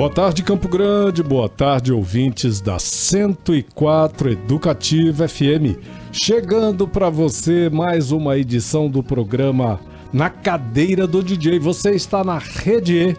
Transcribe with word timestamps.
Boa 0.00 0.08
tarde, 0.08 0.42
Campo 0.42 0.66
Grande. 0.66 1.22
Boa 1.22 1.46
tarde, 1.46 1.92
ouvintes 1.92 2.62
da 2.62 2.78
104 2.78 4.30
Educativa 4.30 5.28
FM. 5.28 5.76
Chegando 6.10 6.88
para 6.88 7.10
você 7.10 7.68
mais 7.68 8.10
uma 8.10 8.38
edição 8.38 8.88
do 8.88 9.02
programa 9.02 9.78
Na 10.10 10.30
Cadeira 10.30 11.06
do 11.06 11.22
DJ. 11.22 11.58
Você 11.58 11.90
está 11.90 12.24
na 12.24 12.38
Rede 12.38 12.96
E, 12.96 13.14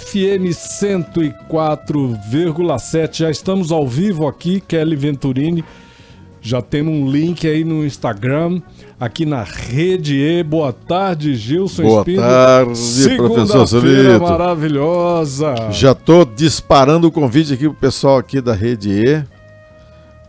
FM 0.00 0.48
104,7. 0.48 3.18
Já 3.18 3.30
estamos 3.30 3.70
ao 3.70 3.86
vivo 3.86 4.26
aqui, 4.26 4.62
Kelly 4.62 4.96
Venturini. 4.96 5.62
Já 6.42 6.62
temos 6.62 6.94
um 6.94 7.10
link 7.10 7.46
aí 7.46 7.64
no 7.64 7.84
Instagram, 7.84 8.62
aqui 8.98 9.26
na 9.26 9.42
Rede 9.42 10.16
E. 10.16 10.42
Boa 10.42 10.72
tarde, 10.72 11.34
Gilson 11.34 11.82
Boa 11.82 12.00
Espíndola. 12.00 12.26
tarde, 12.28 13.16
professor 13.16 13.66
Solito. 13.66 14.22
maravilhosa. 14.22 15.54
Já 15.70 15.94
tô 15.94 16.24
disparando 16.24 17.08
o 17.08 17.12
convite 17.12 17.52
aqui 17.52 17.64
pro 17.68 17.74
pessoal 17.74 18.16
aqui 18.16 18.40
da 18.40 18.54
Rede 18.54 18.90
E, 18.90 19.22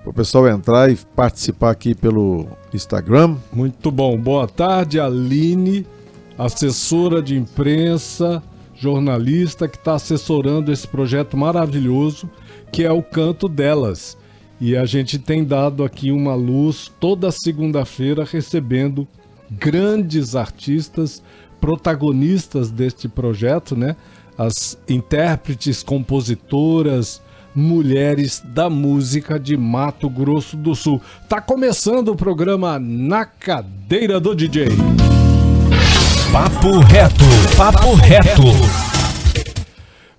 pro 0.03 0.11
pessoal 0.11 0.49
entrar 0.49 0.91
e 0.91 0.97
participar 1.15 1.71
aqui 1.71 1.95
pelo 1.95 2.45
Instagram. 2.73 3.37
Muito 3.53 3.89
bom. 3.89 4.17
Boa 4.17 4.47
tarde, 4.49 4.99
Aline, 4.99 5.87
assessora 6.37 7.21
de 7.21 7.37
imprensa, 7.37 8.43
jornalista 8.75 9.65
que 9.65 9.77
está 9.77 9.93
assessorando 9.93 10.73
esse 10.73 10.87
projeto 10.87 11.37
maravilhoso 11.37 12.29
que 12.69 12.83
é 12.83 12.91
o 12.91 13.01
Canto 13.01 13.47
Delas. 13.47 14.17
E 14.61 14.77
a 14.77 14.85
gente 14.85 15.17
tem 15.17 15.43
dado 15.43 15.83
aqui 15.83 16.11
uma 16.11 16.35
luz 16.35 16.91
toda 16.99 17.31
segunda-feira 17.31 18.23
recebendo 18.23 19.07
grandes 19.49 20.35
artistas, 20.35 21.23
protagonistas 21.59 22.69
deste 22.69 23.09
projeto, 23.09 23.75
né? 23.75 23.95
As 24.37 24.77
intérpretes, 24.87 25.81
compositoras, 25.81 27.23
mulheres 27.55 28.39
da 28.53 28.69
música 28.69 29.39
de 29.39 29.57
Mato 29.57 30.07
Grosso 30.07 30.55
do 30.55 30.75
Sul. 30.75 31.01
Tá 31.27 31.41
começando 31.41 32.09
o 32.09 32.15
programa 32.15 32.77
Na 32.77 33.25
Cadeira 33.25 34.19
do 34.19 34.35
DJ. 34.35 34.67
Papo 36.31 36.77
reto. 36.81 37.25
Papo 37.57 37.95
reto. 37.95 38.43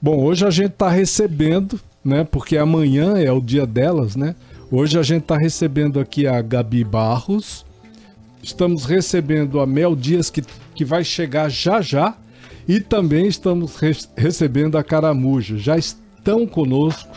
Bom, 0.01 0.21
hoje 0.25 0.45
a 0.45 0.51
gente 0.51 0.71
tá 0.71 0.91
recebendo, 0.91 1.79
né? 2.05 2.25
Porque 2.25 2.57
amanhã 2.57 3.17
é 3.19 3.31
o 3.31 3.41
dia 3.41 3.67
delas, 3.67 4.17
né? 4.17 4.35
Hoje 4.71 4.99
a 4.99 5.03
gente 5.03 5.25
tá 5.25 5.37
recebendo 5.37 6.01
aqui 6.01 6.27
a 6.27 6.41
Gabi 6.41 6.83
Barros. 6.83 7.65
Estamos 8.43 8.85
recebendo 8.85 9.61
a 9.61 9.67
Mel 9.67 9.95
Dias, 9.95 10.31
que, 10.31 10.43
que 10.75 10.85
vai 10.85 11.05
chegar 11.05 11.49
já 11.51 11.81
já. 11.81 12.17
E 12.67 12.81
também 12.81 13.27
estamos 13.27 13.77
re- 13.77 13.97
recebendo 14.17 14.79
a 14.79 14.83
Caramuja. 14.85 15.59
Já 15.59 15.77
estão 15.77 16.47
conosco, 16.47 17.11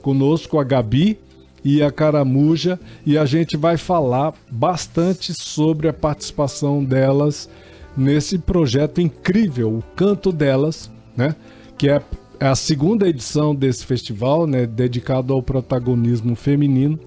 conosco 0.00 0.58
a 0.58 0.64
Gabi 0.64 1.18
e 1.64 1.82
a 1.82 1.90
Caramuja. 1.90 2.78
E 3.04 3.18
a 3.18 3.24
gente 3.24 3.56
vai 3.56 3.76
falar 3.76 4.32
bastante 4.50 5.34
sobre 5.34 5.88
a 5.88 5.92
participação 5.92 6.84
delas 6.84 7.48
nesse 7.96 8.38
projeto 8.38 9.00
incrível, 9.00 9.78
o 9.78 9.82
Canto 9.94 10.32
Delas, 10.32 10.90
né? 11.16 11.34
Que 11.76 11.90
é 11.90 12.00
é 12.42 12.46
a 12.48 12.56
segunda 12.56 13.08
edição 13.08 13.54
desse 13.54 13.86
festival, 13.86 14.46
né? 14.48 14.66
Dedicado 14.66 15.32
ao 15.32 15.40
protagonismo 15.42 16.34
feminino. 16.34 16.98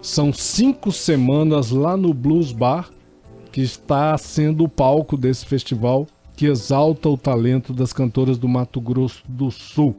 São 0.00 0.32
cinco 0.32 0.92
semanas 0.92 1.70
lá 1.72 1.96
no 1.96 2.14
Blues 2.14 2.52
Bar, 2.52 2.88
que 3.50 3.60
está 3.60 4.16
sendo 4.16 4.62
o 4.62 4.68
palco 4.68 5.16
desse 5.16 5.44
festival, 5.44 6.06
que 6.36 6.46
exalta 6.46 7.08
o 7.08 7.16
talento 7.18 7.72
das 7.72 7.92
cantoras 7.92 8.38
do 8.38 8.46
Mato 8.46 8.80
Grosso 8.80 9.24
do 9.28 9.50
Sul. 9.50 9.96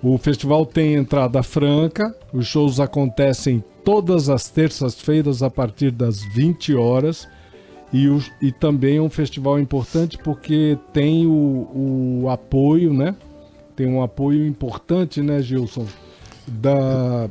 O 0.00 0.16
festival 0.16 0.64
tem 0.64 0.94
entrada 0.94 1.42
franca, 1.42 2.14
os 2.32 2.46
shows 2.46 2.78
acontecem 2.78 3.64
todas 3.84 4.28
as 4.28 4.48
terças-feiras 4.48 5.42
a 5.42 5.50
partir 5.50 5.90
das 5.90 6.22
20 6.22 6.74
horas. 6.76 7.26
E, 7.92 8.08
o- 8.08 8.22
e 8.40 8.52
também 8.52 8.98
é 8.98 9.02
um 9.02 9.10
festival 9.10 9.58
importante 9.58 10.16
porque 10.18 10.78
tem 10.92 11.26
o, 11.26 12.20
o 12.22 12.28
apoio, 12.30 12.92
né? 12.94 13.14
Tem 13.82 13.92
um 13.92 14.00
apoio 14.00 14.46
importante, 14.46 15.20
né, 15.20 15.42
Gilson? 15.42 15.84
Da. 16.46 17.28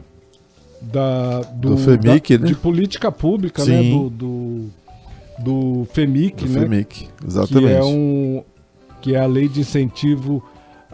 Da, 0.81 1.39
Do 1.56 1.78
FEMIC, 1.78 2.38
da- 2.38 2.44
né? 2.44 2.50
De 2.50 2.56
política 2.56 3.09
pública, 3.09 3.63
né? 3.63 3.81
Sim. 3.84 3.91
Do, 3.91 4.09
do, 4.09 4.69
do 5.39 5.88
FEMIC, 5.94 6.44
Do 6.44 6.51
né? 6.51 6.59
FEMIC, 6.59 7.07
exatamente. 7.25 7.67
Que 7.67 7.73
é, 7.73 7.84
um, 7.85 8.44
que 9.01 9.16
é 9.16 9.19
a 9.19 9.25
lei 9.28 9.47
de 9.47 9.62
incentivo 9.62 10.44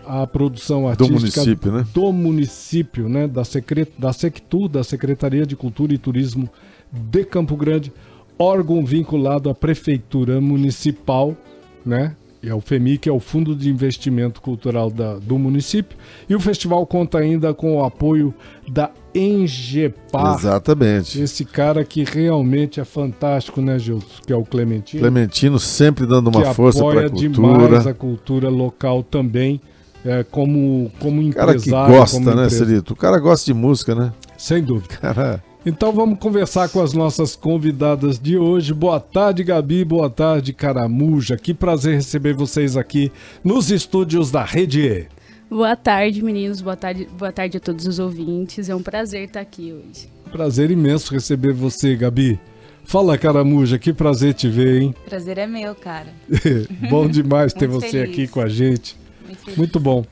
à 0.05 0.27
produção 0.27 0.87
artística 0.87 1.39
município, 1.41 1.71
né? 1.71 1.87
do 1.91 2.11
município, 2.11 3.09
né? 3.09 3.27
Da, 3.27 3.43
secret, 3.43 3.89
da 3.97 4.13
Sectur, 4.13 4.67
da 4.69 4.83
Secretaria 4.83 5.43
de 5.45 5.55
Cultura 5.55 5.91
e 5.91 5.97
Turismo 5.97 6.47
de 6.91 7.23
Campo 7.23 7.55
Grande, 7.55 7.91
órgão 8.37 8.85
vinculado 8.85 9.49
à 9.49 9.55
Prefeitura 9.55 10.39
Municipal, 10.39 11.35
né? 11.83 12.15
E 12.41 12.49
é 12.49 12.53
o 12.53 12.61
FEMIC, 12.61 13.09
é 13.09 13.11
o 13.11 13.19
Fundo 13.19 13.55
de 13.55 13.69
Investimento 13.69 14.41
Cultural 14.41 14.91
da- 14.91 15.15
do 15.15 15.37
município. 15.39 15.97
E 16.29 16.35
o 16.35 16.39
festival 16.39 16.85
conta 16.85 17.17
ainda 17.17 17.53
com 17.53 17.77
o 17.77 17.83
apoio 17.83 18.33
da 18.69 18.91
Engepar, 19.15 20.35
Exatamente. 20.37 21.19
esse 21.21 21.43
cara 21.45 21.83
que 21.83 22.03
realmente 22.03 22.79
é 22.79 22.85
fantástico, 22.85 23.61
né, 23.61 23.79
Gilson? 23.79 24.05
Que 24.25 24.31
é 24.33 24.35
o 24.35 24.43
Clementino 24.43 25.01
Clementino 25.01 25.59
sempre 25.59 26.05
dando 26.05 26.27
uma 26.29 26.43
que 26.43 26.53
força 26.53 26.83
para 26.83 27.05
a 27.05 27.09
demais 27.09 27.57
cultura. 27.57 27.89
a 27.89 27.93
cultura 27.93 28.49
local 28.49 29.01
também, 29.03 29.59
é, 30.05 30.23
como, 30.23 30.91
como 30.99 31.21
O 31.21 31.33
cara 31.33 31.53
que 31.53 31.59
empresário. 31.59 31.95
gosta, 31.95 32.35
né. 32.35 32.49
Celito? 32.49 32.93
O 32.93 32.95
cara 32.95 33.17
gosta 33.19 33.45
de 33.45 33.53
música, 33.53 33.95
né? 33.95 34.13
Sem 34.37 34.63
dúvida. 34.63 34.95
Cara, 35.01 35.43
Então 35.67 35.91
vamos 35.91 36.17
conversar 36.17 36.69
com 36.69 36.81
as 36.81 36.93
nossas 36.93 37.35
convidadas 37.35 38.17
de 38.17 38.37
hoje. 38.37 38.73
Boa 38.73 39.01
tarde, 39.01 39.43
Gabi. 39.43 39.83
Boa 39.83 40.09
tarde, 40.09 40.53
Caramuja. 40.53 41.35
Que 41.35 41.53
prazer 41.53 41.95
receber 41.95 42.33
vocês 42.33 42.77
aqui 42.77 43.11
nos 43.43 43.69
estúdios 43.69 44.31
da 44.31 44.45
Rede 44.45 44.87
E. 44.87 45.07
Boa 45.49 45.75
tarde, 45.75 46.23
meninos. 46.23 46.61
Boa 46.61 46.77
tarde, 46.77 47.09
boa 47.19 47.33
tarde 47.33 47.57
a 47.57 47.59
todos 47.59 47.85
os 47.85 47.99
ouvintes. 47.99 48.69
É 48.69 48.75
um 48.75 48.81
prazer 48.81 49.25
estar 49.25 49.41
aqui 49.41 49.73
hoje. 49.73 50.07
Prazer 50.31 50.71
imenso 50.71 51.13
receber 51.13 51.51
você, 51.51 51.97
Gabi. 51.97 52.39
Fala, 52.85 53.17
Caramuja, 53.17 53.77
que 53.77 53.91
prazer 53.91 54.35
te 54.35 54.47
ver, 54.47 54.83
hein? 54.83 54.95
Prazer 55.03 55.37
é 55.37 55.45
meu, 55.45 55.75
cara. 55.75 56.13
Bom 56.89 57.09
demais 57.09 57.51
ter 57.51 57.67
você 57.67 57.89
feliz. 57.89 58.09
aqui 58.09 58.25
com 58.29 58.39
a 58.39 58.47
gente. 58.47 58.95
Muito. 59.25 59.57
Muito 59.57 59.79
bom. 59.81 60.05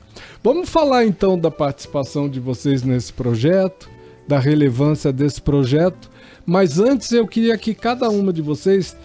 Vamos 0.44 0.68
falar 0.68 1.06
então 1.06 1.38
da 1.38 1.50
participação 1.50 2.28
de 2.28 2.40
vocês 2.40 2.82
nesse 2.82 3.10
projeto, 3.10 3.95
da 4.26 4.38
relevância 4.38 5.12
desse 5.12 5.40
projeto. 5.40 6.10
Mas 6.44 6.78
antes 6.78 7.12
eu 7.12 7.26
queria 7.26 7.56
que 7.58 7.74
cada 7.74 8.08
uma 8.08 8.32
de 8.32 8.42
vocês 8.42 8.96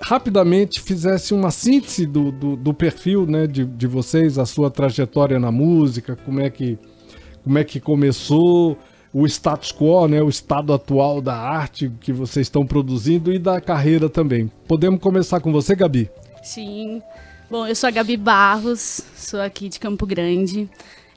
rapidamente 0.00 0.80
fizesse 0.80 1.34
uma 1.34 1.50
síntese 1.50 2.06
do, 2.06 2.30
do, 2.30 2.56
do 2.56 2.74
perfil 2.74 3.26
né, 3.26 3.46
de, 3.46 3.64
de 3.64 3.86
vocês, 3.86 4.38
a 4.38 4.46
sua 4.46 4.70
trajetória 4.70 5.38
na 5.38 5.50
música, 5.50 6.16
como 6.24 6.40
é 6.40 6.48
que, 6.48 6.78
como 7.42 7.58
é 7.58 7.64
que 7.64 7.80
começou, 7.80 8.78
o 9.12 9.26
status 9.26 9.72
quo, 9.72 10.06
né, 10.06 10.22
o 10.22 10.28
estado 10.28 10.72
atual 10.72 11.20
da 11.20 11.36
arte 11.36 11.90
que 12.00 12.12
vocês 12.12 12.46
estão 12.46 12.66
produzindo 12.66 13.32
e 13.32 13.38
da 13.38 13.60
carreira 13.60 14.08
também. 14.08 14.50
Podemos 14.66 15.00
começar 15.00 15.40
com 15.40 15.50
você, 15.52 15.74
Gabi? 15.74 16.10
Sim. 16.42 17.02
Bom, 17.50 17.66
eu 17.66 17.74
sou 17.74 17.88
a 17.88 17.90
Gabi 17.90 18.16
Barros, 18.16 19.00
sou 19.16 19.40
aqui 19.40 19.68
de 19.68 19.80
Campo 19.80 20.06
Grande. 20.06 20.68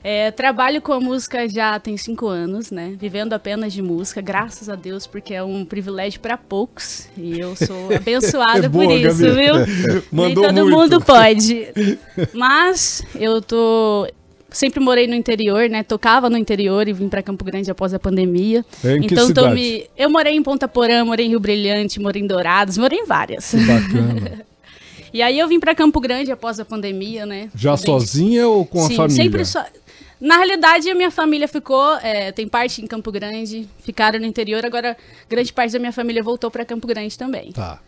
É, 0.04 0.32
trabalho 0.32 0.82
com 0.82 0.92
a 0.92 0.98
música 1.00 1.48
já 1.48 1.78
tem 1.78 1.96
cinco 1.96 2.26
anos, 2.26 2.70
né? 2.72 2.94
Vivendo 2.98 3.32
apenas 3.34 3.72
de 3.72 3.80
música, 3.80 4.20
graças 4.20 4.68
a 4.68 4.74
Deus, 4.74 5.06
porque 5.06 5.32
é 5.32 5.42
um 5.44 5.64
privilégio 5.64 6.18
para 6.18 6.36
poucos. 6.36 7.08
E 7.16 7.38
eu 7.38 7.54
sou 7.54 7.88
abençoada 7.94 8.66
É 8.66 8.68
por 8.68 8.84
boa, 8.84 8.94
isso, 8.94 9.22
Gabi. 9.22 9.34
viu? 9.36 9.54
Mandou 10.10 10.42
Nem 10.42 10.54
todo 10.54 10.66
muito. 10.68 10.76
mundo 10.76 11.00
pode. 11.04 11.68
Mas 12.34 13.02
eu 13.14 13.40
tô 13.40 14.08
sempre 14.50 14.80
morei 14.80 15.06
no 15.06 15.14
interior, 15.14 15.68
né? 15.70 15.82
Tocava 15.84 16.28
no 16.28 16.36
interior 16.36 16.86
e 16.88 16.92
vim 16.92 17.08
para 17.08 17.22
Campo 17.22 17.44
Grande 17.44 17.70
após 17.70 17.94
a 17.94 17.98
pandemia. 17.98 18.64
É, 18.84 18.96
em 18.96 19.02
que 19.02 19.14
então 19.14 19.28
tô 19.32 19.40
cidade? 19.42 19.54
me 19.54 19.86
eu 19.96 20.10
morei 20.10 20.34
em 20.34 20.42
Ponta 20.42 20.66
Porã, 20.66 21.04
morei 21.04 21.26
em 21.26 21.28
Rio 21.30 21.40
Brilhante, 21.40 22.00
morei 22.00 22.22
em 22.22 22.26
Dourados, 22.26 22.76
morei 22.76 22.98
em 22.98 23.06
várias. 23.06 23.54
Bacana. 23.54 24.42
E 25.14 25.20
aí 25.20 25.38
eu 25.38 25.46
vim 25.46 25.60
para 25.60 25.74
Campo 25.74 26.00
Grande 26.00 26.32
após 26.32 26.58
a 26.58 26.64
pandemia, 26.64 27.24
né? 27.26 27.50
Já 27.54 27.76
Bem- 27.76 27.84
sozinha 27.84 28.48
ou 28.48 28.64
com 28.64 28.80
Sim, 28.86 28.94
a 28.94 28.96
família? 28.96 29.22
sempre 29.22 29.44
só. 29.44 29.62
Na 30.22 30.36
realidade, 30.36 30.88
a 30.88 30.94
minha 30.94 31.10
família 31.10 31.48
ficou, 31.48 31.96
é, 31.96 32.30
tem 32.30 32.46
parte 32.46 32.80
em 32.80 32.86
Campo 32.86 33.10
Grande, 33.10 33.68
ficaram 33.80 34.20
no 34.20 34.24
interior, 34.24 34.64
agora 34.64 34.96
grande 35.28 35.52
parte 35.52 35.72
da 35.72 35.80
minha 35.80 35.90
família 35.90 36.22
voltou 36.22 36.48
para 36.48 36.64
Campo 36.64 36.86
Grande 36.86 37.18
também. 37.18 37.50
Tá. 37.50 37.80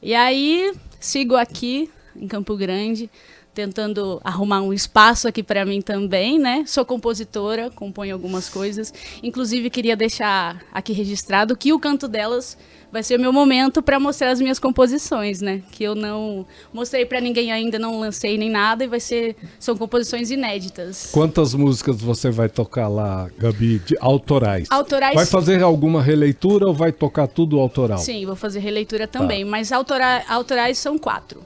E 0.00 0.14
aí, 0.14 0.72
sigo 0.98 1.36
aqui 1.36 1.90
em 2.18 2.26
Campo 2.26 2.56
Grande, 2.56 3.10
tentando 3.52 4.18
arrumar 4.24 4.62
um 4.62 4.72
espaço 4.72 5.28
aqui 5.28 5.42
para 5.42 5.62
mim 5.66 5.82
também, 5.82 6.38
né? 6.38 6.64
Sou 6.66 6.86
compositora, 6.86 7.70
componho 7.70 8.14
algumas 8.14 8.48
coisas. 8.48 8.94
Inclusive, 9.22 9.68
queria 9.68 9.94
deixar 9.94 10.64
aqui 10.72 10.94
registrado 10.94 11.54
que 11.54 11.70
o 11.70 11.78
canto 11.78 12.08
delas 12.08 12.56
vai 12.92 13.02
ser 13.02 13.18
o 13.18 13.20
meu 13.20 13.32
momento 13.32 13.82
para 13.82 13.98
mostrar 14.00 14.30
as 14.30 14.40
minhas 14.40 14.58
composições, 14.58 15.40
né? 15.40 15.62
Que 15.72 15.84
eu 15.84 15.94
não 15.94 16.46
mostrei 16.72 17.04
para 17.04 17.20
ninguém 17.20 17.52
ainda, 17.52 17.78
não 17.78 17.98
lancei 18.00 18.38
nem 18.38 18.50
nada 18.50 18.84
e 18.84 18.86
vai 18.88 19.00
ser 19.00 19.36
são 19.58 19.76
composições 19.76 20.30
inéditas. 20.30 21.10
Quantas 21.12 21.54
músicas 21.54 22.00
você 22.00 22.30
vai 22.30 22.48
tocar 22.48 22.88
lá, 22.88 23.28
Gabi, 23.38 23.78
de 23.80 23.96
autorais? 24.00 24.68
Autorais 24.70 25.14
Vai 25.14 25.26
fazer 25.26 25.62
alguma 25.62 26.02
releitura 26.02 26.66
ou 26.66 26.74
vai 26.74 26.92
tocar 26.92 27.26
tudo 27.26 27.58
autoral? 27.58 27.98
Sim, 27.98 28.24
vou 28.26 28.36
fazer 28.36 28.60
releitura 28.60 29.06
também, 29.06 29.44
mas 29.44 29.72
autora- 29.72 30.24
autorais 30.28 30.78
são 30.78 30.98
quatro. 30.98 31.40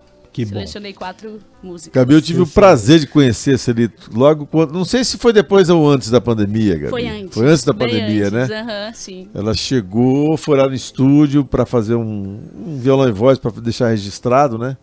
Que 0.44 0.52
bom. 0.52 0.58
Selecionei 0.60 0.92
quatro 0.92 1.38
músicas. 1.62 1.92
Gabi, 1.92 2.14
eu 2.14 2.22
tive 2.22 2.40
o 2.40 2.46
prazer 2.46 3.00
de 3.00 3.06
conhecer 3.06 3.58
ali 3.68 3.90
logo 4.12 4.46
quando. 4.46 4.72
Não 4.72 4.84
sei 4.84 5.04
se 5.04 5.18
foi 5.18 5.32
depois 5.32 5.68
ou 5.68 5.88
antes 5.88 6.10
da 6.10 6.20
pandemia, 6.20 6.74
Gabi. 6.76 6.90
Foi 6.90 7.08
antes. 7.08 7.34
Foi 7.34 7.48
antes 7.48 7.64
da 7.64 7.72
bem 7.72 7.88
pandemia, 7.88 8.26
antes, 8.26 8.48
né? 8.48 8.60
Aham, 8.60 8.92
sim. 8.94 9.28
Ela 9.34 9.54
chegou, 9.54 10.36
foi 10.36 10.58
lá 10.58 10.68
no 10.68 10.74
estúdio 10.74 11.44
para 11.44 11.64
fazer 11.66 11.94
um, 11.94 12.40
um 12.66 12.78
violão 12.78 13.08
e 13.08 13.12
voz 13.12 13.38
para 13.38 13.50
deixar 13.60 13.88
registrado, 13.88 14.58
né? 14.58 14.76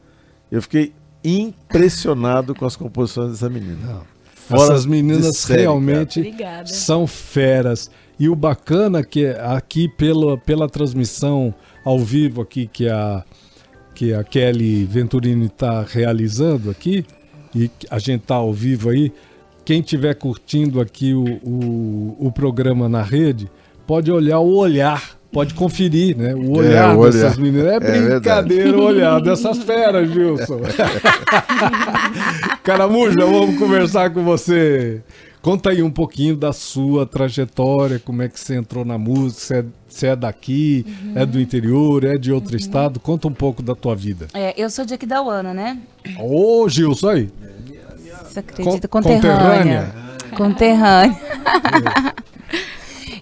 Eu 0.51 0.62
fiquei 0.62 0.94
impressionado 1.24 2.56
com 2.56 2.65
as 2.65 2.75
composições 2.75 3.31
dessa 3.31 3.50
menina. 3.50 4.01
Fora 4.33 4.74
Essas 4.74 4.86
meninas 4.86 5.38
série, 5.38 5.63
realmente 5.63 6.19
Obrigada. 6.19 6.68
são 6.68 7.06
feras. 7.06 7.92
E 8.19 8.30
o 8.30 8.36
bacana 8.36 9.04
que 9.04 9.25
é 9.25 9.39
aqui 9.45 9.89
pela, 9.89 10.38
pela 10.38 10.69
transmissão 10.69 11.54
ao 11.83 12.00
vivo 12.00 12.42
aqui 12.42 12.65
que 12.65 12.88
a, 12.88 13.24
que 13.97 14.13
a 14.13 14.23
Kelly 14.23 14.85
Venturini 14.85 15.47
está 15.47 15.81
realizando 15.81 16.69
aqui, 16.69 17.03
e 17.55 17.67
a 17.89 17.97
gente 17.97 18.21
tá 18.21 18.35
ao 18.35 18.53
vivo 18.53 18.91
aí, 18.91 19.11
quem 19.65 19.79
estiver 19.79 20.13
curtindo 20.13 20.79
aqui 20.79 21.15
o, 21.15 21.25
o, 21.44 22.27
o 22.27 22.31
programa 22.31 22.88
na 22.88 23.01
rede, 23.01 23.49
pode 23.88 24.11
olhar 24.11 24.38
o 24.38 24.55
olhar, 24.55 25.17
pode 25.31 25.55
conferir, 25.55 26.15
né? 26.15 26.35
O 26.35 26.59
olhar 26.59 26.95
o 26.95 26.99
olhar. 26.99 27.11
dessas 27.11 27.38
meninas. 27.39 27.65
É 27.65 27.79
brincadeira 27.79 28.77
o 28.77 28.83
olhar 28.83 29.19
dessas 29.19 29.57
feras, 29.63 30.07
Gilson. 30.11 30.61
Caramuja, 32.63 33.25
vamos 33.25 33.57
conversar 33.57 34.11
com 34.11 34.23
você. 34.23 35.01
Conta 35.41 35.69
aí 35.69 35.81
um 35.81 35.89
pouquinho 35.91 36.35
da 36.35 36.51
sua 36.51 37.05
trajetória, 37.05 37.99
como 38.03 38.21
é 38.21 38.27
que 38.27 38.39
você 38.39 38.55
entrou 38.55 38.83
na 38.83 38.97
música, 38.97 39.39
se 39.41 39.53
é, 39.55 39.65
se 39.87 40.07
é 40.07 40.15
daqui, 40.15 40.85
é 41.15 41.25
do 41.25 41.39
interior, 41.39 42.03
é 42.03 42.17
de 42.17 42.31
outro 42.33 42.57
estado. 42.57 42.99
Conta 42.99 43.27
um 43.27 43.33
pouco 43.33 43.61
da 43.63 43.73
tua 43.75 43.95
vida. 43.95 44.27
É, 44.33 44.53
eu 44.61 44.69
sou 44.69 44.83
de 44.83 44.93
Aquidauana, 44.93 45.53
né? 45.53 45.77
Ô, 46.19 46.67
Gilson, 46.67 47.09
aí. 47.09 47.29
Você 48.23 48.39
acredita? 48.39 48.87
Con- 48.87 49.01
Conterrânea. 49.01 49.93
Conterrânea. 50.35 51.17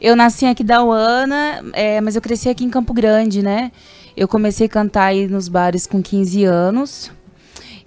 eu 0.02 0.16
nasci 0.16 0.46
em 0.46 0.50
Aquidauana, 0.50 1.64
é, 1.74 2.02
mas 2.02 2.16
eu 2.16 2.22
cresci 2.22 2.50
aqui 2.50 2.64
em 2.64 2.70
Campo 2.70 2.94
Grande, 2.94 3.42
né? 3.42 3.72
Eu 4.16 4.28
comecei 4.28 4.66
a 4.68 4.70
cantar 4.70 5.06
aí 5.08 5.28
nos 5.28 5.48
bares 5.48 5.86
com 5.86 6.02
15 6.02 6.44
anos. 6.46 7.12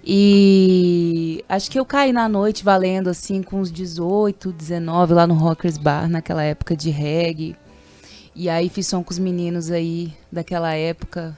E 0.03 1.43
acho 1.47 1.69
que 1.69 1.79
eu 1.79 1.85
caí 1.85 2.13
na 2.13 2.29
noite 2.29 2.63
valendo 2.63 3.09
assim 3.09 3.43
com 3.43 3.59
uns 3.59 3.71
18, 3.71 4.51
19 4.51 5.13
lá 5.13 5.27
no 5.27 5.33
Rockers 5.33 5.77
Bar, 5.77 6.09
naquela 6.09 6.43
época 6.43 6.75
de 6.75 6.89
reggae. 6.89 7.55
E 8.35 8.49
aí 8.49 8.69
fiz 8.69 8.87
som 8.87 9.03
com 9.03 9.11
os 9.11 9.19
meninos 9.19 9.69
aí 9.69 10.13
daquela 10.31 10.73
época. 10.73 11.37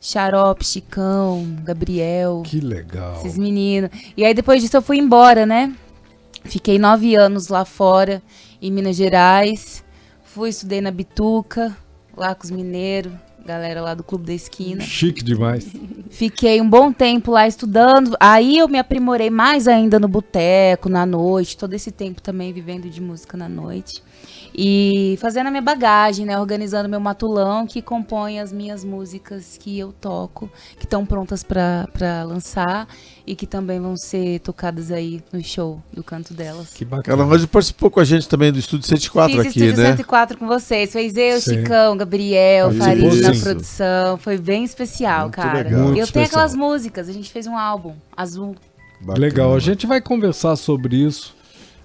Xarope, 0.00 0.64
Chicão, 0.64 1.56
Gabriel. 1.62 2.42
Que 2.44 2.58
legal. 2.58 3.16
Esses 3.16 3.36
meninos. 3.36 3.90
E 4.16 4.24
aí 4.24 4.34
depois 4.34 4.62
disso 4.62 4.76
eu 4.76 4.82
fui 4.82 4.98
embora, 4.98 5.44
né? 5.44 5.74
Fiquei 6.44 6.78
nove 6.78 7.14
anos 7.14 7.48
lá 7.48 7.64
fora, 7.64 8.22
em 8.60 8.72
Minas 8.72 8.96
Gerais. 8.96 9.84
Fui, 10.24 10.48
estudei 10.48 10.80
na 10.80 10.90
Bituca, 10.90 11.76
lá 12.16 12.34
com 12.34 12.44
os 12.44 12.50
mineiros, 12.50 13.12
galera 13.44 13.80
lá 13.80 13.94
do 13.94 14.02
Clube 14.02 14.26
da 14.26 14.32
Esquina. 14.32 14.82
Chique 14.82 15.22
demais. 15.22 15.66
Fiquei 16.10 16.60
um 16.60 16.68
bom 16.68 16.92
tempo 16.92 17.30
lá 17.30 17.46
estudando. 17.46 18.16
Aí 18.20 18.58
eu 18.58 18.68
me 18.68 18.78
aprimorei 18.78 19.30
mais 19.30 19.68
ainda 19.68 19.98
no 19.98 20.08
boteco, 20.08 20.88
na 20.88 21.06
noite, 21.06 21.56
todo 21.56 21.74
esse 21.74 21.90
tempo 21.90 22.20
também 22.20 22.52
vivendo 22.52 22.88
de 22.88 23.00
música 23.00 23.36
na 23.36 23.48
noite. 23.48 24.02
E 24.62 25.16
fazendo 25.22 25.46
a 25.46 25.50
minha 25.50 25.62
bagagem, 25.62 26.26
né? 26.26 26.38
Organizando 26.38 26.86
meu 26.86 27.00
matulão 27.00 27.66
que 27.66 27.80
compõe 27.80 28.40
as 28.40 28.52
minhas 28.52 28.84
músicas 28.84 29.56
que 29.58 29.78
eu 29.78 29.90
toco, 29.90 30.50
que 30.78 30.84
estão 30.84 31.06
prontas 31.06 31.42
pra 31.42 31.88
pra 31.94 32.24
lançar 32.24 32.86
e 33.26 33.34
que 33.34 33.46
também 33.46 33.80
vão 33.80 33.96
ser 33.96 34.38
tocadas 34.40 34.92
aí 34.92 35.22
no 35.32 35.42
show 35.42 35.82
do 35.90 36.04
canto 36.04 36.34
delas. 36.34 36.74
Que 36.74 36.84
bacana. 36.84 37.22
Ela 37.22 37.46
participou 37.46 37.90
com 37.90 38.00
a 38.00 38.04
gente 38.04 38.28
também 38.28 38.52
do 38.52 38.58
Estúdio 38.58 38.86
104 38.86 39.30
Fiz 39.30 39.40
aqui, 39.40 39.48
Estúdio 39.60 39.82
né? 39.82 39.90
104 39.92 40.36
com 40.36 40.46
vocês. 40.46 40.92
Fez 40.92 41.16
eu, 41.16 41.40
Sim. 41.40 41.60
Chicão, 41.60 41.96
Gabriel, 41.96 42.70
Farid 42.72 43.18
na 43.22 43.32
produção. 43.32 44.18
Foi 44.18 44.36
bem 44.36 44.64
especial, 44.64 45.22
Muito 45.22 45.36
cara. 45.36 45.62
legal. 45.62 45.80
Muito 45.84 45.88
eu 45.88 45.94
tenho 45.94 46.02
especial. 46.04 46.26
aquelas 46.26 46.54
músicas. 46.54 47.08
A 47.08 47.12
gente 47.12 47.32
fez 47.32 47.46
um 47.46 47.56
álbum, 47.56 47.94
Azul. 48.14 48.54
Bacana. 49.00 49.18
Legal, 49.18 49.54
a 49.54 49.58
gente 49.58 49.86
vai 49.86 50.02
conversar 50.02 50.54
sobre 50.56 50.96
isso, 50.96 51.34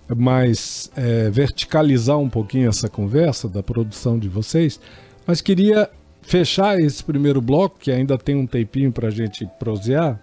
mas 0.08 0.92
é, 0.96 1.30
verticalizar 1.30 2.18
um 2.18 2.30
pouquinho 2.30 2.70
essa 2.70 2.90
conversa 2.90 3.48
da 3.48 3.64
produção 3.64 4.20
de 4.20 4.28
vocês. 4.28 4.80
Mas 5.26 5.42
queria 5.42 5.90
fechar 6.22 6.80
esse 6.80 7.04
primeiro 7.04 7.42
bloco, 7.42 7.78
que 7.80 7.92
ainda 7.92 8.18
tem 8.18 8.36
um 8.36 8.48
tempinho 8.48 8.92
para 8.92 9.08
a 9.08 9.12
gente 9.12 9.48
prosear. 9.60 10.20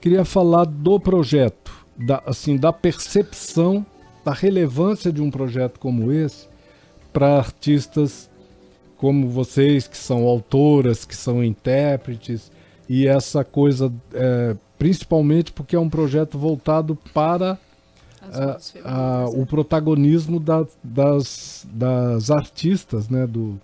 Queria 0.00 0.24
falar 0.24 0.64
do 0.64 0.98
projeto, 0.98 1.72
da, 1.96 2.22
assim, 2.26 2.56
da 2.56 2.72
percepção, 2.72 3.84
da 4.24 4.32
relevância 4.32 5.12
de 5.12 5.20
um 5.22 5.30
projeto 5.30 5.78
como 5.78 6.12
esse 6.12 6.48
para 7.12 7.36
artistas 7.36 8.28
como 8.96 9.28
vocês, 9.28 9.86
que 9.86 9.96
são 9.96 10.24
autoras, 10.24 11.04
que 11.04 11.14
são 11.14 11.44
intérpretes, 11.44 12.50
e 12.88 13.06
essa 13.06 13.44
coisa, 13.44 13.92
é, 14.12 14.56
principalmente 14.78 15.52
porque 15.52 15.76
é 15.76 15.78
um 15.78 15.90
projeto 15.90 16.38
voltado 16.38 16.96
para 17.12 17.58
Ah, 18.32 18.58
femininas, 18.58 18.74
né? 19.34 19.40
o 19.42 19.46
protagonismo 19.46 20.40
da- 20.40 20.66
das, 20.82 21.66
das 21.72 22.30
artistas, 22.30 23.08
né, 23.08 23.26
do, 23.26 23.60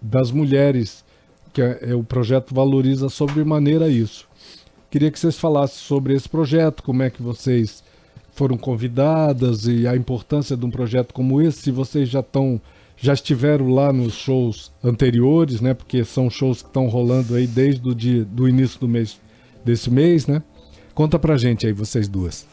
das 0.00 0.30
mulheres, 0.30 1.04
que 1.52 1.62
é, 1.62 1.78
é, 1.90 1.94
o 1.94 2.02
projeto 2.04 2.54
valoriza 2.54 3.08
sobremaneira 3.08 3.88
isso. 3.88 4.26
Queria 4.90 5.10
que 5.10 5.18
vocês 5.18 5.38
falassem 5.38 5.78
sobre 5.78 6.14
esse 6.14 6.28
projeto, 6.28 6.82
como 6.82 7.02
é 7.02 7.10
que 7.10 7.22
vocês 7.22 7.82
foram 8.32 8.56
convidadas 8.56 9.66
e 9.66 9.86
a 9.86 9.96
importância 9.96 10.56
de 10.56 10.64
um 10.64 10.70
projeto 10.70 11.12
como 11.14 11.40
esse, 11.40 11.62
se 11.62 11.70
vocês 11.70 12.08
já 12.08 12.20
estão 12.20 12.60
já 12.98 13.12
estiveram 13.12 13.68
lá 13.68 13.92
nos 13.92 14.14
shows 14.14 14.72
anteriores, 14.82 15.60
né? 15.60 15.74
Porque 15.74 16.02
são 16.02 16.30
shows 16.30 16.62
que 16.62 16.68
estão 16.68 16.86
rolando 16.88 17.34
aí 17.34 17.46
desde 17.46 17.86
o 17.86 17.94
dia, 17.94 18.24
do 18.24 18.48
início 18.48 18.80
do 18.80 18.88
mês 18.88 19.20
desse 19.62 19.90
mês, 19.90 20.26
né? 20.26 20.42
Conta 20.94 21.18
pra 21.18 21.36
gente 21.36 21.66
aí, 21.66 21.72
vocês 21.74 22.08
duas. 22.08 22.46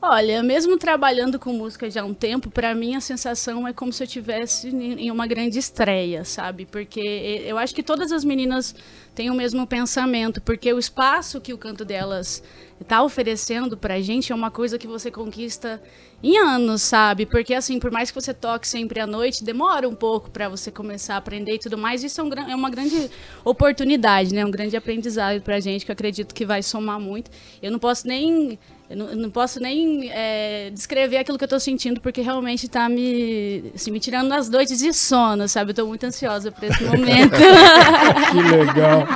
Olha, 0.00 0.44
mesmo 0.44 0.78
trabalhando 0.78 1.40
com 1.40 1.52
música 1.52 1.90
já 1.90 2.02
há 2.02 2.04
um 2.04 2.14
tempo, 2.14 2.48
pra 2.52 2.72
mim 2.72 2.94
a 2.94 3.00
sensação 3.00 3.66
é 3.66 3.72
como 3.72 3.92
se 3.92 4.00
eu 4.00 4.06
tivesse 4.06 4.68
em 4.68 5.10
uma 5.10 5.26
grande 5.26 5.58
estreia, 5.58 6.24
sabe? 6.24 6.64
Porque 6.64 7.00
eu 7.44 7.58
acho 7.58 7.74
que 7.74 7.82
todas 7.82 8.12
as 8.12 8.24
meninas 8.24 8.76
têm 9.12 9.28
o 9.28 9.34
mesmo 9.34 9.66
pensamento, 9.66 10.40
porque 10.40 10.72
o 10.72 10.78
espaço 10.78 11.40
que 11.40 11.52
o 11.52 11.58
canto 11.58 11.84
delas 11.84 12.44
está 12.80 13.02
oferecendo 13.02 13.76
pra 13.76 14.00
gente 14.00 14.30
é 14.30 14.34
uma 14.36 14.52
coisa 14.52 14.78
que 14.78 14.86
você 14.86 15.10
conquista 15.10 15.82
em 16.22 16.38
anos, 16.38 16.82
sabe? 16.82 17.26
Porque 17.26 17.52
assim, 17.52 17.80
por 17.80 17.90
mais 17.90 18.12
que 18.12 18.20
você 18.20 18.32
toque 18.32 18.68
sempre 18.68 19.00
à 19.00 19.06
noite, 19.06 19.42
demora 19.42 19.88
um 19.88 19.96
pouco 19.96 20.30
pra 20.30 20.48
você 20.48 20.70
começar 20.70 21.14
a 21.14 21.18
aprender 21.18 21.54
e 21.54 21.58
tudo 21.58 21.76
mais. 21.76 22.04
Isso 22.04 22.20
é, 22.20 22.24
um 22.24 22.32
é 22.32 22.54
uma 22.54 22.70
grande 22.70 23.10
oportunidade, 23.44 24.32
né? 24.32 24.46
Um 24.46 24.50
grande 24.52 24.76
aprendizado 24.76 25.42
pra 25.42 25.58
gente 25.58 25.84
que 25.84 25.90
eu 25.90 25.94
acredito 25.94 26.32
que 26.32 26.46
vai 26.46 26.62
somar 26.62 27.00
muito. 27.00 27.32
Eu 27.60 27.72
não 27.72 27.80
posso 27.80 28.06
nem 28.06 28.56
eu 28.90 28.96
não, 28.96 29.06
eu 29.10 29.16
não 29.16 29.30
posso 29.30 29.60
nem 29.60 30.10
é, 30.10 30.70
descrever 30.70 31.18
aquilo 31.18 31.36
que 31.36 31.44
eu 31.44 31.48
tô 31.48 31.60
sentindo, 31.60 32.00
porque 32.00 32.20
realmente 32.22 32.68
tá 32.68 32.88
me, 32.88 33.64
assim, 33.74 33.90
me 33.90 34.00
tirando 34.00 34.32
as 34.32 34.48
noites 34.48 34.78
de 34.78 34.92
sono, 34.92 35.46
sabe? 35.48 35.70
Eu 35.72 35.74
tô 35.74 35.86
muito 35.86 36.04
ansiosa 36.06 36.50
por 36.50 36.64
esse 36.64 36.82
momento. 36.84 37.34
Que 38.30 38.56
legal. 38.56 39.06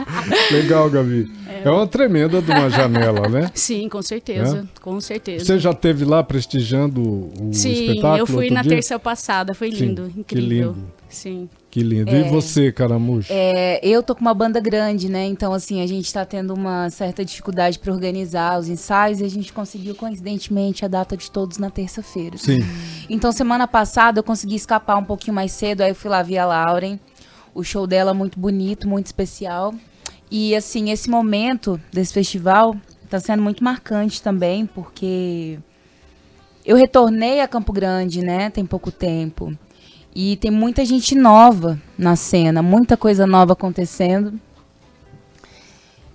legal, 0.50 0.90
Gabi. 0.90 1.30
é 1.48 1.62
É 1.66 1.70
uma 1.70 1.86
tremenda 1.86 2.40
de 2.42 2.50
uma 2.50 2.68
janela, 2.70 3.28
né? 3.28 3.50
Sim, 3.54 3.88
com 3.88 4.00
certeza, 4.02 4.66
com 4.80 5.00
certeza. 5.00 5.44
Você 5.44 5.58
já 5.58 5.70
esteve 5.70 6.04
lá 6.04 6.22
prestigiando 6.22 7.00
o 7.02 7.50
Sim, 7.52 7.72
espetáculo? 7.72 8.18
eu 8.18 8.26
fui 8.26 8.50
na 8.50 8.62
dia? 8.62 8.70
terça 8.72 8.98
passada, 8.98 9.54
foi 9.54 9.70
Sim, 9.70 9.86
lindo, 9.86 10.10
que 10.14 10.20
incrível. 10.20 10.72
lindo. 10.72 10.92
Sim. 11.08 11.48
Que 11.72 11.82
lindo. 11.82 12.10
É. 12.10 12.20
E 12.20 12.28
você, 12.28 12.70
Caramujo? 12.70 13.28
É, 13.30 13.80
eu 13.82 14.02
tô 14.02 14.14
com 14.14 14.20
uma 14.20 14.34
banda 14.34 14.60
grande, 14.60 15.08
né? 15.08 15.24
Então, 15.24 15.54
assim, 15.54 15.80
a 15.80 15.86
gente 15.86 16.12
tá 16.12 16.22
tendo 16.22 16.52
uma 16.52 16.90
certa 16.90 17.24
dificuldade 17.24 17.78
para 17.78 17.90
organizar 17.90 18.60
os 18.60 18.68
ensaios 18.68 19.22
e 19.22 19.24
a 19.24 19.30
gente 19.30 19.54
conseguiu, 19.54 19.94
coincidentemente, 19.94 20.84
a 20.84 20.88
data 20.88 21.16
de 21.16 21.30
todos 21.30 21.56
na 21.56 21.70
terça-feira. 21.70 22.36
Sim. 22.36 22.58
Então, 23.08 23.32
semana 23.32 23.66
passada 23.66 24.18
eu 24.18 24.22
consegui 24.22 24.54
escapar 24.54 24.98
um 24.98 25.04
pouquinho 25.04 25.34
mais 25.34 25.50
cedo, 25.52 25.80
aí 25.80 25.92
eu 25.92 25.94
fui 25.94 26.10
lá 26.10 26.22
ver 26.22 26.36
a 26.36 26.44
Lauren. 26.44 27.00
O 27.54 27.64
show 27.64 27.86
dela 27.86 28.10
é 28.10 28.14
muito 28.14 28.38
bonito, 28.38 28.86
muito 28.86 29.06
especial. 29.06 29.72
E, 30.30 30.54
assim, 30.54 30.90
esse 30.90 31.08
momento 31.08 31.80
desse 31.90 32.12
festival 32.12 32.76
tá 33.08 33.18
sendo 33.18 33.42
muito 33.42 33.64
marcante 33.64 34.20
também, 34.20 34.66
porque 34.66 35.58
eu 36.66 36.76
retornei 36.76 37.40
a 37.40 37.48
Campo 37.48 37.72
Grande, 37.72 38.20
né? 38.20 38.50
Tem 38.50 38.66
pouco 38.66 38.90
tempo. 38.90 39.56
E 40.14 40.36
tem 40.36 40.50
muita 40.50 40.84
gente 40.84 41.14
nova 41.14 41.80
na 41.96 42.16
cena, 42.16 42.62
muita 42.62 42.96
coisa 42.96 43.26
nova 43.26 43.54
acontecendo. 43.54 44.34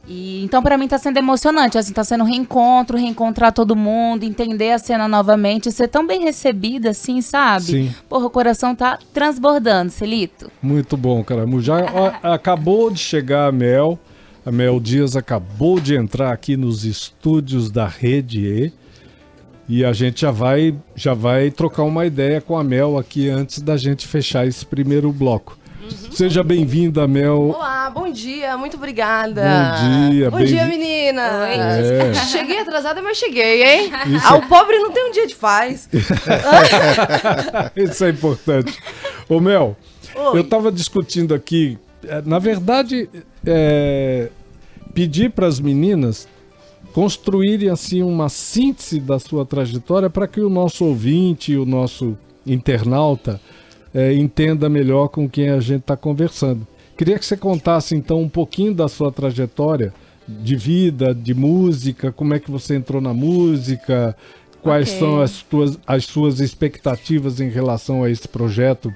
E 0.08 0.42
então 0.44 0.64
para 0.64 0.78
mim 0.78 0.88
tá 0.88 0.98
sendo 0.98 1.18
emocionante, 1.18 1.78
assim, 1.78 1.92
tá 1.92 2.04
sendo 2.04 2.24
um 2.24 2.28
reencontro, 2.28 2.98
reencontrar 2.98 3.52
todo 3.52 3.76
mundo, 3.76 4.24
entender 4.24 4.72
a 4.72 4.80
cena 4.80 5.06
novamente, 5.08 5.70
ser 5.70 5.90
tão 5.90 6.08
bem 6.08 6.24
recebida 6.24 6.92
assim, 6.92 7.22
sabe? 7.22 7.66
Sim. 7.66 7.96
Porra, 8.08 8.28
o 8.28 8.30
coração 8.30 8.74
tá 8.74 9.00
transbordando, 9.14 9.92
Celito. 9.92 10.50
Muito 10.62 10.96
bom, 10.96 11.22
Caramujo. 11.24 11.66
Já 11.66 11.86
ó, 11.94 12.12
acabou 12.34 12.90
de 12.90 13.00
chegar 13.00 13.48
a 13.48 13.52
Mel. 13.52 14.00
A 14.46 14.52
Mel 14.52 14.80
Dias 14.80 15.18
acabou 15.18 15.78
de 15.78 15.94
entrar 15.94 16.32
aqui 16.32 16.56
nos 16.56 16.86
estúdios 16.86 17.70
da 17.70 17.86
Rede 17.86 18.46
E. 18.46 18.74
E 19.70 19.84
a 19.84 19.92
gente 19.92 20.22
já 20.22 20.32
vai, 20.32 20.74
já 20.96 21.14
vai 21.14 21.52
trocar 21.52 21.84
uma 21.84 22.06
ideia 22.06 22.40
com 22.40 22.58
a 22.58 22.64
Mel 22.64 22.98
aqui 22.98 23.30
antes 23.30 23.62
da 23.62 23.76
gente 23.76 24.08
fechar 24.08 24.48
esse 24.48 24.66
primeiro 24.66 25.12
bloco. 25.12 25.58
Seja 26.12 26.44
bem-vinda, 26.44 27.08
Mel. 27.08 27.54
Olá, 27.56 27.90
bom 27.90 28.10
dia, 28.12 28.58
muito 28.58 28.76
obrigada. 28.78 29.42
Bom 29.42 30.10
dia, 30.12 30.32
Bom 30.32 30.40
dia, 30.44 30.66
meninas. 30.66 31.86
É. 31.86 32.14
Cheguei 32.32 32.60
atrasada, 32.60 33.02
mas 33.02 33.18
cheguei, 33.18 33.64
hein? 33.64 33.92
Isso 34.08 34.26
Ah, 34.28 34.36
é- 34.36 34.38
o 34.38 34.42
pobre 34.48 34.78
não 34.80 34.92
tem 34.92 35.08
um 35.10 35.12
dia 35.12 35.28
de 35.28 35.36
paz. 35.36 35.88
Isso 37.76 38.04
é 38.06 38.10
importante. 38.10 38.78
Ô 39.30 39.40
Mel, 39.40 39.78
Oi. 40.16 40.38
eu 40.40 40.42
estava 40.42 40.72
discutindo 40.72 41.34
aqui, 41.34 41.78
eh, 42.06 42.22
na 42.26 42.40
verdade, 42.40 43.10
é, 43.46 44.30
pedir 44.94 45.30
para 45.32 45.48
as 45.48 45.60
meninas 45.60 46.28
construírem 46.98 47.70
assim 47.70 48.02
uma 48.02 48.28
síntese 48.28 49.00
da 49.00 49.20
sua 49.20 49.46
trajetória 49.46 50.10
para 50.10 50.28
que 50.28 50.42
o 50.42 50.50
nosso 50.50 50.84
ouvinte, 50.84 51.56
o 51.56 51.64
nosso 51.64 52.18
internauta, 52.44 53.40
eh, 53.94 54.16
entenda 54.16 54.68
melhor 54.68 55.08
com 55.10 55.30
quem 55.30 55.50
a 55.50 55.60
gente 55.60 55.82
está 55.82 55.96
conversando. 55.96 56.66
Queria 56.98 57.20
que 57.20 57.24
você 57.24 57.38
contasse 57.38 57.96
então 57.96 58.20
um 58.20 58.28
pouquinho 58.28 58.74
da 58.74 58.88
sua 58.88 59.12
trajetória 59.12 59.94
de 60.28 60.56
vida, 60.56 61.14
de 61.14 61.36
música, 61.36 62.12
como 62.12 62.34
é 62.34 62.40
que 62.40 62.50
você 62.50 62.76
entrou 62.76 63.00
na 63.00 63.14
música, 63.14 64.18
quais 64.64 64.88
Ok. 64.88 65.00
são 65.00 65.22
as, 65.22 65.44
tuas, 65.44 65.78
as 65.86 66.04
suas 66.04 66.40
expectativas 66.40 67.40
em 67.40 67.48
relação 67.48 68.04
a 68.04 68.10
esse 68.10 68.28
projeto 68.28 68.92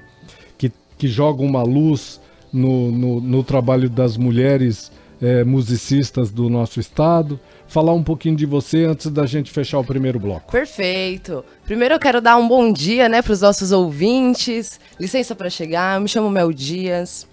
que, 0.58 0.72
que 0.98 1.06
joga 1.06 1.44
uma 1.44 1.62
luz 1.62 2.20
no, 2.52 2.90
no, 2.90 3.20
no 3.20 3.44
trabalho 3.44 3.88
das 3.88 4.16
mulheres 4.16 4.90
eh, 5.22 5.44
musicistas 5.44 6.32
do 6.32 6.50
nosso 6.50 6.80
estado. 6.80 7.38
Falar 7.68 7.94
um 7.94 8.02
pouquinho 8.02 8.34
de 8.34 8.44
você 8.44 8.84
antes 8.84 9.06
da 9.06 9.24
gente 9.24 9.52
fechar 9.52 9.78
o 9.78 9.84
primeiro 9.84 10.18
bloco. 10.18 10.50
Perfeito. 10.50 11.44
Primeiro 11.64 11.94
eu 11.94 12.00
quero 12.00 12.20
dar 12.20 12.36
um 12.36 12.48
bom 12.48 12.72
dia, 12.72 13.08
né, 13.08 13.22
para 13.22 13.32
os 13.32 13.40
nossos 13.40 13.70
ouvintes. 13.70 14.80
Licença 14.98 15.34
para 15.34 15.48
chegar. 15.48 16.00
Me 16.00 16.08
chamo 16.08 16.28
Mel 16.28 16.52
Dias. 16.52 17.26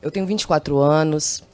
Eu 0.00 0.10
tenho 0.10 0.26
24 0.26 0.78
anos. 0.78 1.44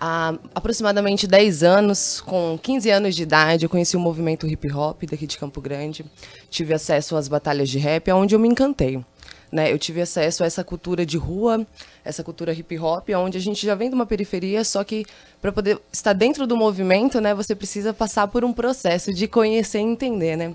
Há 0.00 0.34
aproximadamente 0.54 1.26
10 1.26 1.64
anos, 1.64 2.20
com 2.20 2.56
15 2.62 2.88
anos 2.88 3.16
de 3.16 3.24
idade, 3.24 3.64
eu 3.64 3.68
conheci 3.68 3.96
o 3.96 4.00
movimento 4.00 4.46
hip 4.46 4.72
hop 4.72 5.02
daqui 5.10 5.26
de 5.26 5.36
Campo 5.36 5.60
Grande. 5.60 6.04
Tive 6.48 6.72
acesso 6.72 7.16
às 7.16 7.26
batalhas 7.26 7.68
de 7.68 7.78
rap, 7.78 8.08
onde 8.12 8.32
eu 8.32 8.38
me 8.38 8.46
encantei. 8.46 9.04
Né? 9.50 9.72
Eu 9.72 9.78
tive 9.78 10.00
acesso 10.00 10.42
a 10.42 10.46
essa 10.46 10.62
cultura 10.62 11.06
de 11.06 11.16
rua, 11.16 11.66
essa 12.04 12.22
cultura 12.22 12.52
hip 12.52 12.78
hop, 12.78 13.08
onde 13.16 13.38
a 13.38 13.40
gente 13.40 13.64
já 13.64 13.74
vem 13.74 13.88
de 13.88 13.94
uma 13.94 14.04
periferia, 14.04 14.62
só 14.62 14.84
que 14.84 15.06
para 15.40 15.50
poder 15.50 15.78
estar 15.90 16.12
dentro 16.12 16.46
do 16.46 16.56
movimento, 16.56 17.20
né, 17.20 17.34
você 17.34 17.54
precisa 17.54 17.94
passar 17.94 18.28
por 18.28 18.44
um 18.44 18.52
processo 18.52 19.12
de 19.12 19.26
conhecer 19.26 19.78
e 19.78 19.82
entender, 19.82 20.36
né? 20.36 20.54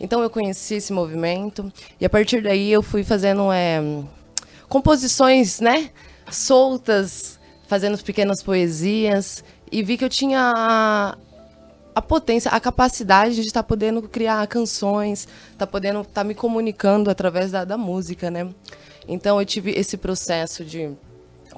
Então 0.00 0.22
eu 0.22 0.30
conheci 0.30 0.74
esse 0.74 0.92
movimento 0.92 1.72
e 2.00 2.04
a 2.04 2.10
partir 2.10 2.40
daí 2.40 2.70
eu 2.70 2.82
fui 2.82 3.02
fazendo 3.02 3.50
é, 3.52 3.80
composições, 4.68 5.58
né, 5.58 5.90
soltas, 6.30 7.40
fazendo 7.66 7.98
pequenas 7.98 8.40
poesias 8.40 9.42
e 9.72 9.82
vi 9.82 9.96
que 9.96 10.04
eu 10.04 10.08
tinha 10.08 11.16
a, 11.98 12.02
potência, 12.02 12.48
a 12.50 12.60
capacidade 12.60 13.34
de 13.34 13.40
estar 13.40 13.64
podendo 13.64 14.02
criar 14.02 14.46
canções, 14.46 15.26
estar 15.50 15.66
podendo 15.66 16.02
estar 16.02 16.22
me 16.22 16.34
comunicando 16.34 17.10
através 17.10 17.50
da, 17.50 17.64
da 17.64 17.76
música, 17.76 18.30
né? 18.30 18.48
Então 19.08 19.40
eu 19.40 19.44
tive 19.44 19.72
esse 19.72 19.96
processo 19.96 20.64
de 20.64 20.90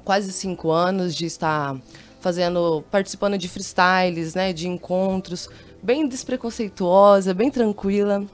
quase 0.03 0.33
cinco 0.33 0.71
anos 0.71 1.15
de 1.15 1.27
estar 1.27 1.77
fazendo, 2.21 2.83
participando 2.91 3.37
de 3.37 3.49
freestyles, 3.49 4.35
né, 4.35 4.53
de 4.53 4.67
encontros, 4.67 5.49
bem 5.83 6.09
despreconceituosa, 6.09 7.35
bem 7.35 7.51
tranquila. 7.51 8.25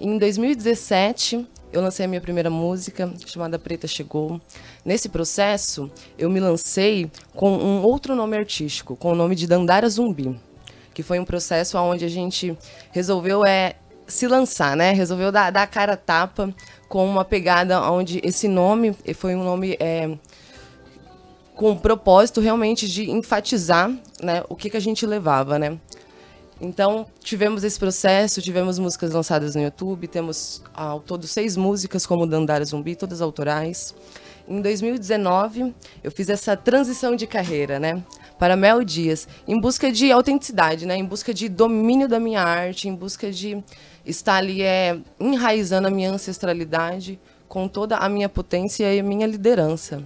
Em 0.00 0.16
2017, 0.16 1.46
eu 1.70 1.82
lancei 1.82 2.06
a 2.06 2.08
minha 2.08 2.20
primeira 2.20 2.48
música, 2.48 3.12
chamada 3.26 3.58
Preta 3.58 3.86
Chegou. 3.86 4.40
Nesse 4.84 5.08
processo, 5.08 5.90
eu 6.18 6.30
me 6.30 6.40
lancei 6.40 7.10
com 7.34 7.52
um 7.52 7.82
outro 7.82 8.14
nome 8.14 8.38
artístico, 8.38 8.96
com 8.96 9.12
o 9.12 9.14
nome 9.14 9.34
de 9.34 9.46
Dandara 9.46 9.88
Zumbi, 9.88 10.38
que 10.92 11.02
foi 11.02 11.18
um 11.18 11.24
processo 11.24 11.78
onde 11.78 12.04
a 12.04 12.08
gente 12.08 12.56
resolveu 12.90 13.44
é, 13.44 13.74
se 14.06 14.26
lançar, 14.26 14.76
né? 14.76 14.92
Resolveu 14.92 15.32
dar, 15.32 15.50
dar 15.50 15.62
a 15.62 15.66
cara 15.66 15.96
tapa 15.96 16.54
com 16.88 17.06
uma 17.06 17.24
pegada 17.24 17.80
onde 17.90 18.20
esse 18.22 18.46
nome 18.46 18.94
foi 19.14 19.34
um 19.34 19.42
nome 19.42 19.76
é, 19.80 20.16
com 21.54 21.72
o 21.72 21.78
propósito 21.78 22.40
realmente 22.40 22.88
de 22.88 23.10
enfatizar 23.10 23.90
né, 24.22 24.42
o 24.48 24.56
que, 24.56 24.70
que 24.70 24.76
a 24.76 24.80
gente 24.80 25.06
levava, 25.06 25.58
né? 25.58 25.78
Então, 26.60 27.06
tivemos 27.20 27.64
esse 27.64 27.78
processo, 27.78 28.40
tivemos 28.40 28.78
músicas 28.78 29.12
lançadas 29.12 29.56
no 29.56 29.62
YouTube, 29.62 30.06
temos 30.06 30.62
ao 30.72 31.00
todo 31.00 31.26
seis 31.26 31.56
músicas 31.56 32.06
como 32.06 32.26
Dandara 32.26 32.64
Zumbi, 32.64 32.94
todas 32.94 33.20
autorais. 33.20 33.94
Em 34.46 34.60
2019, 34.60 35.74
eu 36.04 36.10
fiz 36.10 36.28
essa 36.28 36.56
transição 36.56 37.16
de 37.16 37.26
carreira, 37.26 37.80
né? 37.80 38.02
Para 38.42 38.56
Mel 38.56 38.82
Dias, 38.82 39.28
em 39.46 39.56
busca 39.56 39.92
de 39.92 40.10
autenticidade, 40.10 40.84
né? 40.84 40.96
Em 40.96 41.04
busca 41.04 41.32
de 41.32 41.48
domínio 41.48 42.08
da 42.08 42.18
minha 42.18 42.42
arte, 42.42 42.88
em 42.88 42.92
busca 42.92 43.30
de 43.30 43.62
estar 44.04 44.34
ali 44.34 44.62
é, 44.62 44.98
enraizando 45.20 45.86
a 45.86 45.90
minha 45.92 46.10
ancestralidade 46.10 47.20
com 47.46 47.68
toda 47.68 47.98
a 47.98 48.08
minha 48.08 48.28
potência 48.28 48.92
e 48.92 48.98
a 48.98 49.02
minha 49.04 49.28
liderança. 49.28 50.02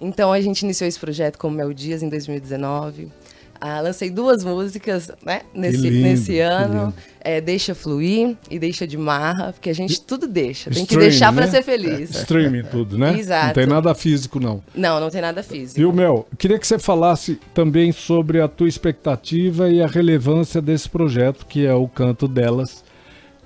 Então 0.00 0.32
a 0.32 0.40
gente 0.40 0.62
iniciou 0.62 0.88
esse 0.88 0.98
projeto 0.98 1.36
como 1.36 1.54
Mel 1.54 1.70
Dias 1.74 2.02
em 2.02 2.08
2019. 2.08 3.12
Ah, 3.60 3.80
lancei 3.80 4.08
duas 4.10 4.44
músicas 4.44 5.10
né, 5.24 5.42
nesse, 5.52 5.78
lindo, 5.78 6.02
nesse 6.02 6.32
que 6.32 6.40
ano. 6.40 6.94
É, 7.20 7.40
deixa 7.40 7.74
fluir 7.74 8.36
e 8.48 8.58
deixa 8.58 8.86
de 8.86 8.96
marra, 8.96 9.52
porque 9.52 9.68
a 9.68 9.74
gente 9.74 10.00
tudo 10.00 10.28
deixa. 10.28 10.70
Tem 10.70 10.86
que 10.86 10.92
Stream, 10.92 11.10
deixar 11.10 11.32
pra 11.32 11.46
né? 11.46 11.50
ser 11.50 11.62
feliz. 11.62 12.10
Streaming 12.10 12.62
tudo, 12.62 12.96
né? 12.96 13.12
Não 13.12 13.18
Exato. 13.18 13.54
tem 13.54 13.66
nada 13.66 13.94
físico, 13.94 14.38
não. 14.38 14.62
Não, 14.74 15.00
não 15.00 15.10
tem 15.10 15.20
nada 15.20 15.42
físico. 15.42 15.78
Viu, 15.78 15.92
Mel? 15.92 16.26
Eu 16.30 16.36
Queria 16.36 16.58
que 16.58 16.66
você 16.66 16.78
falasse 16.78 17.40
também 17.52 17.90
sobre 17.90 18.40
a 18.40 18.46
tua 18.46 18.68
expectativa 18.68 19.68
e 19.68 19.82
a 19.82 19.86
relevância 19.86 20.62
desse 20.62 20.88
projeto, 20.88 21.44
que 21.44 21.66
é 21.66 21.74
o 21.74 21.88
Canto 21.88 22.28
Delas, 22.28 22.84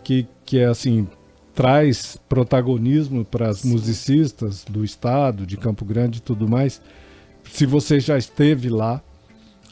que, 0.04 0.26
que 0.44 0.58
é 0.58 0.66
assim, 0.66 1.08
traz 1.54 2.18
protagonismo 2.28 3.24
para 3.24 3.48
as 3.48 3.64
musicistas 3.64 4.64
do 4.68 4.84
estado, 4.84 5.46
de 5.46 5.56
Campo 5.56 5.84
Grande 5.84 6.18
e 6.18 6.22
tudo 6.22 6.46
mais. 6.46 6.82
Se 7.50 7.64
você 7.64 7.98
já 7.98 8.18
esteve 8.18 8.68
lá 8.68 9.02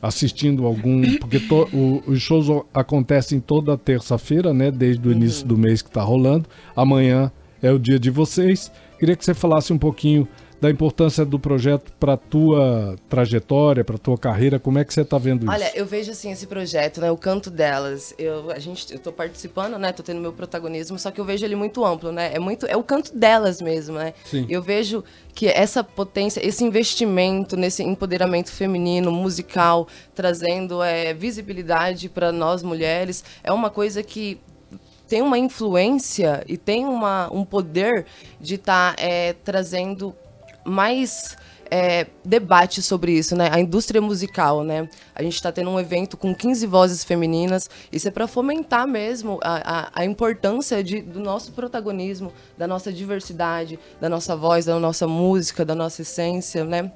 assistindo 0.02 0.64
algum, 0.66 1.16
porque 1.18 1.38
to- 1.40 1.68
o- 1.72 2.02
os 2.06 2.20
shows 2.22 2.46
acontecem 2.72 3.38
toda 3.40 3.76
terça-feira, 3.76 4.52
né, 4.54 4.70
desde 4.70 5.06
o 5.06 5.12
início 5.12 5.46
do 5.46 5.56
mês 5.58 5.82
que 5.82 5.88
está 5.88 6.02
rolando. 6.02 6.46
Amanhã 6.74 7.30
é 7.62 7.70
o 7.70 7.78
dia 7.78 7.98
de 7.98 8.10
vocês. 8.10 8.70
Queria 8.98 9.16
que 9.16 9.24
você 9.24 9.34
falasse 9.34 9.72
um 9.72 9.78
pouquinho 9.78 10.26
da 10.60 10.70
importância 10.70 11.24
do 11.24 11.38
projeto 11.38 11.90
para 11.98 12.16
tua 12.16 12.96
trajetória, 13.08 13.82
para 13.82 13.96
tua 13.96 14.18
carreira. 14.18 14.58
Como 14.58 14.78
é 14.78 14.84
que 14.84 14.92
você 14.92 15.00
está 15.00 15.16
vendo 15.16 15.44
isso? 15.44 15.50
Olha, 15.50 15.72
eu 15.74 15.86
vejo 15.86 16.10
assim 16.10 16.30
esse 16.30 16.46
projeto, 16.46 17.00
né, 17.00 17.10
o 17.10 17.16
canto 17.16 17.50
delas. 17.50 18.14
Eu 18.18 18.50
a 18.50 18.58
gente 18.58 18.92
eu 18.92 18.98
tô 18.98 19.10
participando, 19.10 19.78
né, 19.78 19.90
tô 19.92 20.02
tendo 20.02 20.20
meu 20.20 20.32
protagonismo, 20.32 20.98
só 20.98 21.10
que 21.10 21.20
eu 21.20 21.24
vejo 21.24 21.44
ele 21.44 21.56
muito 21.56 21.84
amplo, 21.84 22.12
né? 22.12 22.30
É 22.34 22.38
muito 22.38 22.66
é 22.66 22.76
o 22.76 22.82
canto 22.82 23.16
delas 23.16 23.60
mesmo, 23.62 23.96
né? 23.96 24.12
Sim. 24.24 24.46
Eu 24.50 24.60
vejo 24.60 25.02
que 25.34 25.46
essa 25.48 25.82
potência, 25.82 26.46
esse 26.46 26.62
investimento 26.62 27.56
nesse 27.56 27.82
empoderamento 27.82 28.52
feminino, 28.52 29.10
musical, 29.10 29.88
trazendo 30.14 30.82
é, 30.82 31.14
visibilidade 31.14 32.08
para 32.08 32.30
nós 32.30 32.62
mulheres, 32.62 33.24
é 33.42 33.50
uma 33.50 33.70
coisa 33.70 34.02
que 34.02 34.38
tem 35.10 35.22
uma 35.22 35.36
influência 35.36 36.44
e 36.46 36.56
tem 36.56 36.86
uma, 36.86 37.28
um 37.32 37.44
poder 37.44 38.06
de 38.40 38.54
estar 38.54 38.94
tá, 38.94 39.02
é, 39.02 39.32
trazendo 39.32 40.14
mais 40.64 41.36
é, 41.70 42.06
debate 42.24 42.82
sobre 42.82 43.12
isso, 43.12 43.36
né? 43.36 43.48
A 43.52 43.60
indústria 43.60 44.00
musical, 44.00 44.64
né? 44.64 44.88
A 45.14 45.22
gente 45.22 45.34
está 45.34 45.52
tendo 45.52 45.70
um 45.70 45.78
evento 45.78 46.16
com 46.16 46.34
15 46.34 46.66
vozes 46.66 47.04
femininas. 47.04 47.70
Isso 47.92 48.08
é 48.08 48.10
para 48.10 48.26
fomentar 48.26 48.86
mesmo 48.88 49.38
a, 49.42 49.78
a, 49.78 49.90
a 49.94 50.04
importância 50.04 50.82
de, 50.82 51.00
do 51.00 51.20
nosso 51.20 51.52
protagonismo, 51.52 52.32
da 52.58 52.66
nossa 52.66 52.92
diversidade, 52.92 53.78
da 54.00 54.08
nossa 54.08 54.34
voz, 54.34 54.64
da 54.64 54.78
nossa 54.80 55.06
música, 55.06 55.64
da 55.64 55.74
nossa 55.74 56.02
essência, 56.02 56.64
né? 56.64 56.90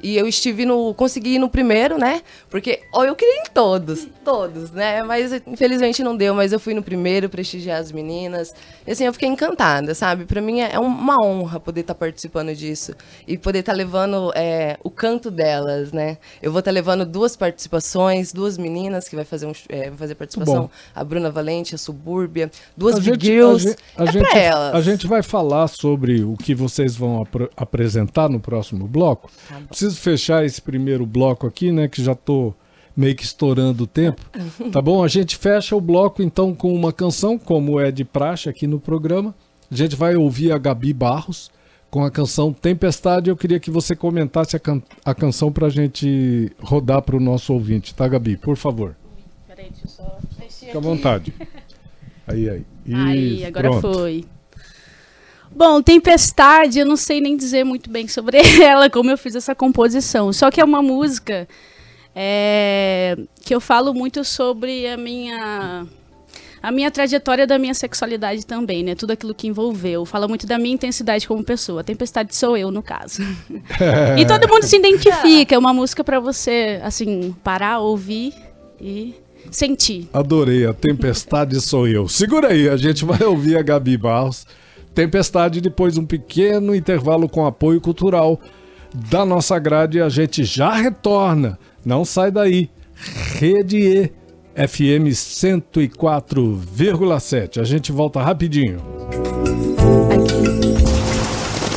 E 0.00 0.16
eu 0.16 0.28
estive 0.28 0.64
no. 0.64 0.92
consegui 0.94 1.34
ir 1.34 1.38
no 1.38 1.48
primeiro, 1.48 1.98
né? 1.98 2.22
Porque 2.50 2.80
ó, 2.94 3.04
eu 3.04 3.16
queria 3.16 3.40
em 3.40 3.44
todos, 3.52 4.06
todos, 4.24 4.70
né? 4.70 5.02
Mas 5.02 5.32
infelizmente 5.46 6.04
não 6.04 6.16
deu, 6.16 6.34
mas 6.34 6.52
eu 6.52 6.60
fui 6.60 6.74
no 6.74 6.82
primeiro 6.82 7.28
prestigiar 7.28 7.80
as 7.80 7.90
meninas. 7.90 8.54
E 8.86 8.92
assim, 8.92 9.04
eu 9.04 9.12
fiquei 9.12 9.28
encantada, 9.28 9.94
sabe? 9.94 10.24
Para 10.24 10.40
mim 10.40 10.60
é 10.60 10.78
uma 10.78 11.16
honra 11.24 11.58
poder 11.58 11.80
estar 11.80 11.94
tá 11.94 11.98
participando 11.98 12.54
disso. 12.54 12.94
E 13.26 13.38
poder 13.38 13.60
estar 13.60 13.72
tá 13.72 13.76
levando 13.76 14.17
é, 14.34 14.78
o 14.82 14.90
canto 14.90 15.30
delas, 15.30 15.92
né? 15.92 16.18
Eu 16.42 16.52
vou 16.52 16.60
estar 16.60 16.70
tá 16.70 16.74
levando 16.74 17.04
duas 17.04 17.36
participações, 17.36 18.32
duas 18.32 18.58
meninas 18.58 19.08
que 19.08 19.16
vai 19.16 19.24
fazer, 19.24 19.46
um, 19.46 19.52
é, 19.68 19.88
vai 19.88 19.98
fazer 19.98 20.14
participação. 20.14 20.70
A 20.94 21.04
Bruna 21.04 21.30
Valente, 21.30 21.74
a 21.74 21.78
Subúrbia, 21.78 22.50
duas 22.76 22.96
a 22.96 23.00
gente, 23.00 23.24
Girls. 23.24 23.76
A, 23.96 24.06
gente, 24.06 24.24
é 24.24 24.28
pra 24.30 24.38
elas. 24.38 24.74
a 24.74 24.80
gente 24.80 25.06
vai 25.06 25.22
falar 25.22 25.68
sobre 25.68 26.22
o 26.22 26.36
que 26.36 26.54
vocês 26.54 26.96
vão 26.96 27.22
ap 27.22 27.50
apresentar 27.56 28.28
no 28.28 28.40
próximo 28.40 28.86
bloco. 28.86 29.30
Preciso 29.68 29.96
fechar 29.96 30.44
esse 30.44 30.60
primeiro 30.60 31.06
bloco 31.06 31.46
aqui, 31.46 31.72
né? 31.72 31.88
Que 31.88 32.02
já 32.02 32.14
tô 32.14 32.54
meio 32.96 33.14
que 33.14 33.24
estourando 33.24 33.84
o 33.84 33.86
tempo. 33.86 34.22
Tá 34.72 34.82
bom? 34.82 35.02
A 35.02 35.08
gente 35.08 35.36
fecha 35.36 35.74
o 35.74 35.80
bloco 35.80 36.22
então 36.22 36.54
com 36.54 36.74
uma 36.74 36.92
canção, 36.92 37.38
como 37.38 37.80
é 37.80 37.90
de 37.90 38.04
praxe 38.04 38.48
aqui 38.48 38.66
no 38.66 38.80
programa. 38.80 39.34
A 39.70 39.74
gente 39.74 39.94
vai 39.96 40.16
ouvir 40.16 40.52
a 40.52 40.58
Gabi 40.58 40.92
Barros 40.92 41.50
com 41.90 42.04
a 42.04 42.10
canção 42.10 42.52
Tempestade. 42.52 43.30
Eu 43.30 43.36
queria 43.36 43.60
que 43.60 43.70
você 43.70 43.96
comentasse 43.96 44.56
a, 44.56 44.58
can 44.58 44.82
a 45.04 45.14
canção 45.14 45.50
pra 45.50 45.68
gente 45.68 46.52
rodar 46.60 47.02
pro 47.02 47.20
nosso 47.20 47.52
ouvinte, 47.52 47.94
tá, 47.94 48.06
Gabi? 48.06 48.36
Por 48.36 48.56
favor. 48.56 48.96
Peraí, 49.46 49.70
deixa 49.70 49.86
eu 49.86 49.88
só 49.88 50.18
mexer 50.38 50.66
Fica 50.66 50.78
à 50.78 50.80
vontade. 50.80 51.34
Aí, 52.26 52.48
aí. 52.48 52.64
Aí, 52.94 53.36
Isso, 53.36 53.46
agora 53.46 53.70
pronto. 53.70 53.94
foi. 53.94 54.24
Bom, 55.50 55.82
Tempestade, 55.82 56.78
eu 56.78 56.86
não 56.86 56.96
sei 56.96 57.20
nem 57.20 57.36
dizer 57.36 57.64
muito 57.64 57.90
bem 57.90 58.06
sobre 58.06 58.38
ela, 58.62 58.90
como 58.90 59.10
eu 59.10 59.16
fiz 59.16 59.34
essa 59.34 59.54
composição. 59.54 60.32
Só 60.32 60.50
que 60.50 60.60
é 60.60 60.64
uma 60.64 60.82
música 60.82 61.48
é, 62.14 63.16
que 63.42 63.54
eu 63.54 63.60
falo 63.60 63.94
muito 63.94 64.24
sobre 64.24 64.86
a 64.86 64.96
minha 64.96 65.86
a 66.62 66.72
minha 66.72 66.90
trajetória 66.90 67.46
da 67.46 67.58
minha 67.58 67.74
sexualidade 67.74 68.44
também, 68.44 68.82
né? 68.82 68.94
Tudo 68.94 69.12
aquilo 69.12 69.34
que 69.34 69.46
envolveu. 69.46 70.04
Fala 70.04 70.26
muito 70.26 70.46
da 70.46 70.58
minha 70.58 70.74
intensidade 70.74 71.26
como 71.26 71.42
pessoa. 71.44 71.80
A 71.80 71.84
tempestade 71.84 72.34
sou 72.34 72.56
eu, 72.56 72.70
no 72.70 72.82
caso. 72.82 73.22
e 74.18 74.26
todo 74.26 74.48
mundo 74.48 74.64
se 74.64 74.76
identifica. 74.76 75.54
É 75.54 75.58
uma 75.58 75.72
música 75.72 76.02
para 76.02 76.18
você, 76.18 76.80
assim, 76.82 77.34
parar, 77.44 77.78
ouvir 77.78 78.34
e 78.80 79.14
sentir. 79.50 80.08
Adorei, 80.12 80.66
a 80.66 80.72
tempestade 80.72 81.60
sou 81.60 81.86
eu. 81.86 82.08
Segura 82.08 82.48
aí, 82.48 82.68
a 82.68 82.76
gente 82.76 83.04
vai 83.04 83.22
ouvir 83.22 83.56
a 83.56 83.62
Gabi 83.62 83.96
Barros. 83.96 84.46
Tempestade, 84.94 85.60
depois 85.60 85.96
um 85.96 86.04
pequeno 86.04 86.74
intervalo 86.74 87.28
com 87.28 87.46
apoio 87.46 87.80
cultural 87.80 88.40
da 88.92 89.24
nossa 89.24 89.58
grade. 89.58 90.00
A 90.00 90.08
gente 90.08 90.44
já 90.44 90.72
retorna. 90.74 91.58
Não 91.84 92.04
sai 92.04 92.30
daí. 92.30 92.68
Rede 93.38 93.78
E, 93.78 94.12
FM 94.58 95.06
104,7. 95.12 97.60
A 97.60 97.64
gente 97.64 97.92
volta 97.92 98.20
rapidinho. 98.20 98.80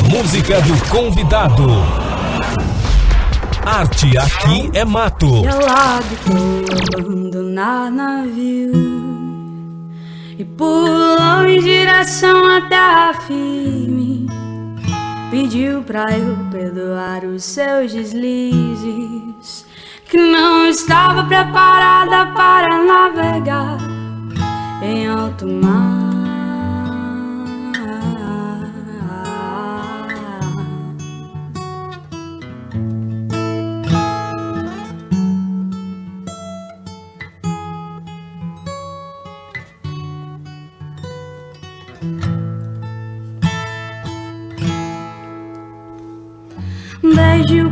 Música 0.10 0.60
do 0.62 0.90
convidado. 0.90 1.68
Arte 3.64 4.18
aqui 4.18 4.72
é 4.74 4.84
mato. 4.84 5.46
Ela 5.46 6.00
gritou 6.02 6.66
abandonar 7.00 7.92
navio 7.92 8.72
e 10.40 10.44
pulou 10.44 11.46
em 11.48 11.62
direção 11.62 12.44
à 12.46 12.62
terra 12.68 13.14
firme. 13.28 14.26
Pediu 15.30 15.84
pra 15.84 16.18
eu 16.18 16.36
perdoar 16.50 17.24
os 17.26 17.44
seus 17.44 17.94
deslizes, 17.94 19.68
que 20.12 20.18
não 20.18 20.68
estava 20.68 21.24
preparada 21.24 22.34
para 22.34 22.84
navegar 22.84 23.78
em 24.84 25.08
alto 25.08 25.48
mar. 25.48 26.02
Desde 47.02 47.62
o 47.62 47.72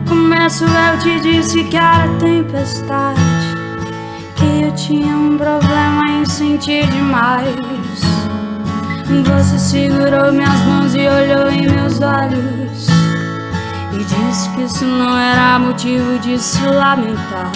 começo 0.49 0.65
eu 0.65 0.97
te 0.97 1.19
disse 1.19 1.63
que 1.65 1.77
era 1.77 2.07
tempestade. 2.17 3.21
Que 4.35 4.63
eu 4.63 4.71
tinha 4.73 5.15
um 5.15 5.37
problema 5.37 6.09
em 6.09 6.25
sentir 6.25 6.87
demais. 6.87 7.55
Você 9.25 9.59
segurou 9.59 10.31
minhas 10.31 10.59
mãos 10.65 10.95
e 10.95 11.07
olhou 11.07 11.51
em 11.51 11.69
meus 11.69 12.01
olhos. 12.01 12.87
E 13.93 13.97
disse 13.97 14.49
que 14.55 14.63
isso 14.63 14.85
não 14.85 15.17
era 15.17 15.59
motivo 15.59 16.17
de 16.19 16.39
se 16.39 16.65
lamentar. 16.65 17.51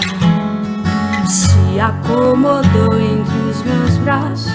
Se 1.27 1.79
acomodou 1.79 2.99
entre 2.99 3.38
os 3.49 3.63
meus 3.63 3.97
braços. 3.97 4.53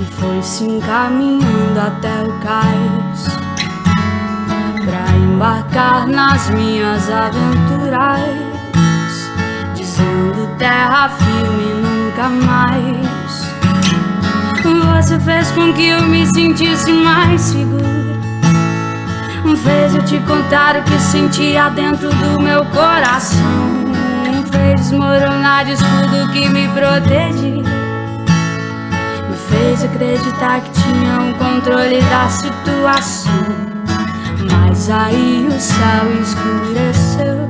E 0.00 0.04
foi 0.12 0.42
se 0.42 0.64
encaminhando 0.64 1.80
até 1.80 2.22
o 2.24 2.40
cais 2.40 3.43
embarcar 5.34 6.06
nas 6.06 6.48
minhas 6.50 7.10
aventuras, 7.10 8.20
dizendo 9.74 10.56
terra 10.58 11.08
firme 11.08 11.74
nunca 11.82 12.28
mais. 12.28 13.04
Você 14.94 15.18
fez 15.18 15.50
com 15.50 15.72
que 15.72 15.88
eu 15.88 16.02
me 16.02 16.24
sentisse 16.34 16.92
mais 16.92 17.40
segura. 17.40 17.84
Fez 19.64 19.94
eu 19.94 20.04
te 20.04 20.18
contar 20.20 20.76
o 20.76 20.82
que 20.82 20.98
sentia 21.00 21.68
dentro 21.70 22.10
do 22.10 22.40
meu 22.40 22.64
coração. 22.66 23.42
Fez 24.52 24.80
desmoronar 24.82 25.64
de 25.64 25.72
escudo 25.72 26.32
que 26.32 26.48
me 26.48 26.68
protegia. 26.68 27.64
Fez 29.48 29.84
acreditar 29.84 30.60
que 30.60 30.70
tinha 30.70 31.20
um 31.20 31.32
controle 31.34 32.00
da 32.02 32.28
situação. 32.28 33.73
Mas 34.76 34.90
aí 34.90 35.46
o 35.46 35.52
céu 35.52 36.20
escureceu. 36.20 37.48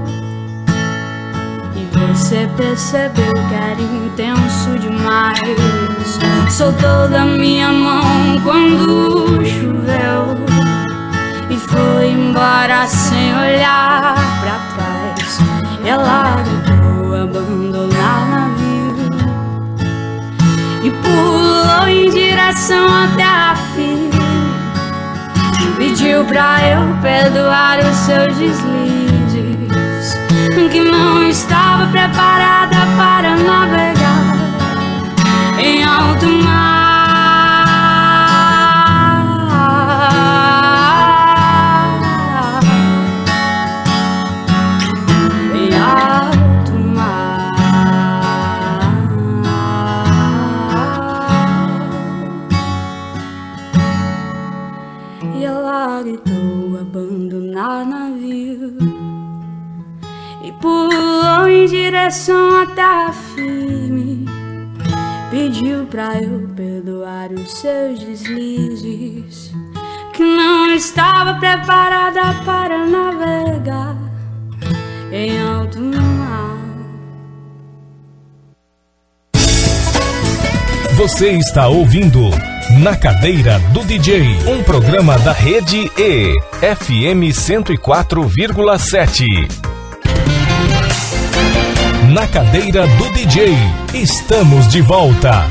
E 1.74 1.88
você 1.96 2.46
percebeu 2.54 3.32
que 3.32 3.54
era 3.54 3.80
intenso 3.80 4.78
demais. 4.78 5.40
Soltou 6.50 7.08
da 7.08 7.24
minha 7.24 7.72
mão 7.72 8.38
quando 8.44 9.42
choveu. 9.42 10.36
E 11.48 11.56
foi 11.56 12.10
embora 12.10 12.86
sem 12.86 13.34
olhar 13.34 14.14
pra 14.42 14.58
trás. 14.76 15.38
Ela 15.82 16.36
gritou 16.42 17.14
abandonar 17.14 18.28
navio 18.28 19.08
E 20.82 20.90
pulou 20.90 21.88
em 21.88 22.10
direção 22.10 22.86
até 22.86 23.24
a 23.24 23.56
fim 23.74 24.13
Pediu 25.76 26.24
pra 26.24 26.58
eu 26.66 26.96
perdoar 27.02 27.78
os 27.80 27.96
seus 27.96 28.36
deslizes. 28.36 28.94
Que 30.70 30.80
não 30.80 31.22
estava 31.28 31.86
preparada 31.86 32.76
para 32.96 33.36
navegar 33.36 34.36
Em 35.58 35.84
alto 35.84 36.26
mar 36.26 36.73
direção 62.04 62.66
terra 62.74 63.14
firme. 63.34 64.26
Pediu 65.30 65.86
pra 65.86 66.20
eu 66.20 66.46
perdoar 66.54 67.32
os 67.32 67.50
seus 67.50 67.98
deslizes. 67.98 69.50
Que 70.12 70.22
não 70.22 70.70
estava 70.74 71.40
preparada 71.40 72.34
para 72.44 72.84
navegar 72.86 73.96
em 75.10 75.40
alto 75.40 75.80
mar. 75.80 76.58
Você 80.96 81.30
está 81.30 81.68
ouvindo 81.68 82.28
Na 82.82 82.94
Cadeira 82.96 83.58
do 83.72 83.82
DJ, 83.82 84.36
um 84.46 84.62
programa 84.62 85.18
da 85.20 85.32
rede 85.32 85.90
E, 85.96 86.34
FM 86.60 87.32
104,7. 87.32 89.63
Na 92.14 92.26
Cadeira 92.28 92.86
do 92.86 93.12
DJ, 93.12 93.48
estamos 93.92 94.68
de 94.68 94.80
volta. 94.80 95.48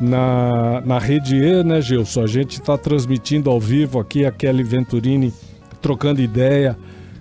na, 0.00 0.80
na 0.84 0.98
rede 0.98 1.36
E, 1.36 1.62
né, 1.64 1.80
Gilson? 1.80 2.22
A 2.22 2.26
gente 2.26 2.60
está 2.60 2.76
transmitindo 2.78 3.50
ao 3.50 3.60
vivo 3.60 3.98
aqui 3.98 4.24
a 4.24 4.30
Kelly 4.32 4.62
Venturini 4.62 5.32
trocando 5.80 6.20
ideia 6.20 6.76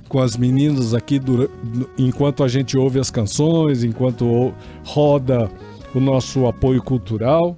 com 0.07 0.19
as 0.19 0.37
meninas 0.37 0.93
aqui 0.93 1.19
dura- 1.19 1.49
enquanto 1.97 2.43
a 2.43 2.47
gente 2.47 2.77
ouve 2.77 2.99
as 2.99 3.09
canções, 3.11 3.83
enquanto 3.83 4.53
roda 4.83 5.49
o 5.93 5.99
nosso 5.99 6.45
apoio 6.47 6.81
cultural. 6.81 7.57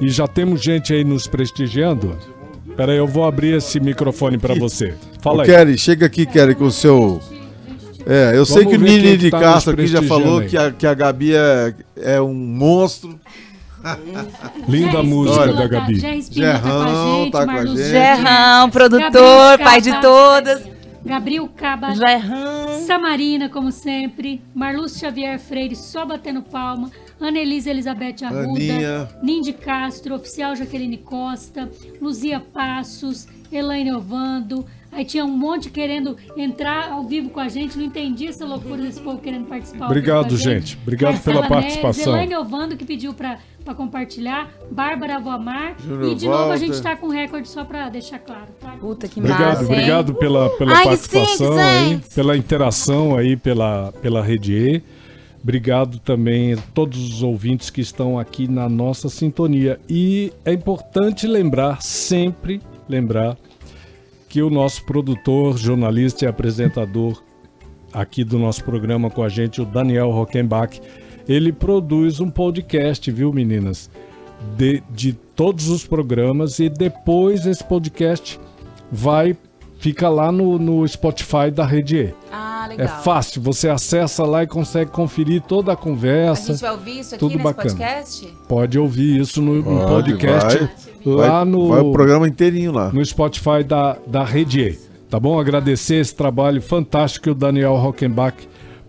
E 0.00 0.08
já 0.08 0.28
temos 0.28 0.62
gente 0.62 0.92
aí 0.92 1.02
nos 1.02 1.26
prestigiando. 1.26 2.16
Peraí, 2.76 2.96
eu 2.96 3.06
vou 3.08 3.24
abrir 3.24 3.56
esse 3.56 3.80
microfone 3.80 4.38
para 4.38 4.54
você. 4.54 4.94
Fala 5.20 5.38
Ô, 5.38 5.40
aí. 5.40 5.46
Kelly, 5.48 5.76
chega 5.76 6.06
aqui, 6.06 6.24
Kelly, 6.24 6.54
com 6.54 6.64
o 6.66 6.70
seu. 6.70 7.20
É, 8.06 8.32
eu 8.36 8.46
sei 8.46 8.64
que 8.64 8.76
o 8.76 8.80
Nini 8.80 9.16
de 9.16 9.28
tá 9.30 9.40
Castro 9.40 9.72
aqui 9.74 9.88
já 9.88 10.00
falou 10.02 10.38
aí. 10.38 10.46
que 10.48 10.56
a, 10.56 10.70
que 10.70 10.86
a 10.86 10.94
Gabi 10.94 11.34
é, 11.34 11.74
é 11.96 12.20
um 12.22 12.32
monstro. 12.32 13.18
Linda 14.68 15.02
música 15.02 15.40
Olha, 15.40 15.52
da 15.52 15.66
Gabi. 15.66 16.00
Gerrão 16.30 17.30
tá 17.30 17.44
com 17.44 17.50
a 17.50 17.66
gente. 17.66 17.88
Gerrão, 17.88 18.70
produtor, 18.70 19.10
Gabriel 19.12 19.58
pai 19.58 19.80
de 19.80 20.00
todas. 20.00 20.78
Gabriel 21.04 21.48
Caba, 21.56 21.94
Gerrão. 21.94 22.80
Samarina, 22.86 23.48
como 23.48 23.72
sempre, 23.72 24.42
Marlúcio 24.54 25.00
Xavier 25.00 25.38
Freire, 25.38 25.74
só 25.76 26.04
batendo 26.04 26.42
palma, 26.42 26.90
Anelise 27.20 27.70
Elizabeth 27.70 28.24
Arruda, 28.24 28.50
Aninha. 28.50 29.08
Nindy 29.22 29.52
Castro, 29.52 30.14
Oficial 30.14 30.54
Jaqueline 30.54 30.98
Costa, 30.98 31.70
Luzia 32.00 32.40
Passos, 32.40 33.26
Elaine 33.50 33.92
Ovando. 33.92 34.66
Aí 34.90 35.04
tinha 35.04 35.24
um 35.24 35.36
monte 35.36 35.70
querendo 35.70 36.16
entrar 36.36 36.90
ao 36.90 37.04
vivo 37.04 37.28
com 37.30 37.40
a 37.40 37.48
gente, 37.48 37.76
não 37.76 37.84
entendi 37.84 38.26
essa 38.26 38.44
loucura 38.44 38.82
desse 38.82 39.00
povo 39.00 39.18
querendo 39.18 39.46
participar. 39.46 39.86
Obrigado, 39.86 40.34
a 40.34 40.38
gente. 40.38 40.78
Obrigado 40.82 41.22
pela 41.22 41.40
Marcela 41.40 41.60
Neves, 41.60 41.76
participação. 41.76 42.14
Elaine 42.14 42.36
Ovando 42.36 42.76
que 42.76 42.84
pediu 42.84 43.12
pra 43.14 43.38
compartilhar, 43.76 44.50
Bárbara 44.70 45.18
Voamar. 45.20 45.76
Júnior 45.78 46.12
E 46.12 46.14
de 46.14 46.24
novo 46.26 46.38
a 46.38 46.46
Walter. 46.48 46.58
gente 46.66 46.80
tá 46.82 46.96
com 46.96 47.08
recorde 47.08 47.48
só 47.48 47.64
pra 47.64 47.88
deixar 47.90 48.18
claro, 48.18 48.48
tá? 48.58 48.70
Puta 48.80 49.06
que 49.06 49.20
Obrigado, 49.20 49.40
massa, 49.42 49.62
hein? 49.64 49.68
obrigado 49.72 50.14
pela, 50.14 50.48
pela 50.56 50.74
Ai, 50.74 50.84
participação 50.84 51.52
sim, 51.52 51.60
aí, 51.60 51.88
gente. 51.90 52.14
pela 52.14 52.36
interação 52.36 53.14
aí 53.16 53.36
pela, 53.36 53.92
pela 54.00 54.22
Rede 54.22 54.54
E. 54.54 54.82
Obrigado 55.42 55.98
também 56.00 56.54
a 56.54 56.56
todos 56.74 56.98
os 56.98 57.22
ouvintes 57.22 57.70
que 57.70 57.80
estão 57.80 58.18
aqui 58.18 58.48
na 58.48 58.68
nossa 58.68 59.08
sintonia. 59.08 59.78
E 59.88 60.32
é 60.44 60.52
importante 60.52 61.26
lembrar, 61.26 61.80
sempre 61.82 62.60
lembrar, 62.88 63.36
que 64.28 64.42
o 64.42 64.50
nosso 64.50 64.84
produtor, 64.84 65.56
jornalista 65.56 66.24
e 66.24 66.28
apresentador 66.28 67.22
aqui 67.92 68.22
do 68.22 68.38
nosso 68.38 68.62
programa 68.64 69.10
com 69.10 69.22
a 69.22 69.28
gente, 69.28 69.60
o 69.60 69.64
Daniel 69.64 70.10
Rockenbach, 70.10 70.80
ele 71.26 71.52
produz 71.52 72.20
um 72.20 72.30
podcast, 72.30 73.10
viu, 73.10 73.32
meninas? 73.32 73.90
De, 74.56 74.82
de 74.90 75.12
todos 75.12 75.68
os 75.68 75.86
programas 75.86 76.58
e 76.58 76.68
depois 76.68 77.44
esse 77.46 77.64
podcast 77.64 78.38
vai 78.90 79.36
fica 79.78 80.08
lá 80.08 80.30
no, 80.32 80.58
no 80.58 80.86
Spotify 80.86 81.50
da 81.52 81.64
Rede 81.64 81.96
E. 81.96 82.14
Ah, 82.32 82.64
É 82.66 82.76
legal. 82.76 83.02
fácil, 83.02 83.40
você 83.40 83.68
acessa 83.68 84.24
lá 84.24 84.42
e 84.42 84.46
consegue 84.46 84.90
conferir 84.90 85.40
toda 85.42 85.70
a 85.70 85.74
A 85.74 85.76
conversa. 85.76 86.52
gente 86.52 86.60
vai 86.60 86.70
ouvir 86.72 86.98
isso 87.00 87.14
aqui 87.14 87.20
tudo 87.20 87.32
nesse 87.32 87.44
bacana. 87.44 87.70
podcast? 87.70 88.34
Pode 88.48 88.78
ouvir 88.78 89.20
isso 89.20 89.40
no, 89.40 89.54
no 89.62 89.86
podcast 89.86 90.58
vai. 90.58 91.14
lá 91.14 91.30
vai, 91.38 91.44
no, 91.44 91.68
vai 91.68 91.80
o 91.80 91.92
programa 91.92 92.28
inteirinho 92.28 92.72
lá. 92.72 92.90
no 92.92 93.04
Spotify 93.04 93.62
da, 93.66 93.96
da 94.06 94.24
Rede 94.24 94.60
E. 94.60 94.78
Tá 95.08 95.18
bom? 95.18 95.38
Agradecer 95.40 95.94
esse 95.96 96.14
trabalho 96.14 96.60
fantástico 96.60 97.24
que 97.24 97.30
o 97.30 97.34
Daniel 97.34 97.76
Rockenbach 97.76 98.36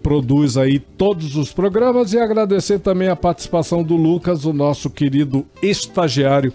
produz 0.03 0.57
aí 0.57 0.77
todos 0.79 1.35
os 1.37 1.53
programas 1.53 2.11
e 2.13 2.19
agradecer 2.19 2.79
também 2.79 3.07
a 3.07 3.15
participação 3.15 3.83
do 3.83 3.95
Lucas, 3.95 4.43
o 4.43 4.51
nosso 4.51 4.89
querido 4.89 5.45
estagiário 5.61 6.51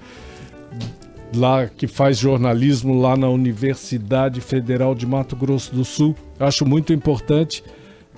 lá 1.34 1.66
que 1.66 1.86
faz 1.86 2.18
jornalismo 2.18 3.00
lá 3.00 3.16
na 3.16 3.28
Universidade 3.28 4.40
Federal 4.40 4.94
de 4.94 5.06
Mato 5.06 5.36
Grosso 5.36 5.74
do 5.74 5.84
Sul. 5.84 6.14
Acho 6.38 6.64
muito 6.64 6.92
importante 6.92 7.62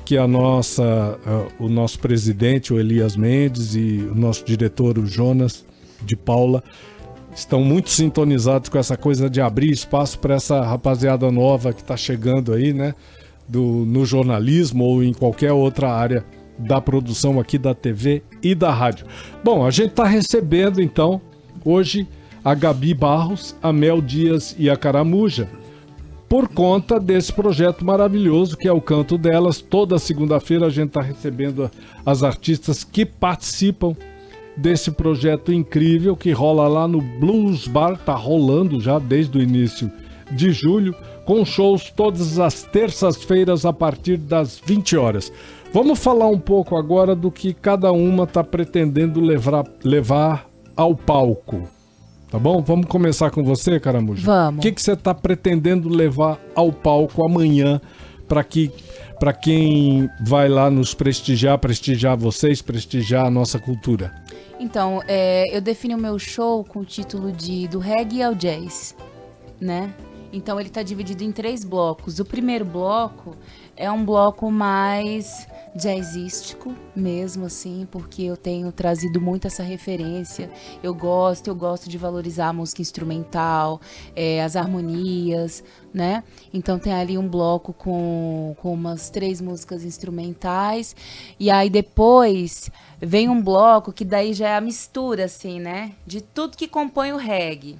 que 0.04 0.16
a 0.16 0.26
nossa, 0.28 1.18
o 1.58 1.68
nosso 1.68 1.98
presidente, 1.98 2.72
o 2.72 2.78
Elias 2.78 3.16
Mendes, 3.16 3.74
e 3.74 4.08
o 4.10 4.14
nosso 4.14 4.44
diretor, 4.44 4.98
o 4.98 5.06
Jonas 5.06 5.66
de 6.04 6.16
Paula, 6.16 6.62
estão 7.34 7.62
muito 7.62 7.90
sintonizados 7.90 8.68
com 8.68 8.78
essa 8.78 8.96
coisa 8.96 9.28
de 9.28 9.40
abrir 9.40 9.70
espaço 9.70 10.18
para 10.18 10.36
essa 10.36 10.62
rapaziada 10.62 11.30
nova 11.30 11.72
que 11.72 11.80
está 11.80 11.96
chegando 11.96 12.52
aí, 12.52 12.72
né? 12.72 12.94
Do, 13.48 13.84
no 13.86 14.04
jornalismo 14.06 14.84
ou 14.84 15.02
em 15.02 15.12
qualquer 15.12 15.52
outra 15.52 15.92
área 15.92 16.24
da 16.58 16.80
produção 16.80 17.38
aqui 17.38 17.58
da 17.58 17.74
TV 17.74 18.22
e 18.42 18.54
da 18.54 18.72
rádio. 18.72 19.06
Bom, 19.44 19.64
a 19.64 19.70
gente 19.70 19.90
está 19.90 20.04
recebendo 20.04 20.80
então 20.80 21.20
hoje 21.64 22.08
a 22.46 22.54
Gabi 22.54 22.94
Barros, 22.94 23.56
a 23.60 23.72
Mel 23.72 24.00
Dias 24.00 24.54
e 24.56 24.70
a 24.70 24.76
Caramuja 24.76 25.48
por 26.28 26.46
conta 26.46 27.00
desse 27.00 27.32
projeto 27.32 27.84
maravilhoso 27.84 28.56
que 28.56 28.68
é 28.68 28.72
o 28.72 28.80
Canto 28.80 29.18
Delas. 29.18 29.60
Toda 29.60 29.98
segunda-feira 29.98 30.66
a 30.66 30.70
gente 30.70 30.90
está 30.90 31.02
recebendo 31.02 31.68
as 32.04 32.22
artistas 32.22 32.84
que 32.84 33.04
participam 33.04 33.96
desse 34.56 34.92
projeto 34.92 35.52
incrível 35.52 36.16
que 36.16 36.30
rola 36.30 36.68
lá 36.68 36.86
no 36.86 37.00
Blues 37.00 37.66
Bar, 37.66 37.98
tá 37.98 38.14
rolando 38.14 38.80
já 38.80 39.00
desde 39.00 39.36
o 39.38 39.42
início 39.42 39.90
de 40.30 40.52
julho, 40.52 40.94
com 41.24 41.44
shows 41.44 41.90
todas 41.90 42.38
as 42.38 42.62
terças-feiras 42.62 43.66
a 43.66 43.72
partir 43.72 44.18
das 44.18 44.60
20 44.64 44.96
horas. 44.96 45.32
Vamos 45.72 45.98
falar 45.98 46.28
um 46.28 46.38
pouco 46.38 46.76
agora 46.76 47.16
do 47.16 47.28
que 47.28 47.52
cada 47.52 47.90
uma 47.90 48.22
está 48.22 48.44
pretendendo 48.44 49.20
levar, 49.20 49.64
levar 49.82 50.48
ao 50.76 50.94
palco. 50.94 51.74
Tá 52.36 52.40
bom? 52.40 52.60
Vamos 52.60 52.84
começar 52.84 53.30
com 53.30 53.42
você, 53.42 53.80
Caramujo? 53.80 54.22
Vamos. 54.26 54.58
O 54.58 54.60
que, 54.60 54.70
que 54.70 54.82
você 54.82 54.92
está 54.92 55.14
pretendendo 55.14 55.88
levar 55.88 56.38
ao 56.54 56.70
palco 56.70 57.24
amanhã 57.24 57.80
para 58.28 58.44
que 58.44 58.70
para 59.18 59.32
quem 59.32 60.10
vai 60.20 60.46
lá 60.46 60.68
nos 60.68 60.92
prestigiar, 60.92 61.58
prestigiar 61.58 62.14
vocês, 62.14 62.60
prestigiar 62.60 63.24
a 63.24 63.30
nossa 63.30 63.58
cultura? 63.58 64.14
Então, 64.60 65.00
é, 65.08 65.44
eu 65.50 65.62
defini 65.62 65.94
o 65.94 65.98
meu 65.98 66.18
show 66.18 66.62
com 66.62 66.80
o 66.80 66.84
título 66.84 67.32
de 67.32 67.66
Do 67.68 67.78
Reggae 67.78 68.22
ao 68.22 68.34
Jazz, 68.34 68.94
né? 69.58 69.94
Então 70.30 70.60
ele 70.60 70.68
tá 70.68 70.82
dividido 70.82 71.24
em 71.24 71.32
três 71.32 71.64
blocos. 71.64 72.18
O 72.18 72.24
primeiro 72.26 72.66
bloco 72.66 73.34
é 73.74 73.90
um 73.90 74.04
bloco 74.04 74.50
mais 74.50 75.48
jazzístico 75.76 76.74
mesmo, 76.94 77.46
assim, 77.46 77.86
porque 77.90 78.22
eu 78.22 78.36
tenho 78.36 78.72
trazido 78.72 79.20
muito 79.20 79.46
essa 79.46 79.62
referência. 79.62 80.50
Eu 80.82 80.94
gosto, 80.94 81.48
eu 81.48 81.54
gosto 81.54 81.88
de 81.88 81.98
valorizar 81.98 82.48
a 82.48 82.52
música 82.52 82.80
instrumental, 82.80 83.80
é, 84.14 84.42
as 84.42 84.56
harmonias, 84.56 85.62
né? 85.92 86.24
Então 86.52 86.78
tem 86.78 86.92
ali 86.92 87.18
um 87.18 87.28
bloco 87.28 87.72
com, 87.72 88.56
com 88.58 88.72
umas 88.72 89.10
três 89.10 89.40
músicas 89.40 89.84
instrumentais. 89.84 90.96
E 91.38 91.50
aí 91.50 91.68
depois 91.68 92.70
vem 93.00 93.28
um 93.28 93.42
bloco 93.42 93.92
que 93.92 94.04
daí 94.04 94.32
já 94.32 94.48
é 94.48 94.56
a 94.56 94.60
mistura, 94.60 95.26
assim, 95.26 95.60
né? 95.60 95.92
De 96.06 96.20
tudo 96.20 96.56
que 96.56 96.66
compõe 96.66 97.12
o 97.12 97.16
reggae 97.16 97.78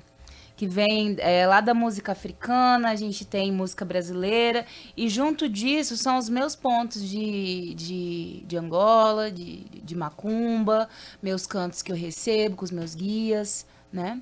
que 0.57 0.67
vem 0.67 1.17
é, 1.19 1.47
lá 1.47 1.61
da 1.61 1.75
música 1.75 2.13
africana, 2.13 2.91
a 2.91 2.97
gente 2.97 3.25
tem 3.25 3.53
música 3.53 3.85
brasileira, 3.85 4.65
e 4.97 5.09
junto 5.09 5.49
disso 5.49 5.97
são 5.97 6.17
os 6.17 6.31
meus 6.31 6.57
pontos 6.57 7.07
de, 7.07 7.75
de, 7.75 8.45
de 8.47 8.57
Angola, 8.57 9.31
de, 9.31 9.65
de 9.85 9.95
macumba, 9.95 10.89
meus 11.23 11.47
cantos 11.47 11.83
que 11.83 11.93
eu 11.93 11.97
recebo 11.97 12.57
com 12.57 12.65
os 12.65 12.71
meus 12.71 12.95
guias, 12.95 13.67
né? 13.93 14.21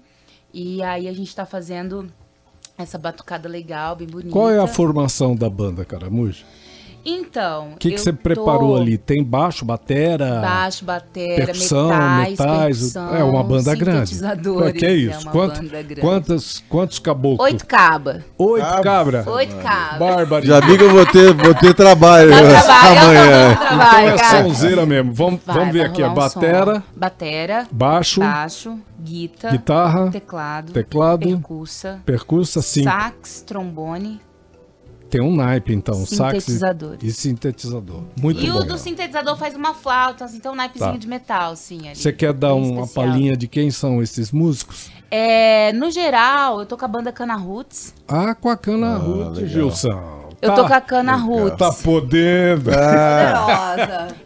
E 0.53 0.83
aí 0.83 1.09
a 1.09 1.13
gente 1.13 1.29
está 1.29 1.47
fazendo 1.47 2.13
essa 2.77 2.99
batucada 2.99 3.49
legal, 3.49 3.95
bem 3.95 4.09
bonita. 4.09 4.33
Qual 4.33 4.51
é 4.51 4.59
a 4.59 4.67
formação 4.67 5.37
da 5.37 5.49
banda, 5.49 5.85
Caramujo? 5.85 6.45
Então, 7.05 7.73
O 7.75 7.77
que, 7.77 7.99
você 7.99 8.13
tô- 8.13 8.19
preparou 8.23 8.77
ali? 8.77 8.97
Tem 8.97 9.23
baixo, 9.23 9.65
batera? 9.65 10.41
Baixo, 10.41 10.85
batera, 10.85 11.47
percussão, 11.47 11.89
metais, 11.89 12.31
metais, 12.31 12.79
percussão, 12.79 13.15
é 13.17 13.23
uma 13.25 13.43
banda 13.45 13.75
grande. 13.75 14.09
sintetizadores, 14.15 14.73
Que 14.81 14.87
é 14.87 14.93
isso? 14.95 15.11
É 15.15 15.19
uma 15.23 15.33
Quanto- 15.33 15.63
banda 15.63 15.83
grande. 15.83 16.01
Quantas, 16.01 16.65
quantos 16.69 16.99
caboclos? 16.99 17.41
Oito 17.51 17.67
caba. 17.67 18.25
Oito 18.39 18.83
cabra? 18.83 19.25
Oito 19.29 19.57
cabas. 19.57 19.99
Bárbaro. 19.99 20.47
Já 20.47 20.61
vi 20.61 20.79
que 20.79 20.85
eu 20.85 20.91
vou 20.91 21.05
ter, 21.07 21.35
vou 21.35 21.55
ter 21.55 21.75
trabalho 21.75 22.31
Dá 22.31 22.63
trabalho, 22.63 23.01
amanhã. 23.01 23.57
tô 23.57 23.65
Então 23.75 23.99
é 23.99 24.43
sonzeira 24.43 24.87
mesmo. 24.87 25.13
Vamos, 25.13 25.41
Vai, 25.45 25.57
vamos 25.57 25.73
ver 25.75 25.83
aqui. 25.87 26.03
A 26.03 26.09
rolar 26.09 26.27
um 26.27 26.29
batera, 26.35 26.83
Batera, 26.97 27.67
baixo, 27.71 28.21
baixo, 28.21 28.79
guita, 28.99 29.51
guitarra, 29.51 30.11
teclado, 30.11 30.73
teclado, 30.73 31.29
percussa, 31.29 32.01
percussa, 32.07 32.63
sim. 32.63 32.85
sax, 32.85 33.43
trombone 33.43 34.21
Tem 35.15 35.21
um 35.23 35.33
naipe, 35.37 35.73
então. 35.73 35.95
Sax 36.05 36.39
e- 36.39 36.41
Sintetizadores. 36.41 36.99
e 37.05 37.13
sintetizador. 37.13 38.01
Muito 38.21 38.41
e 38.45 38.51
bom. 38.51 38.59
o 38.59 38.65
do 38.65 38.77
sintetizador 38.77 39.37
faz 39.37 39.55
uma 39.55 39.73
flauta, 39.73 40.25
assim, 40.25 40.39
então 40.39 40.55
um 40.55 40.57
naipezinho 40.57 40.91
Tá. 40.91 40.99
de 40.99 41.07
metal, 41.07 41.55
sim. 41.55 41.87
ali, 41.87 41.95
Você 41.95 42.13
quer 42.13 42.33
dar 42.33 42.53
bem 42.55 42.69
uma 42.73 42.89
palhinha 42.89 43.37
de 43.37 43.47
quem 43.47 43.71
são 43.71 44.03
esses 44.03 44.33
músicos? 44.33 44.91
É, 45.09 45.73
no 45.73 45.89
geral, 45.89 46.59
eu 46.59 46.67
tô 46.67 46.77
com 46.77 46.85
a 46.85 46.89
banda 46.89 47.13
Cana 47.13 47.37
Roots. 47.37 47.95
Ah, 48.09 48.35
com 48.35 48.49
a 48.49 48.57
cana 48.57 48.97
Ruth, 48.97 49.37
legal. 49.37 49.49
Gilson. 49.49 50.25
Eu 50.43 50.51
Tá- 50.51 50.57
tô 50.57 50.67
com 50.67 50.75
a 50.75 50.81
Cana 50.81 51.15
Roots. 51.15 51.59
Tá 51.59 51.73
podendo. 51.73 52.71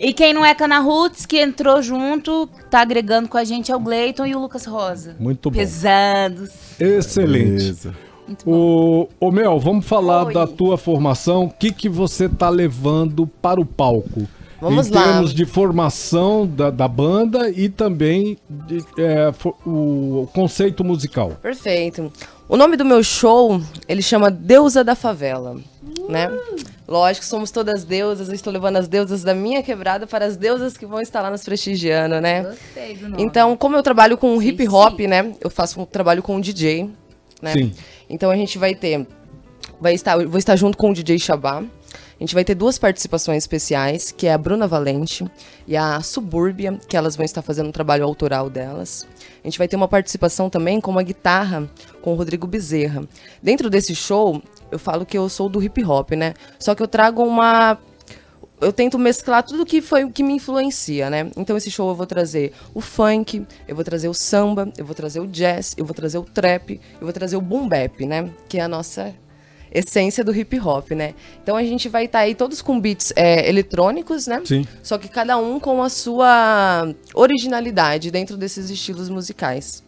E 0.01 0.13
quem 0.15 0.33
não 0.33 0.43
é 0.45 0.55
Cana 0.55 0.79
Roots, 0.81 1.27
que 1.27 1.39
entrou 1.39 1.83
junto, 1.83 2.49
tá 2.71 2.81
agregando 2.81 3.29
com 3.29 3.37
a 3.37 3.45
gente 3.45 3.71
é 3.71 3.77
o 3.77 3.79
Gleiton 3.79 4.25
e 4.25 4.35
o 4.35 4.39
Lucas 4.41 4.65
Rosa. 4.65 5.15
Muito 5.21 5.51
bom. 5.51 5.57
Pesados. 5.59 6.51
Excelente. 6.81 7.49
Beleza. 7.59 8.08
Muito 8.29 8.45
bom. 8.45 9.09
O, 9.21 9.27
ô 9.27 9.31
Mel, 9.33 9.59
vamos 9.59 9.85
falar 9.87 10.27
Oi. 10.27 10.35
da 10.35 10.47
tua 10.47 10.77
formação. 10.79 11.45
O 11.47 11.51
que, 11.51 11.73
que 11.73 11.89
você 11.89 12.29
tá 12.29 12.49
levando 12.49 13.27
para 13.27 13.61
o 13.61 13.65
palco? 13.67 14.29
Vamos 14.61 14.89
em 14.89 14.93
lá. 14.95 15.05
termos 15.05 15.33
de 15.33 15.47
formação 15.47 16.45
da, 16.47 16.69
da 16.71 16.89
banda 16.89 17.49
e 17.49 17.69
também 17.69 18.37
de, 18.51 18.85
é, 18.99 19.33
fo- 19.33 19.55
o 19.65 20.29
conceito 20.35 20.83
musical. 20.85 21.31
Perfeito. 21.41 22.13
O 22.49 22.57
nome 22.57 22.77
do 22.77 22.85
meu 22.85 23.03
show, 23.05 23.61
ele 23.87 24.03
chama 24.03 24.31
Deusa 24.31 24.83
da 24.83 24.95
Favela, 24.97 25.57
né? 26.09 26.29
Lógico, 26.89 27.25
somos 27.25 27.51
todas 27.53 27.85
deusas, 27.85 28.29
eu 28.29 28.35
estou 28.35 28.53
levando 28.53 28.77
as 28.79 28.89
deusas 28.89 29.23
da 29.23 29.35
minha 29.35 29.63
quebrada 29.63 30.07
para 30.07 30.25
as 30.25 30.37
deusas 30.37 30.77
que 30.77 30.87
vão 30.87 31.01
estar 31.01 31.21
lá 31.21 31.31
nos 31.31 31.45
prestigiando, 31.45 32.21
né? 32.21 32.43
Gostei 32.43 32.97
do 32.97 33.11
nome. 33.11 33.23
Então, 33.23 33.57
como 33.57 33.77
eu 33.77 33.83
trabalho 33.83 34.17
com 34.19 34.43
hip 34.43 34.67
hop, 34.67 34.97
sim. 34.97 35.07
né? 35.07 35.35
Eu 35.41 35.51
faço 35.51 35.81
um 35.81 35.85
trabalho 35.85 36.23
com 36.23 36.41
DJ, 36.41 36.91
né? 37.41 37.53
Sim. 37.53 37.73
Então 38.09 38.31
a 38.31 38.37
gente 38.37 38.59
vai 38.59 38.75
ter, 38.75 39.07
vai 39.81 39.95
estar, 39.95 40.17
vou 40.27 40.39
estar 40.39 40.57
junto 40.57 40.77
com 40.77 40.91
o 40.91 40.95
DJ 40.95 41.19
Shabá. 41.19 41.59
A 41.61 42.23
gente 42.25 42.35
vai 42.35 42.45
ter 42.45 42.57
duas 42.57 42.79
participações 42.79 43.45
especiais, 43.45 44.11
que 44.11 44.27
é 44.27 44.33
a 44.33 44.39
Bruna 44.39 44.67
Valente 44.67 45.25
e 45.69 45.77
a 45.77 46.01
Subúrbia, 46.01 46.77
que 46.89 46.97
elas 46.97 47.15
vão 47.15 47.25
estar 47.25 47.43
fazendo 47.43 47.69
um 47.69 47.73
trabalho 47.73 48.05
autoral 48.05 48.51
delas. 48.51 49.07
A 49.43 49.47
gente 49.47 49.57
vai 49.57 49.69
ter 49.69 49.77
uma 49.77 49.87
participação 49.87 50.51
também 50.51 50.81
com 50.81 50.91
uma 50.91 51.03
guitarra 51.05 51.71
com 52.03 52.13
o 52.13 52.17
Rodrigo 52.17 52.45
Bezerra. 52.45 53.09
Dentro 53.41 53.71
desse 53.71 53.95
show, 53.95 54.43
eu 54.71 54.81
falo 54.81 55.07
que 55.07 55.17
eu 55.17 55.29
sou 55.29 55.49
do 55.49 55.63
hip 55.63 55.85
hop, 55.85 56.11
né? 56.13 56.35
Só 56.59 56.75
que 56.75 56.83
eu 56.83 56.89
trago 56.89 57.23
uma 57.23 57.79
eu 58.61 58.73
tento 58.73 58.99
mesclar 58.99 59.43
tudo 59.43 59.65
que 59.65 59.81
foi 59.81 60.11
que 60.11 60.23
me 60.23 60.35
influencia, 60.35 61.09
né? 61.09 61.31
Então 61.37 61.57
esse 61.57 61.71
show 61.71 61.89
eu 61.89 61.95
vou 61.95 62.07
trazer 62.07 62.53
o 62.75 62.81
funk, 62.81 63.47
eu 63.67 63.75
vou 63.75 63.85
trazer 63.85 64.09
o 64.09 64.15
samba, 64.15 64.73
eu 64.77 64.85
vou 64.85 64.95
trazer 64.95 65.21
o 65.21 65.27
jazz, 65.27 65.75
eu 65.77 65.85
vou 65.85 65.95
trazer 65.95 66.19
o 66.19 66.25
trap, 66.25 66.81
eu 66.95 67.01
vou 67.01 67.13
trazer 67.13 67.37
o 67.37 67.41
boom 67.41 67.69
bap, 67.69 68.05
né? 68.05 68.31
Que 68.49 68.59
é 68.59 68.63
a 68.63 68.69
nossa 68.69 69.15
essência 69.73 70.25
do 70.25 70.35
hip 70.35 70.59
hop, 70.59 70.91
né? 70.93 71.15
Então 71.43 71.57
a 71.57 71.63
gente 71.63 71.89
vai 71.89 72.07
estar 72.07 72.21
aí 72.21 72.35
todos 72.35 72.63
com 72.63 72.81
beats 72.81 73.13
é, 73.15 73.49
eletrônicos, 73.49 74.27
né? 74.27 74.43
Sim. 74.45 74.67
Só 74.83 74.99
que 74.99 75.09
cada 75.09 75.37
um 75.39 75.61
com 75.61 75.83
a 75.83 75.89
sua 75.89 76.93
originalidade 77.15 78.11
dentro 78.11 78.37
desses 78.37 78.71
estilos 78.71 79.09
musicais. 79.09 79.85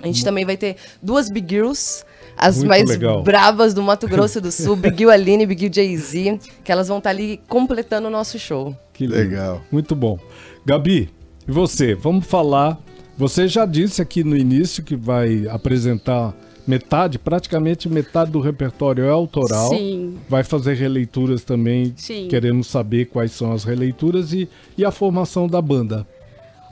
A 0.00 0.06
gente 0.06 0.24
também 0.24 0.44
vai 0.44 0.56
ter 0.56 0.76
duas 1.02 1.28
Big 1.28 1.54
Girls, 1.54 2.04
as 2.38 2.58
Muito 2.58 2.68
mais 2.68 2.88
legal. 2.88 3.22
bravas 3.22 3.74
do 3.74 3.82
Mato 3.82 4.06
Grosso 4.06 4.40
do 4.40 4.50
Sul, 4.52 4.76
Big 4.76 4.96
Gil 4.96 5.10
Aline 5.10 5.42
e 5.42 5.46
Big 5.46 5.60
Gil 5.60 5.72
Jay-Z, 5.72 6.38
que 6.64 6.70
elas 6.70 6.88
vão 6.88 6.98
estar 6.98 7.10
ali 7.10 7.40
completando 7.48 8.08
o 8.08 8.10
nosso 8.10 8.38
show. 8.38 8.74
Que. 8.92 9.06
Legal. 9.06 9.60
Muito 9.70 9.94
bom. 9.94 10.18
Gabi, 10.64 11.10
e 11.46 11.52
você? 11.52 11.94
Vamos 11.94 12.26
falar. 12.26 12.78
Você 13.16 13.48
já 13.48 13.66
disse 13.66 14.00
aqui 14.00 14.22
no 14.22 14.36
início 14.36 14.82
que 14.82 14.94
vai 14.94 15.46
apresentar 15.48 16.32
metade, 16.68 17.18
praticamente 17.18 17.88
metade 17.88 18.30
do 18.30 18.40
repertório 18.40 19.04
é 19.04 19.08
autoral. 19.08 19.70
Sim. 19.70 20.18
Vai 20.28 20.44
fazer 20.44 20.74
releituras 20.74 21.42
também. 21.42 21.94
Sim. 21.96 22.28
Queremos 22.28 22.66
saber 22.68 23.06
quais 23.06 23.32
são 23.32 23.50
as 23.52 23.64
releituras 23.64 24.32
e, 24.32 24.48
e 24.76 24.84
a 24.84 24.90
formação 24.90 25.48
da 25.48 25.60
banda. 25.62 26.06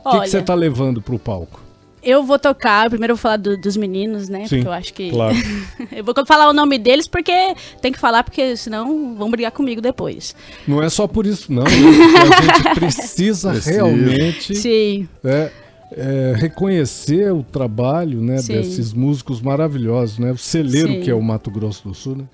O 0.05 0.21
que 0.21 0.29
você 0.29 0.41
tá 0.41 0.55
levando 0.55 1.03
pro 1.03 1.19
palco? 1.19 1.66
Eu 2.07 2.23
vou 2.23 2.39
tocar, 2.39 2.89
primeiro 2.89 3.13
eu 3.13 3.17
vou 3.17 3.21
falar 3.23 3.37
do- 3.37 3.57
dos 3.57 3.77
meninos, 3.77 4.29
né? 4.29 4.47
Sim, 4.47 4.57
porque 4.57 4.69
eu 4.69 4.73
acho 4.73 4.95
que. 4.95 5.11
claro. 5.11 5.37
eu 5.93 6.05
vou 6.05 6.15
falar 6.27 6.49
o 6.49 6.53
nome 6.53 6.79
deles 6.79 7.07
porque 7.09 7.33
tem 7.83 7.93
que 7.93 7.99
falar, 7.99 8.23
porque 8.25 8.57
senão 8.57 9.15
vão 9.17 9.31
brigar 9.31 9.51
comigo 9.53 9.81
depois. 9.81 10.35
Não 10.67 10.83
é 10.83 10.89
só 10.89 11.07
por 11.07 11.27
isso, 11.27 11.53
não. 11.53 11.65
Porque 11.65 11.77
a 11.77 12.63
gente 12.63 12.75
precisa, 12.81 13.51
Precisa. 13.51 13.71
realmente 13.71 14.55
Sim. 14.55 15.09
é, 15.25 15.51
é, 15.93 16.35
reconhecer 16.37 17.33
o 17.33 17.43
trabalho 17.43 18.21
né, 18.21 18.39
Sim. 18.39 18.53
desses 18.55 18.93
músicos 18.93 19.41
maravilhosos, 19.41 20.19
né? 20.19 20.33
O 20.33 20.39
celeiro 20.39 20.89
Sim. 20.93 21.01
que 21.01 21.11
é 21.11 21.15
o 21.15 21.23
Mato 21.23 21.51
Grosso 21.51 21.89
do 21.89 21.95
Sul, 21.95 22.17
né? 22.17 22.25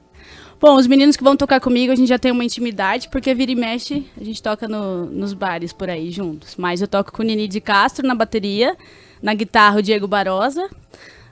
Bom, 0.62 0.76
os 0.76 0.86
meninos 0.86 1.16
que 1.16 1.24
vão 1.24 1.36
tocar 1.36 1.58
comigo, 1.60 1.92
a 1.92 1.96
gente 1.96 2.08
já 2.08 2.18
tem 2.20 2.30
uma 2.30 2.44
intimidade, 2.44 3.08
porque 3.08 3.34
vira 3.34 3.50
e 3.50 3.56
mexe, 3.56 4.06
a 4.18 4.22
gente 4.22 4.40
toca 4.40 4.68
no- 4.68 5.06
nos 5.06 5.32
bares 5.34 5.72
por 5.72 5.90
aí 5.90 6.08
juntos. 6.12 6.54
Mas 6.56 6.80
eu 6.80 6.86
toco 6.86 7.10
com 7.12 7.20
o 7.20 7.26
Nini 7.26 7.48
de 7.48 7.60
Castro 7.60 8.06
na 8.06 8.14
bateria, 8.14 8.76
na 9.20 9.34
guitarra 9.34 9.80
o 9.80 9.82
Diego 9.82 10.06
Barosa, 10.06 10.70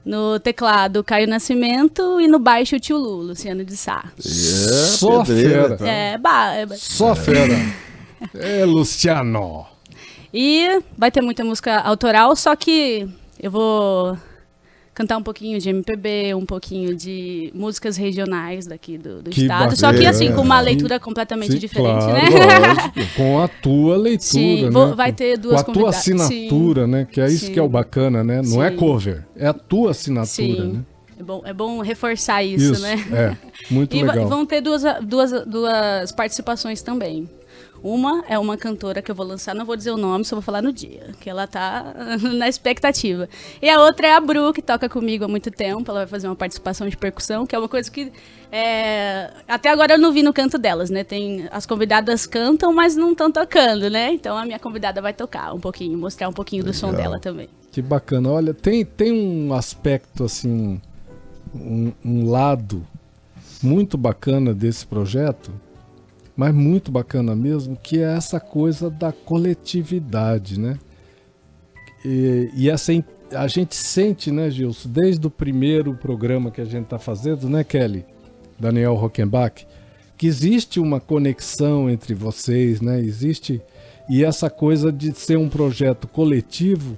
no 0.04 0.40
teclado 0.40 0.96
o 0.98 1.04
Caio 1.04 1.28
Nascimento 1.28 2.20
e 2.20 2.26
no 2.26 2.40
baixo 2.40 2.74
o 2.74 2.80
tio 2.80 2.96
Lu, 2.98 3.22
Luciano 3.22 3.64
de 3.64 3.76
Sá. 3.76 4.04
É, 4.18 4.22
Só 4.22 5.22
pedreira, 5.24 5.62
fera. 5.62 5.74
então. 5.74 5.86
É, 5.86 6.18
ba- 6.18 6.52
é 6.54 6.66
ba- 6.66 6.76
Só 6.76 7.14
fera. 7.14 7.54
É, 8.34 8.64
Luciano. 8.66 9.64
E 10.34 10.82
vai 10.98 11.10
ter 11.10 11.22
muita 11.22 11.42
música 11.42 11.78
autoral, 11.78 12.36
só 12.36 12.54
que 12.54 13.08
eu 13.42 13.50
vou 13.50 14.18
cantar 15.00 15.16
um 15.16 15.22
pouquinho 15.22 15.58
de 15.58 15.70
MPB, 15.70 16.34
um 16.34 16.44
pouquinho 16.44 16.94
de 16.94 17.50
músicas 17.54 17.96
regionais 17.96 18.66
daqui 18.66 18.98
do, 18.98 19.22
do 19.22 19.30
estado. 19.30 19.74
Só 19.74 19.88
que 19.88 19.94
bacana. 19.94 20.10
assim, 20.10 20.32
com 20.32 20.42
uma 20.42 20.58
Sim. 20.58 20.64
leitura 20.66 21.00
completamente 21.00 21.52
Sim, 21.52 21.58
diferente, 21.58 22.04
claro, 22.04 22.12
né? 22.12 22.68
lógico. 22.68 22.90
Com 23.16 23.40
a 23.40 23.48
tua 23.48 23.96
leitura, 23.96 24.20
Sim, 24.22 24.62
né? 24.64 24.70
vou- 24.70 24.94
vai 24.94 25.10
ter 25.12 25.38
duas 25.38 25.62
Com 25.62 25.70
a 25.70 25.74
tua 25.74 25.88
assinatura, 25.88 26.86
né? 26.86 27.06
Que 27.10 27.20
é 27.20 27.26
isso 27.28 27.46
Sim. 27.46 27.52
que 27.54 27.58
é 27.58 27.62
o 27.62 27.68
bacana, 27.68 28.22
né? 28.22 28.42
Não 28.44 28.62
é 28.62 28.70
Sim. 28.70 28.76
cover, 28.76 29.24
é 29.34 29.46
a 29.46 29.54
tua 29.54 29.92
assinatura, 29.92 30.26
Sim. 30.26 30.72
né? 30.72 30.80
É 31.18 31.22
bom, 31.22 31.42
é 31.46 31.52
bom 31.52 31.80
reforçar 31.80 32.42
isso, 32.44 32.80
né? 32.80 32.96
é. 33.12 33.36
Muito 33.72 33.96
E 33.96 34.02
legal. 34.02 34.26
vão 34.28 34.44
ter 34.44 34.60
duas, 34.60 34.82
duas, 35.02 35.30
duas 35.46 36.12
participações 36.12 36.82
também. 36.82 37.28
Uma 37.82 38.24
é 38.28 38.38
uma 38.38 38.56
cantora 38.56 39.00
que 39.00 39.10
eu 39.10 39.14
vou 39.14 39.26
lançar, 39.26 39.54
não 39.54 39.64
vou 39.64 39.76
dizer 39.76 39.90
o 39.90 39.96
nome, 39.96 40.24
só 40.24 40.36
vou 40.36 40.42
falar 40.42 40.62
no 40.62 40.72
dia, 40.72 41.14
que 41.20 41.30
ela 41.30 41.46
tá 41.46 41.94
na 42.36 42.48
expectativa. 42.48 43.28
E 43.60 43.68
a 43.68 43.80
outra 43.80 44.08
é 44.08 44.14
a 44.14 44.20
Bru, 44.20 44.52
que 44.52 44.60
toca 44.60 44.88
comigo 44.88 45.24
há 45.24 45.28
muito 45.28 45.50
tempo, 45.50 45.90
ela 45.90 46.00
vai 46.00 46.06
fazer 46.06 46.28
uma 46.28 46.36
participação 46.36 46.88
de 46.88 46.96
percussão, 46.96 47.46
que 47.46 47.54
é 47.54 47.58
uma 47.58 47.68
coisa 47.68 47.90
que 47.90 48.12
é, 48.52 49.30
até 49.46 49.70
agora 49.70 49.94
eu 49.94 49.98
não 49.98 50.12
vi 50.12 50.22
no 50.22 50.32
canto 50.32 50.58
delas, 50.58 50.90
né? 50.90 51.04
Tem, 51.04 51.48
as 51.50 51.64
convidadas 51.66 52.26
cantam, 52.26 52.72
mas 52.72 52.96
não 52.96 53.12
estão 53.12 53.30
tocando, 53.30 53.88
né? 53.88 54.12
Então 54.12 54.36
a 54.36 54.44
minha 54.44 54.58
convidada 54.58 55.00
vai 55.00 55.12
tocar 55.12 55.54
um 55.54 55.60
pouquinho, 55.60 55.96
mostrar 55.96 56.28
um 56.28 56.32
pouquinho 56.32 56.64
do 56.64 56.74
som 56.74 56.92
dela 56.92 57.18
também. 57.18 57.48
Que 57.70 57.80
bacana. 57.80 58.28
Olha, 58.28 58.52
tem, 58.52 58.84
tem 58.84 59.12
um 59.12 59.54
aspecto, 59.54 60.24
assim, 60.24 60.80
um, 61.54 61.92
um 62.04 62.28
lado 62.28 62.84
muito 63.62 63.96
bacana 63.96 64.52
desse 64.52 64.86
projeto, 64.86 65.52
mas 66.40 66.54
muito 66.54 66.90
bacana 66.90 67.36
mesmo, 67.36 67.76
que 67.76 67.98
é 67.98 68.16
essa 68.16 68.40
coisa 68.40 68.88
da 68.88 69.12
coletividade, 69.12 70.58
né? 70.58 70.78
E, 72.02 72.50
e 72.56 72.70
essa, 72.70 72.94
in- 72.94 73.04
a 73.30 73.46
gente 73.46 73.76
sente, 73.76 74.30
né, 74.30 74.50
Gilson, 74.50 74.88
desde 74.88 75.26
o 75.26 75.30
primeiro 75.30 75.92
programa 75.92 76.50
que 76.50 76.62
a 76.62 76.64
gente 76.64 76.84
está 76.84 76.98
fazendo, 76.98 77.46
né, 77.46 77.62
Kelly? 77.62 78.06
Daniel 78.58 78.94
Rockenbach, 78.94 79.66
que 80.16 80.26
existe 80.26 80.80
uma 80.80 80.98
conexão 80.98 81.90
entre 81.90 82.14
vocês, 82.14 82.80
né? 82.80 82.98
Existe. 82.98 83.60
E 84.08 84.24
essa 84.24 84.48
coisa 84.48 84.90
de 84.90 85.12
ser 85.12 85.36
um 85.36 85.48
projeto 85.50 86.08
coletivo 86.08 86.96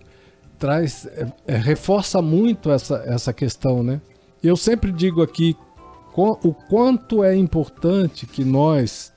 traz 0.56 1.04
é, 1.06 1.26
é, 1.48 1.56
reforça 1.56 2.22
muito 2.22 2.70
essa, 2.70 3.02
essa 3.06 3.32
questão, 3.32 3.82
né? 3.82 4.00
Eu 4.40 4.56
sempre 4.56 4.92
digo 4.92 5.20
aqui 5.20 5.56
o 6.14 6.54
quanto 6.54 7.24
é 7.24 7.34
importante 7.34 8.24
que 8.24 8.44
nós, 8.44 9.11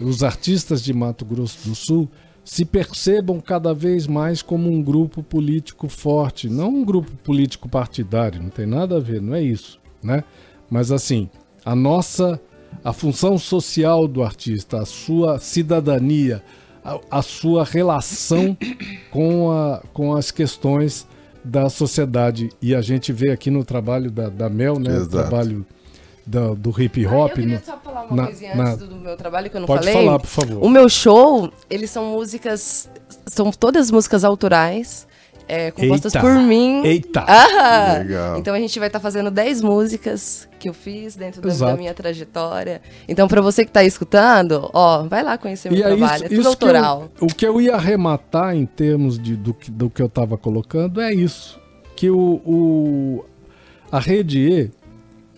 os 0.00 0.22
artistas 0.22 0.82
de 0.82 0.92
Mato 0.92 1.24
Grosso 1.24 1.68
do 1.68 1.74
Sul, 1.74 2.08
se 2.44 2.64
percebam 2.64 3.40
cada 3.40 3.74
vez 3.74 4.06
mais 4.06 4.42
como 4.42 4.70
um 4.70 4.82
grupo 4.82 5.22
político 5.22 5.88
forte, 5.88 6.48
não 6.48 6.68
um 6.68 6.84
grupo 6.84 7.10
político 7.18 7.68
partidário, 7.68 8.42
não 8.42 8.48
tem 8.48 8.66
nada 8.66 8.96
a 8.96 9.00
ver, 9.00 9.20
não 9.20 9.34
é 9.34 9.42
isso, 9.42 9.78
né? 10.02 10.24
Mas 10.70 10.90
assim, 10.90 11.28
a 11.64 11.74
nossa 11.74 12.40
a 12.82 12.92
função 12.92 13.36
social 13.36 14.08
do 14.08 14.22
artista, 14.22 14.80
a 14.80 14.86
sua 14.86 15.38
cidadania, 15.38 16.42
a, 16.84 16.98
a 17.10 17.22
sua 17.22 17.64
relação 17.64 18.56
com, 19.10 19.50
a, 19.50 19.82
com 19.92 20.14
as 20.14 20.30
questões 20.30 21.06
da 21.44 21.68
sociedade. 21.68 22.50
E 22.60 22.74
a 22.74 22.80
gente 22.80 23.12
vê 23.12 23.30
aqui 23.30 23.50
no 23.50 23.64
trabalho 23.64 24.10
da, 24.10 24.28
da 24.28 24.48
Mel, 24.48 24.78
né? 24.78 24.90
O 24.90 24.96
Exato. 24.96 25.10
trabalho 25.10 25.66
da- 26.26 26.54
do 26.54 26.70
hip 26.80 27.04
Ah, 27.06 27.10
hop. 27.16 27.30
eu 27.30 27.34
queria 27.36 27.58
no- 27.58 27.64
só 27.64 27.76
falar 27.78 28.02
uma 28.04 28.16
na- 28.16 28.24
coisinha 28.26 28.54
na- 28.54 28.64
antes 28.72 28.78
do, 28.78 28.86
do 28.86 28.96
meu 28.96 29.16
trabalho 29.16 29.50
que 29.50 29.56
eu 29.56 29.60
não 29.60 29.66
Pode 29.66 29.86
falei. 29.86 29.94
falar, 30.04 30.18
por 30.18 30.26
favor. 30.28 30.64
O 30.64 30.68
meu 30.68 30.88
show, 30.88 31.50
eles 31.68 31.90
são 31.90 32.04
músicas, 32.06 32.88
são 33.26 33.50
todas 33.50 33.90
músicas 33.90 34.22
autorais, 34.24 35.06
é, 35.48 35.72
compostas 35.72 36.14
Eita. 36.14 36.24
por 36.26 36.38
mim. 36.38 36.82
Eita! 36.84 37.24
Ah! 37.26 37.98
Legal. 37.98 38.38
Então 38.38 38.54
a 38.54 38.58
gente 38.60 38.78
vai 38.78 38.88
estar 38.88 39.00
fazendo 39.00 39.30
10 39.32 39.60
músicas 39.60 40.48
que 40.60 40.68
eu 40.68 40.74
fiz 40.74 41.16
dentro 41.16 41.42
da, 41.42 41.52
da 41.52 41.76
minha 41.76 41.92
trajetória. 41.92 42.80
Então, 43.08 43.26
pra 43.26 43.40
você 43.40 43.64
que 43.64 43.72
tá 43.72 43.82
escutando, 43.82 44.70
ó, 44.72 45.02
vai 45.04 45.24
lá 45.24 45.36
conhecer 45.36 45.68
meu 45.70 45.78
E 45.78 45.82
é 45.82 45.86
trabalho. 45.88 46.14
isso, 46.14 46.24
é 46.24 46.28
tudo 46.28 46.40
isso 46.40 46.42
que 46.42 46.64
autoral. 46.64 47.08
eu, 47.20 47.26
o 47.26 47.34
que 47.34 47.44
eu 47.46 47.60
ia 47.60 47.74
arrematar 47.74 48.54
em 48.54 48.64
termos 48.66 49.18
de, 49.18 49.34
do, 49.34 49.52
que, 49.52 49.70
do 49.72 49.90
que 49.90 50.00
eu 50.00 50.06
estava 50.06 50.36
colocando 50.38 51.00
é 51.00 51.12
isso. 51.12 51.58
Que 51.96 52.08
o, 52.10 52.40
o- 52.46 53.24
a 53.90 53.98
rede 53.98 54.38
E 54.38 54.70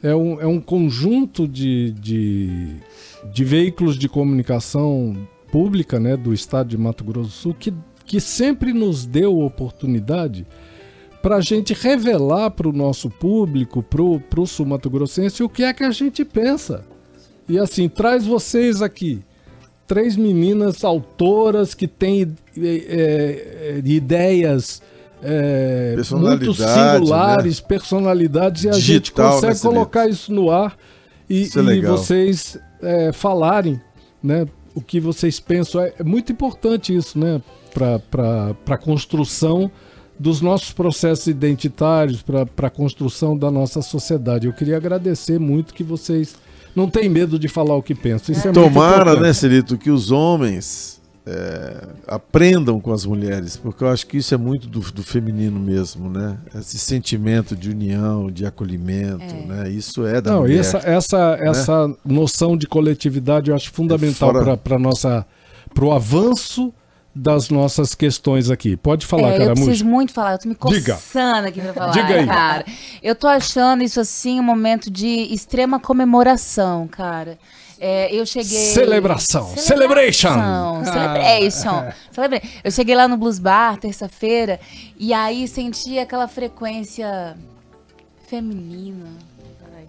é 0.02 0.14
um, 0.14 0.40
é 0.40 0.46
um 0.46 0.60
conjunto 0.60 1.46
de, 1.46 1.92
de, 1.92 2.76
de 3.32 3.44
veículos 3.44 3.96
de 3.96 4.08
comunicação 4.08 5.16
pública 5.50 6.00
né, 6.00 6.16
do 6.16 6.32
estado 6.34 6.68
de 6.68 6.78
Mato 6.78 7.04
Grosso 7.04 7.28
do 7.28 7.32
Sul 7.32 7.54
que, 7.58 7.72
que 8.04 8.20
sempre 8.20 8.72
nos 8.72 9.06
deu 9.06 9.38
oportunidade 9.40 10.46
para 11.22 11.36
a 11.36 11.40
gente 11.40 11.72
revelar 11.72 12.50
para 12.50 12.68
o 12.68 12.72
nosso 12.72 13.08
público, 13.08 13.82
para 13.82 14.40
o 14.40 14.46
sul 14.46 14.66
mato 14.66 14.90
grossense, 14.90 15.42
o 15.42 15.48
que 15.48 15.62
é 15.62 15.72
que 15.72 15.84
a 15.84 15.92
gente 15.92 16.24
pensa. 16.24 16.84
E 17.48 17.58
assim, 17.58 17.88
traz 17.88 18.26
vocês 18.26 18.82
aqui 18.82 19.20
três 19.86 20.16
meninas 20.16 20.84
autoras 20.84 21.74
que 21.74 21.86
têm 21.86 22.34
é, 22.58 22.62
é, 22.66 23.82
ideias 23.84 24.82
é, 25.22 25.94
muito 26.10 26.52
singulares, 26.52 27.60
personalidades, 27.60 28.64
e 28.64 28.68
a 28.68 28.72
gente 28.72 29.02
Digital, 29.04 29.26
né, 29.26 29.48
consegue 29.48 29.60
colocar 29.60 30.08
isso 30.08 30.32
no 30.32 30.50
ar 30.50 30.76
e, 31.30 31.44
é 31.44 31.74
e 31.76 31.80
vocês 31.80 32.58
é, 32.82 33.12
falarem 33.12 33.80
né, 34.22 34.46
o 34.74 34.80
que 34.80 35.00
vocês 35.00 35.38
pensam. 35.38 35.80
É, 35.80 35.94
é 35.98 36.04
muito 36.04 36.32
importante 36.32 36.94
isso 36.94 37.18
né, 37.18 37.40
para 37.72 38.54
a 38.68 38.76
construção 38.76 39.70
dos 40.18 40.40
nossos 40.40 40.72
processos 40.72 41.26
identitários, 41.26 42.22
para 42.22 42.46
a 42.66 42.70
construção 42.70 43.36
da 43.36 43.50
nossa 43.50 43.80
sociedade. 43.82 44.46
Eu 44.46 44.52
queria 44.52 44.76
agradecer 44.76 45.38
muito 45.38 45.74
que 45.74 45.82
vocês 45.82 46.36
não 46.74 46.88
têm 46.88 47.08
medo 47.08 47.38
de 47.38 47.48
falar 47.48 47.76
o 47.76 47.82
que 47.82 47.94
pensam. 47.94 48.34
Isso 48.34 48.48
é 48.48 48.52
Tomara, 48.52 49.18
né, 49.18 49.32
Celito, 49.32 49.76
que 49.76 49.90
os 49.90 50.10
homens 50.10 51.01
é, 51.24 51.86
aprendam 52.08 52.80
com 52.80 52.92
as 52.92 53.04
mulheres, 53.06 53.56
porque 53.56 53.84
eu 53.84 53.88
acho 53.88 54.06
que 54.06 54.16
isso 54.18 54.34
é 54.34 54.36
muito 54.36 54.66
do, 54.66 54.80
do 54.80 55.02
feminino 55.04 55.58
mesmo, 55.60 56.10
né? 56.10 56.36
Esse 56.54 56.78
sentimento 56.78 57.54
de 57.54 57.70
união, 57.70 58.30
de 58.30 58.44
acolhimento, 58.44 59.32
né? 59.46 59.68
Isso 59.70 60.04
é 60.04 60.20
da 60.20 60.32
Não, 60.32 60.38
e 60.40 60.48
mulher. 60.48 60.58
essa, 60.60 60.78
essa, 60.78 61.38
essa 61.40 61.96
noção 62.04 62.56
de 62.56 62.66
coletividade 62.66 63.50
eu 63.50 63.56
acho 63.56 63.70
fundamental 63.70 64.32
Fora- 64.32 64.56
para 64.56 64.78
nossa 64.78 65.24
para 65.72 65.84
o 65.84 65.92
avanço 65.92 66.72
das 67.14 67.50
nossas 67.50 67.94
questões 67.94 68.50
aqui. 68.50 68.76
Pode 68.76 69.06
falar, 69.06 69.28
é, 69.30 69.34
eu 69.34 69.38
Caramujo. 69.38 69.64
preciso 69.66 69.84
muito 69.86 70.12
falar, 70.12 70.32
eu 70.32 70.38
tô 70.38 70.48
me 70.48 70.56
Diga. 70.74 70.94
coçando 70.94 71.46
aqui 71.46 71.60
pra 71.60 71.72
falar, 71.74 71.92
Diga 71.92 72.14
aí. 72.20 72.26
cara. 72.26 72.64
Eu 73.02 73.14
tô 73.14 73.26
achando 73.28 73.82
isso 73.82 74.00
assim 74.00 74.40
um 74.40 74.42
momento 74.42 74.90
de 74.90 75.06
extrema 75.32 75.78
comemoração, 75.78 76.88
cara. 76.88 77.38
É, 77.84 78.14
eu 78.14 78.24
cheguei. 78.24 78.46
Celebração. 78.72 79.56
Celebration. 79.56 80.28
Celebração. 80.84 80.84
Celebration. 80.84 81.92
Celebra- 82.12 82.42
Eu 82.62 82.70
cheguei 82.70 82.94
lá 82.94 83.08
no 83.08 83.16
Blues 83.16 83.40
Bar 83.40 83.76
terça-feira 83.76 84.60
e 84.96 85.12
aí 85.12 85.48
senti 85.48 85.98
aquela 85.98 86.28
frequência 86.28 87.36
feminina. 88.28 89.08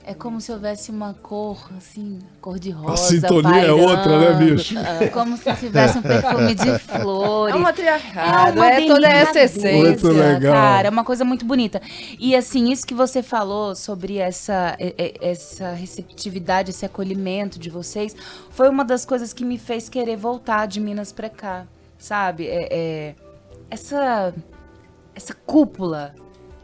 É 0.06 0.14
como 0.14 0.42
se 0.42 0.52
houvesse 0.52 0.92
uma 0.92 1.14
cor, 1.14 1.70
assim, 1.78 2.20
cor 2.42 2.60
de 2.60 2.70
rosa. 2.72 2.94
A 2.94 2.98
sintonia 2.98 3.62
é 3.62 3.72
outra, 3.72 4.20
né, 4.20 4.26
pairando. 4.34 4.56
bicho? 4.56 4.76
Como 5.14 5.38
se 5.38 5.54
tivesse 5.56 5.98
um 5.98 6.02
perfume 6.02 6.54
de 6.56 6.78
flores. 6.80 7.56
É 7.56 7.58
um 7.58 7.62
matriarcado, 7.62 8.58
uma 8.58 8.68
é, 8.68 8.86
toda 8.88 9.08
essa 9.08 9.40
essência. 9.40 9.78
Muito 9.78 10.08
legal. 10.10 10.54
Cara, 10.54 10.88
é 10.88 10.92
uma 10.92 11.06
coisa 11.06 11.24
muito 11.24 11.46
bonita. 11.46 11.82
E 12.20 12.36
assim, 12.36 12.70
isso 12.70 12.86
que 12.86 12.94
você 12.94 13.24
falou 13.24 13.76
sobre 13.76 14.18
essa, 14.18 14.76
essa 15.22 15.72
receptividade, 15.72 16.72
esse 16.72 16.86
acolhimento 16.86 17.58
de 17.58 17.70
vocês, 17.70 18.14
foi 18.50 18.70
uma 18.70 18.84
das 18.84 19.06
coisas 19.06 19.32
que 19.32 19.46
me 19.46 19.58
fez 19.58 19.88
querer 19.88 20.18
voltar 20.18 20.66
de 20.68 20.82
Minas 20.82 21.14
pra 21.14 21.30
cá. 21.30 21.66
Sabe? 21.98 22.48
É, 22.48 22.68
é- 22.72 23.16
essa, 23.70 24.34
essa 25.16 25.34
cúpula, 25.34 26.14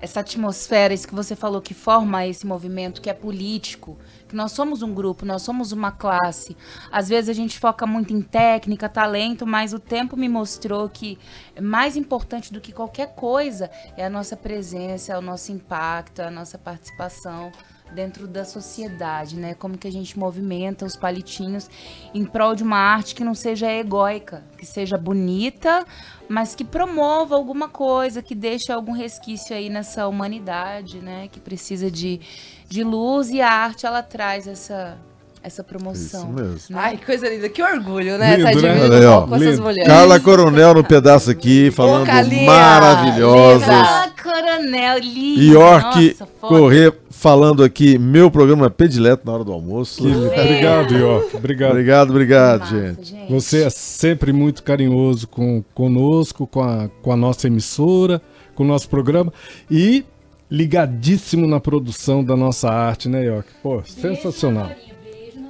essa 0.01 0.21
atmosfera, 0.21 0.93
isso 0.93 1.07
que 1.07 1.15
você 1.15 1.35
falou 1.35 1.61
que 1.61 1.73
forma 1.73 2.25
esse 2.25 2.47
movimento, 2.47 3.01
que 3.01 3.09
é 3.09 3.13
político, 3.13 3.97
que 4.27 4.35
nós 4.35 4.51
somos 4.51 4.81
um 4.81 4.93
grupo, 4.93 5.25
nós 5.25 5.41
somos 5.41 5.71
uma 5.71 5.91
classe. 5.91 6.55
Às 6.91 7.09
vezes 7.09 7.29
a 7.29 7.33
gente 7.33 7.59
foca 7.59 7.85
muito 7.85 8.13
em 8.13 8.21
técnica, 8.21 8.87
talento, 8.87 9.45
mas 9.45 9.73
o 9.73 9.79
tempo 9.79 10.15
me 10.15 10.29
mostrou 10.29 10.87
que 10.87 11.17
mais 11.61 11.97
importante 11.97 12.53
do 12.53 12.61
que 12.61 12.71
qualquer 12.71 13.13
coisa 13.15 13.69
é 13.97 14.05
a 14.05 14.09
nossa 14.09 14.37
presença, 14.37 15.13
é 15.13 15.17
o 15.17 15.21
nosso 15.21 15.51
impacto, 15.51 16.21
é 16.21 16.25
a 16.27 16.31
nossa 16.31 16.57
participação 16.57 17.51
dentro 17.93 18.27
da 18.27 18.45
sociedade, 18.45 19.35
né? 19.35 19.53
Como 19.53 19.77
que 19.77 19.87
a 19.87 19.91
gente 19.91 20.17
movimenta 20.17 20.85
os 20.85 20.95
palitinhos 20.95 21.69
em 22.13 22.25
prol 22.25 22.55
de 22.55 22.63
uma 22.63 22.77
arte 22.77 23.15
que 23.15 23.23
não 23.23 23.33
seja 23.33 23.71
egóica, 23.71 24.43
que 24.57 24.65
seja 24.65 24.97
bonita, 24.97 25.85
mas 26.27 26.55
que 26.55 26.63
promova 26.63 27.35
alguma 27.35 27.67
coisa, 27.67 28.21
que 28.21 28.35
deixe 28.35 28.71
algum 28.71 28.91
resquício 28.91 29.55
aí 29.55 29.69
nessa 29.69 30.07
humanidade, 30.07 30.99
né? 30.99 31.27
Que 31.31 31.39
precisa 31.39 31.89
de, 31.89 32.19
de 32.67 32.83
luz 32.83 33.29
e 33.29 33.41
a 33.41 33.51
arte 33.51 33.85
ela 33.85 34.03
traz 34.03 34.47
essa 34.47 34.97
essa 35.41 35.63
promoção. 35.63 36.21
Isso 36.21 36.27
mesmo. 36.27 36.77
Ai, 36.77 36.97
que 36.97 37.05
coisa 37.05 37.29
linda. 37.29 37.49
Que 37.49 37.63
orgulho, 37.63 38.17
né? 38.17 38.35
Lindo, 38.35 38.43
tá 38.43 38.61
né? 38.61 38.73
dividindo 38.73 39.09
ó. 39.09 39.27
com 39.27 39.35
essas 39.35 39.47
Lindo. 39.47 39.61
mulheres. 39.61 39.87
Carla 39.87 40.19
Coronel 40.19 40.73
no 40.73 40.83
pedaço 40.83 41.31
aqui, 41.31 41.71
falando 41.71 42.07
maravilhosas. 42.45 43.69
Ah, 43.69 44.09
coronel, 44.21 44.99
lindo. 44.99 45.41
York. 45.53 46.17
Correr 46.41 46.91
falando 47.19 47.63
aqui, 47.65 47.97
meu 47.97 48.31
programa 48.31 48.67
é 48.67 48.69
predileto 48.69 49.23
na 49.25 49.33
hora 49.33 49.43
do 49.43 49.51
almoço. 49.51 50.01
Que- 50.01 50.07
Obrigado, 50.41 50.95
York. 50.95 51.35
Obrigado. 51.35 51.71
Obrigado, 51.71 52.09
obrigado, 52.11 52.59
Massa, 52.61 52.79
gente. 52.95 53.15
Você 53.29 53.63
é 53.63 53.69
sempre 53.69 54.31
muito 54.31 54.63
carinhoso 54.63 55.27
com 55.27 55.61
conosco, 55.73 56.47
com 56.47 56.61
a, 56.61 56.89
com 57.01 57.11
a 57.11 57.17
nossa 57.17 57.47
emissora, 57.47 58.21
com 58.55 58.63
o 58.63 58.67
nosso 58.67 58.87
programa 58.87 59.33
e 59.69 60.05
ligadíssimo 60.49 61.45
na 61.45 61.59
produção 61.59 62.23
da 62.23 62.35
nossa 62.37 62.69
arte, 62.69 63.09
né, 63.09 63.25
York? 63.25 63.49
Pô, 63.61 63.81
sensacional. 63.85 64.71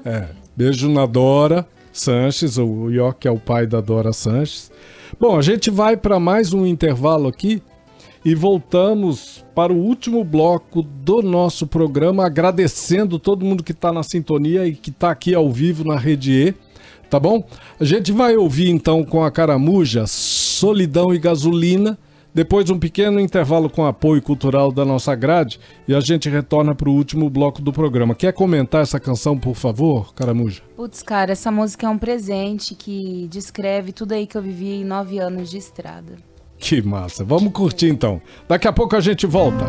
É, 0.03 0.25
beijo 0.55 0.89
na 0.89 1.05
Dora 1.05 1.67
Sanches, 1.93 2.57
o 2.57 2.89
York 2.89 3.27
é 3.27 3.31
o 3.31 3.37
pai 3.37 3.67
da 3.67 3.79
Dora 3.79 4.11
Sanches. 4.11 4.71
Bom, 5.19 5.37
a 5.37 5.41
gente 5.41 5.69
vai 5.69 5.95
para 5.95 6.19
mais 6.19 6.51
um 6.51 6.65
intervalo 6.65 7.27
aqui 7.27 7.61
e 8.23 8.35
voltamos 8.35 9.45
para 9.55 9.71
o 9.71 9.77
último 9.77 10.23
bloco 10.23 10.81
do 10.81 11.21
nosso 11.21 11.65
programa, 11.65 12.25
agradecendo 12.25 13.17
todo 13.17 13.45
mundo 13.45 13.63
que 13.63 13.71
está 13.71 13.91
na 13.91 14.03
sintonia 14.03 14.65
e 14.65 14.73
que 14.75 14.89
está 14.89 15.11
aqui 15.11 15.33
ao 15.33 15.49
vivo 15.51 15.83
na 15.83 15.97
Rede 15.97 16.31
E, 16.31 16.53
tá 17.09 17.19
bom? 17.19 17.43
A 17.79 17.83
gente 17.83 18.11
vai 18.11 18.35
ouvir 18.35 18.69
então 18.69 19.03
com 19.03 19.23
a 19.23 19.31
Caramuja 19.31 20.05
Solidão 20.07 21.13
e 21.13 21.19
Gasolina, 21.19 21.97
depois 22.33 22.69
um 22.69 22.77
pequeno 22.77 23.19
intervalo 23.19 23.69
com 23.69 23.85
apoio 23.85 24.21
cultural 24.21 24.71
da 24.71 24.85
nossa 24.85 25.15
grade 25.15 25.59
e 25.87 25.95
a 25.95 25.99
gente 25.99 26.29
retorna 26.29 26.75
para 26.75 26.87
o 26.87 26.93
último 26.93 27.29
bloco 27.29 27.61
do 27.61 27.73
programa. 27.73 28.13
Quer 28.13 28.33
comentar 28.33 28.83
essa 28.83 28.99
canção, 28.99 29.37
por 29.37 29.55
favor, 29.55 30.13
Caramuja? 30.13 30.61
Putz, 30.75 31.01
cara, 31.01 31.31
essa 31.31 31.51
música 31.51 31.87
é 31.87 31.89
um 31.89 31.97
presente 31.97 32.75
que 32.75 33.27
descreve 33.31 33.91
tudo 33.91 34.11
aí 34.11 34.27
que 34.27 34.37
eu 34.37 34.41
vivi 34.41 34.73
em 34.73 34.85
nove 34.85 35.17
anos 35.17 35.49
de 35.49 35.57
estrada. 35.57 36.28
Que 36.59 36.81
massa. 36.81 37.23
Vamos 37.23 37.53
curtir 37.53 37.87
então. 37.87 38.21
Daqui 38.47 38.67
a 38.67 38.73
pouco 38.73 38.95
a 38.95 38.99
gente 38.99 39.25
volta. 39.25 39.65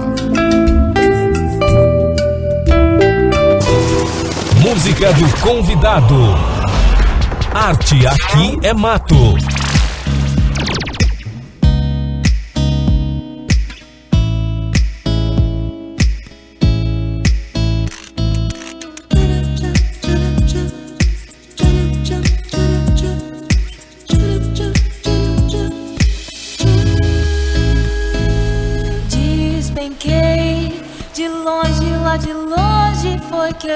Música 4.61 5.12
do 5.12 5.41
convidado. 5.41 6.16
Arte 7.55 8.07
aqui 8.07 8.59
é 8.62 8.74
mato. 8.74 9.60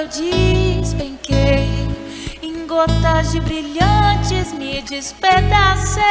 Eu 0.04 0.08
despenquei. 0.08 1.88
Em 2.42 2.66
gotas 2.66 3.32
de 3.32 3.40
brilhantes 3.40 4.52
me 4.52 4.82
despedacei. 4.82 6.02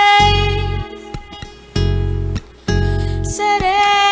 Serena. 3.23 4.02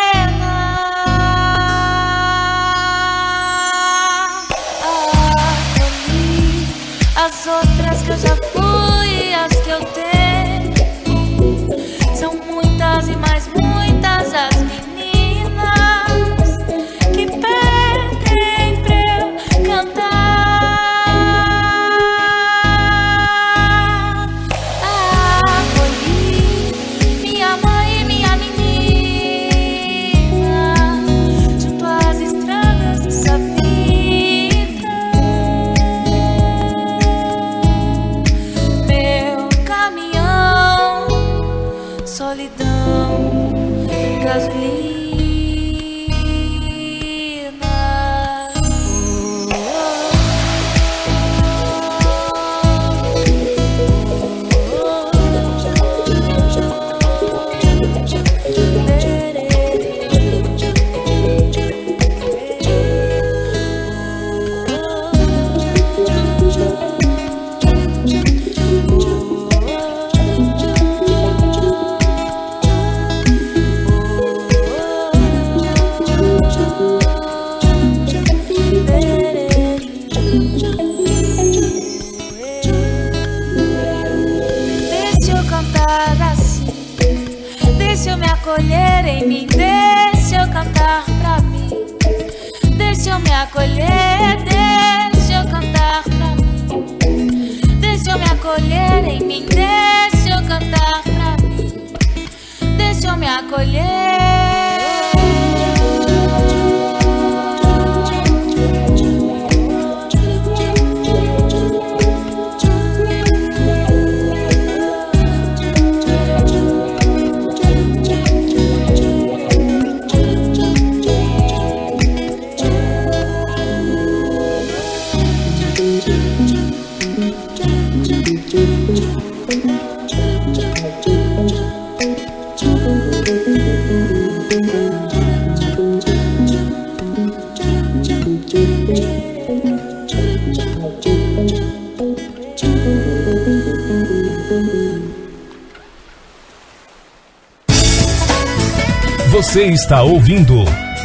Você 149.52 149.66
está 149.66 150.02
ouvindo 150.02 150.64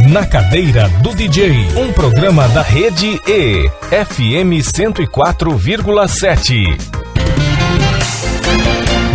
Na 0.09 0.25
Cadeira 0.25 0.89
do 1.03 1.13
DJ, 1.13 1.67
um 1.77 1.93
programa 1.93 2.47
da 2.51 2.63
rede 2.63 3.21
E, 3.27 3.69
FM 3.91 4.63
104,7. 4.63 6.79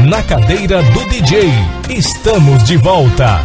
Na 0.06 0.22
Cadeira 0.22 0.84
do 0.84 1.06
DJ, 1.06 1.50
estamos 1.90 2.66
de 2.66 2.76
volta. 2.76 3.42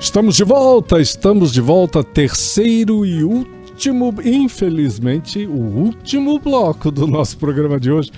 Estamos 0.00 0.34
de 0.34 0.42
volta, 0.42 1.00
estamos 1.00 1.52
de 1.52 1.60
volta, 1.60 2.02
terceiro 2.02 3.06
e 3.06 3.22
último, 3.22 3.57
infelizmente, 4.24 5.46
o 5.46 5.52
último 5.52 6.38
bloco 6.38 6.90
do 6.90 7.06
nosso 7.06 7.38
programa 7.38 7.78
de 7.78 7.92
hoje, 7.92 8.10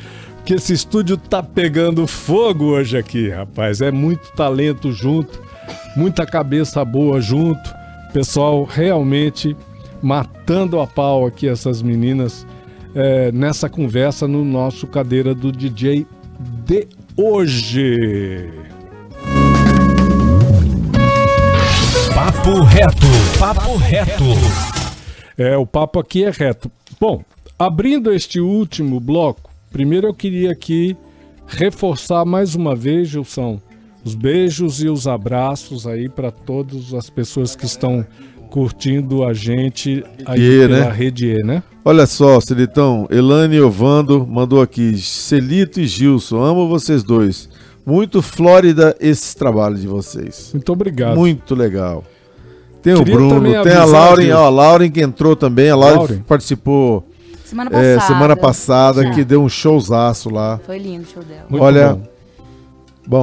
que 0.45 0.55
esse 0.55 0.73
estúdio 0.73 1.17
tá 1.17 1.43
pegando 1.43 2.07
fogo 2.07 2.67
hoje 2.67 2.97
aqui, 2.97 3.29
rapaz. 3.29 3.81
É 3.81 3.91
muito 3.91 4.33
talento 4.33 4.91
junto, 4.93 5.41
muita 5.95 6.25
cabeça 6.25 6.85
boa 6.85 7.21
junto, 7.21 7.71
pessoal 8.13 8.65
realmente 8.65 9.57
matando 10.03 10.81
a 10.81 10.87
pau 10.87 11.27
aqui 11.27 11.49
essas 11.49 11.83
meninas 11.83 12.47
é, 12.95 13.31
nessa 13.33 13.69
conversa 13.69 14.27
no 14.27 14.45
nosso 14.45 14.87
cadeira 14.87 15.35
do 15.35 15.53
DJ 15.53 16.07
de 16.65 16.89
hoje. 17.17 18.51
Papo 22.15 22.63
reto, 22.63 23.07
papo 23.39 23.77
reto. 23.77 24.80
É, 25.41 25.57
o 25.57 25.65
papo 25.65 25.99
aqui 25.99 26.23
é 26.23 26.31
reto. 26.31 26.71
Bom, 27.01 27.25
abrindo 27.59 28.13
este 28.13 28.39
último 28.39 29.01
bloco, 29.01 29.51
primeiro 29.73 30.07
eu 30.07 30.13
queria 30.13 30.53
aqui 30.53 30.95
reforçar 31.47 32.27
mais 32.27 32.55
uma 32.55 32.77
vez, 32.77 33.09
Gilson, 33.09 33.59
os 34.05 34.15
beijos 34.15 34.83
e 34.83 34.89
os 34.91 35.07
abraços 35.07 35.87
aí 35.87 36.11
para 36.11 36.31
todas 36.31 36.93
as 36.93 37.09
pessoas 37.09 37.57
que 37.57 37.65
estão 37.65 38.05
curtindo 38.51 39.25
a 39.25 39.33
gente 39.33 40.05
aí 40.27 40.43
E, 40.43 40.69
pela 40.69 40.81
né? 40.81 40.93
rede 40.93 41.29
E, 41.29 41.43
né? 41.43 41.63
Olha 41.87 42.07
só, 42.07 42.39
Celitão, 42.39 43.09
Elane 43.11 43.63
Ovando 43.63 44.27
mandou 44.27 44.61
aqui, 44.61 44.99
Celito 44.99 45.81
e 45.81 45.87
Gilson, 45.87 46.43
amo 46.43 46.69
vocês 46.69 47.03
dois. 47.03 47.49
Muito 47.87 48.21
Flórida 48.21 48.95
esse 49.01 49.35
trabalho 49.35 49.77
de 49.77 49.87
vocês. 49.87 50.51
Muito 50.53 50.71
obrigado. 50.71 51.17
Muito 51.17 51.55
legal. 51.55 52.05
Tem 52.83 52.95
o 52.95 53.05
Bruno, 53.05 53.63
tem 53.63 53.75
a 53.75 53.85
Lauren, 53.85 54.33
ó, 54.33 54.47
a 54.47 54.49
Lauren 54.49 54.91
que 54.91 55.03
entrou 55.03 55.37
também, 55.37 55.71
a 55.71 55.77
Lauren, 55.77 55.99
Lauren. 55.99 56.19
participou 56.27 57.05
Semana 57.51 57.71
é, 57.73 57.97
passada. 57.97 58.15
semana 58.15 58.37
passada, 58.37 59.11
que 59.11 59.25
deu 59.25 59.43
um 59.43 59.49
showzaço 59.49 60.31
lá. 60.31 60.61
Foi 60.65 60.79
lindo 60.79 61.03
o 61.03 61.07
show 61.07 61.25
dela. 61.25 61.47
Muito 61.51 61.65
Olha, 61.65 61.95
bom. 61.95 62.03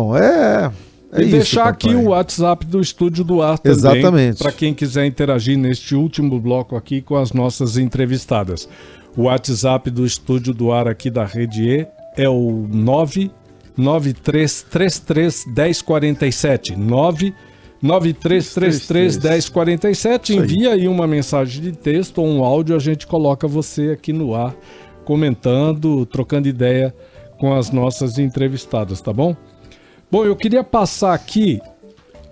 bom, 0.10 0.18
é... 0.18 0.70
é 1.14 1.20
e 1.20 1.22
isso, 1.22 1.32
deixar 1.32 1.70
aqui 1.70 1.88
papai. 1.88 2.04
o 2.04 2.10
WhatsApp 2.10 2.66
do 2.66 2.82
Estúdio 2.82 3.24
do 3.24 3.42
Ar 3.42 3.58
também. 3.58 3.78
Exatamente. 3.78 4.40
Para 4.40 4.52
quem 4.52 4.74
quiser 4.74 5.06
interagir 5.06 5.58
neste 5.58 5.96
último 5.96 6.38
bloco 6.42 6.76
aqui 6.76 7.02
com 7.02 7.16
as 7.16 7.32
nossas 7.32 7.78
entrevistadas. 7.78 8.68
O 9.16 9.24
WhatsApp 9.24 9.90
do 9.90 10.06
Estúdio 10.06 10.54
do 10.54 10.74
Ar 10.74 10.90
aqui 10.90 11.10
da 11.10 11.24
Rede 11.24 11.64
E 11.64 11.88
é 12.18 12.28
o 12.28 12.68
99333 12.70 15.46
1047. 15.48 16.76
99333 17.82 19.18
1047. 19.18 20.32
Isso 20.34 20.42
aí. 20.42 20.46
Envia 20.46 20.74
aí 20.74 20.88
uma 20.88 21.08
mensagem 21.08 21.62
de 21.62 21.72
texto 21.72 22.20
ou 22.20 22.28
um 22.28 22.44
áudio, 22.44 22.76
a 22.76 22.80
gente 22.80 23.06
coloca 23.08 23.48
você 23.48 23.92
aqui 23.92 24.12
no 24.12 24.36
ar, 24.36 24.56
comentando, 25.06 26.06
trocando 26.06 26.48
ideia 26.48 26.94
com 27.40 27.54
as 27.54 27.72
nossas 27.72 28.18
entrevistadas, 28.18 29.00
tá 29.00 29.14
bom? 29.14 29.36
Bom, 30.12 30.26
eu 30.26 30.36
queria 30.36 30.64
passar 30.64 31.14
aqui, 31.14 31.62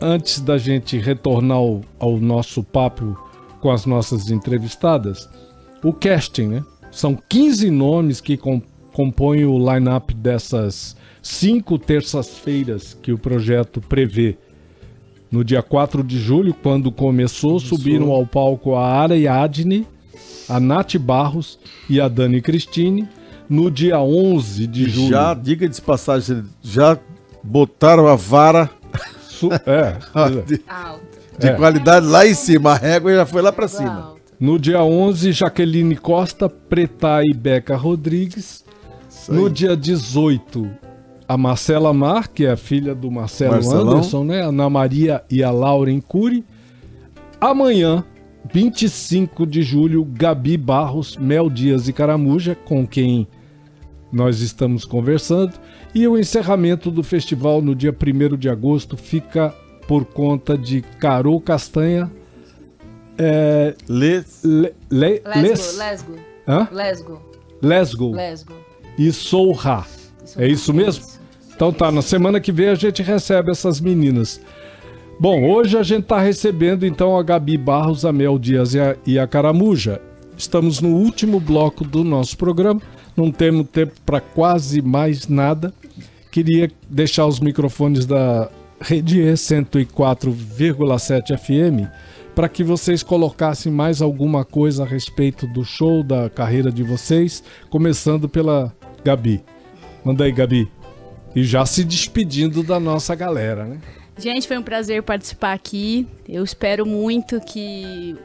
antes 0.01 0.39
da 0.39 0.57
gente 0.57 0.97
retornar 0.97 1.57
ao, 1.57 1.81
ao 1.99 2.17
nosso 2.17 2.63
papo 2.63 3.17
com 3.61 3.69
as 3.69 3.85
nossas 3.85 4.29
entrevistadas, 4.29 5.29
o 5.83 5.93
casting, 5.93 6.47
né? 6.47 6.63
São 6.91 7.17
15 7.29 7.69
nomes 7.69 8.21
que 8.21 8.37
com- 8.37 8.61
compõe 8.93 9.43
o 9.45 9.57
line-up 9.57 10.13
dessas 10.13 10.95
cinco 11.21 11.77
terças-feiras 11.77 12.97
que 13.01 13.11
o 13.11 13.17
projeto 13.17 13.81
prevê. 13.81 14.37
No 15.31 15.43
dia 15.43 15.61
4 15.61 16.03
de 16.03 16.19
julho, 16.19 16.53
quando 16.53 16.91
começou, 16.91 17.59
subiram 17.59 18.11
ao 18.11 18.25
palco 18.25 18.75
a 18.75 18.85
Ariadne, 19.01 19.85
a 20.47 20.59
Nath 20.59 20.95
Barros 20.97 21.59
e 21.89 21.99
a 21.99 22.07
Dani 22.07 22.41
Cristine. 22.41 23.07
No 23.49 23.69
dia 23.69 23.99
11 23.99 24.65
de 24.67 24.89
julho. 24.89 25.09
Já, 25.09 25.33
diga 25.33 25.67
de 25.69 25.79
passagem, 25.81 26.43
já 26.63 26.97
botaram 27.43 28.07
a 28.07 28.15
vara 28.15 28.69
Su- 29.29 29.49
é, 29.51 29.97
de, 30.47 30.61
Alto. 30.67 31.01
de 31.37 31.47
É. 31.47 31.53
qualidade 31.53 32.05
lá 32.07 32.25
em 32.25 32.33
cima. 32.33 32.71
A 32.71 32.75
régua 32.77 33.13
já 33.13 33.25
foi 33.25 33.41
lá 33.41 33.51
pra 33.51 33.67
cima. 33.67 34.13
No 34.39 34.57
dia 34.57 34.83
11, 34.83 35.31
Jaqueline 35.31 35.95
Costa, 35.95 36.49
Preta 36.49 37.21
e 37.23 37.33
Beca 37.33 37.75
Rodrigues. 37.75 38.63
No 39.29 39.49
dia 39.49 39.75
18, 39.77 40.69
a 41.27 41.37
Marcela 41.37 41.93
Mar, 41.93 42.27
que 42.27 42.45
é 42.45 42.51
a 42.51 42.57
filha 42.57 42.93
do 42.93 43.09
Marcelo 43.11 43.53
Marcelão. 43.53 43.93
Anderson, 43.93 44.23
né? 44.23 44.41
A 44.41 44.47
Ana 44.47 44.69
Maria 44.69 45.23
e 45.29 45.43
a 45.43 45.51
Lauren 45.51 45.99
Cury. 45.99 46.43
Amanhã, 47.41 48.03
25 48.53 49.45
de 49.45 49.61
julho, 49.63 50.05
Gabi 50.05 50.57
Barros, 50.57 51.17
Mel 51.17 51.49
Dias 51.49 51.87
e 51.87 51.93
Caramuja, 51.93 52.55
com 52.55 52.85
quem 52.85 53.27
nós 54.11 54.39
estamos 54.41 54.85
conversando. 54.85 55.53
E 55.93 56.07
o 56.07 56.17
encerramento 56.17 56.91
do 56.91 57.03
festival 57.03 57.61
no 57.61 57.73
dia 57.75 57.91
1 57.95 58.37
de 58.37 58.49
agosto 58.49 58.95
fica 58.95 59.53
por 59.87 60.05
conta 60.05 60.57
de 60.57 60.81
Carol 60.99 61.39
Castanha. 61.41 62.11
É, 63.17 63.73
Lê, 63.87 64.23
Le, 64.43 64.73
Le, 64.91 65.21
Lesgo, 65.25 65.41
Les- 65.41 65.77
lesgo, 65.77 66.15
Hã? 66.47 66.67
lesgo, 66.71 67.21
Lesgo 67.61 68.11
lesgo. 68.11 68.53
e 68.97 69.11
Sourra. 69.11 69.85
É 70.37 70.47
isso 70.47 70.73
mesmo? 70.73 71.05
Então 71.55 71.71
tá, 71.71 71.91
na 71.91 72.01
semana 72.01 72.41
que 72.41 72.51
vem 72.51 72.67
a 72.67 72.75
gente 72.75 73.01
recebe 73.01 73.51
essas 73.51 73.79
meninas. 73.79 74.41
Bom, 75.17 75.49
hoje 75.49 75.77
a 75.77 75.83
gente 75.83 76.03
tá 76.03 76.19
recebendo 76.19 76.85
então 76.85 77.17
a 77.17 77.23
Gabi 77.23 77.57
Barros, 77.57 78.03
a 78.03 78.11
Mel 78.11 78.37
Dias 78.37 78.73
e 78.73 78.79
a, 78.79 78.97
e 79.05 79.17
a 79.17 79.25
Caramuja. 79.25 80.01
Estamos 80.37 80.81
no 80.81 80.89
último 80.89 81.39
bloco 81.39 81.85
do 81.85 82.03
nosso 82.03 82.37
programa, 82.37 82.81
não 83.15 83.31
temos 83.31 83.69
tempo 83.69 83.93
para 84.05 84.19
quase 84.19 84.81
mais 84.81 85.29
nada. 85.29 85.73
Queria 86.29 86.69
deixar 86.89 87.25
os 87.25 87.39
microfones 87.39 88.05
da 88.05 88.49
Rede 88.81 89.21
E 89.21 89.31
104,7 89.31 91.37
FM 91.37 91.87
para 92.35 92.49
que 92.49 92.65
vocês 92.65 93.01
colocassem 93.01 93.71
mais 93.71 94.01
alguma 94.01 94.43
coisa 94.43 94.83
a 94.83 94.85
respeito 94.85 95.47
do 95.47 95.63
show, 95.63 96.03
da 96.03 96.29
carreira 96.29 96.69
de 96.69 96.83
vocês, 96.83 97.41
começando 97.69 98.27
pela 98.27 98.75
Gabi. 99.05 99.41
Manda 100.03 100.25
aí, 100.25 100.33
Gabi. 100.33 100.74
E 101.35 101.43
já 101.43 101.65
se 101.65 101.83
despedindo 101.83 102.63
da 102.63 102.79
nossa 102.79 103.13
galera, 103.13 103.65
né? 103.65 103.79
Gente, 104.17 104.47
foi 104.47 104.57
um 104.57 104.63
prazer 104.63 105.03
participar 105.03 105.51
aqui. 105.51 106.07
Eu 106.27 106.43
espero 106.43 106.85
muito 106.85 107.41
que 107.41 108.15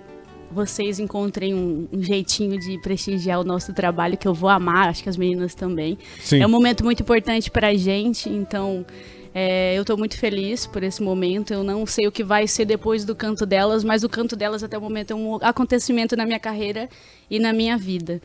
vocês 0.51 1.01
encontrem 1.01 1.53
um, 1.53 1.89
um 1.93 2.03
jeitinho 2.03 2.59
de 2.59 2.81
prestigiar 2.81 3.41
o 3.41 3.45
nosso 3.45 3.73
trabalho, 3.73 4.17
que 4.17 4.29
eu 4.29 4.35
vou 4.35 4.49
amar, 4.49 4.89
acho 4.89 5.03
que 5.03 5.09
as 5.09 5.17
meninas 5.17 5.55
também. 5.55 5.99
Sim. 6.21 6.41
É 6.41 6.47
um 6.47 6.51
momento 6.51 6.85
muito 6.85 7.03
importante 7.03 7.51
pra 7.51 7.75
gente, 7.75 8.29
então 8.29 8.87
é, 9.35 9.77
eu 9.77 9.85
tô 9.85 9.97
muito 9.97 10.17
feliz 10.17 10.67
por 10.67 10.83
esse 10.85 11.03
momento. 11.03 11.53
Eu 11.53 11.65
não 11.65 11.85
sei 11.87 12.07
o 12.07 12.13
que 12.13 12.23
vai 12.23 12.47
ser 12.47 12.65
depois 12.65 13.05
do 13.05 13.15
canto 13.15 13.45
delas, 13.45 13.83
mas 13.83 14.05
o 14.05 14.09
canto 14.09 14.37
delas 14.37 14.63
até 14.63 14.79
o 14.79 14.81
momento 14.81 15.13
é 15.13 15.17
um 15.17 15.37
acontecimento 15.43 16.17
na 16.17 16.25
minha 16.25 16.41
carreira 16.41 16.89
e 17.29 17.41
na 17.41 17.53
minha 17.53 17.77
vida. 17.77 18.21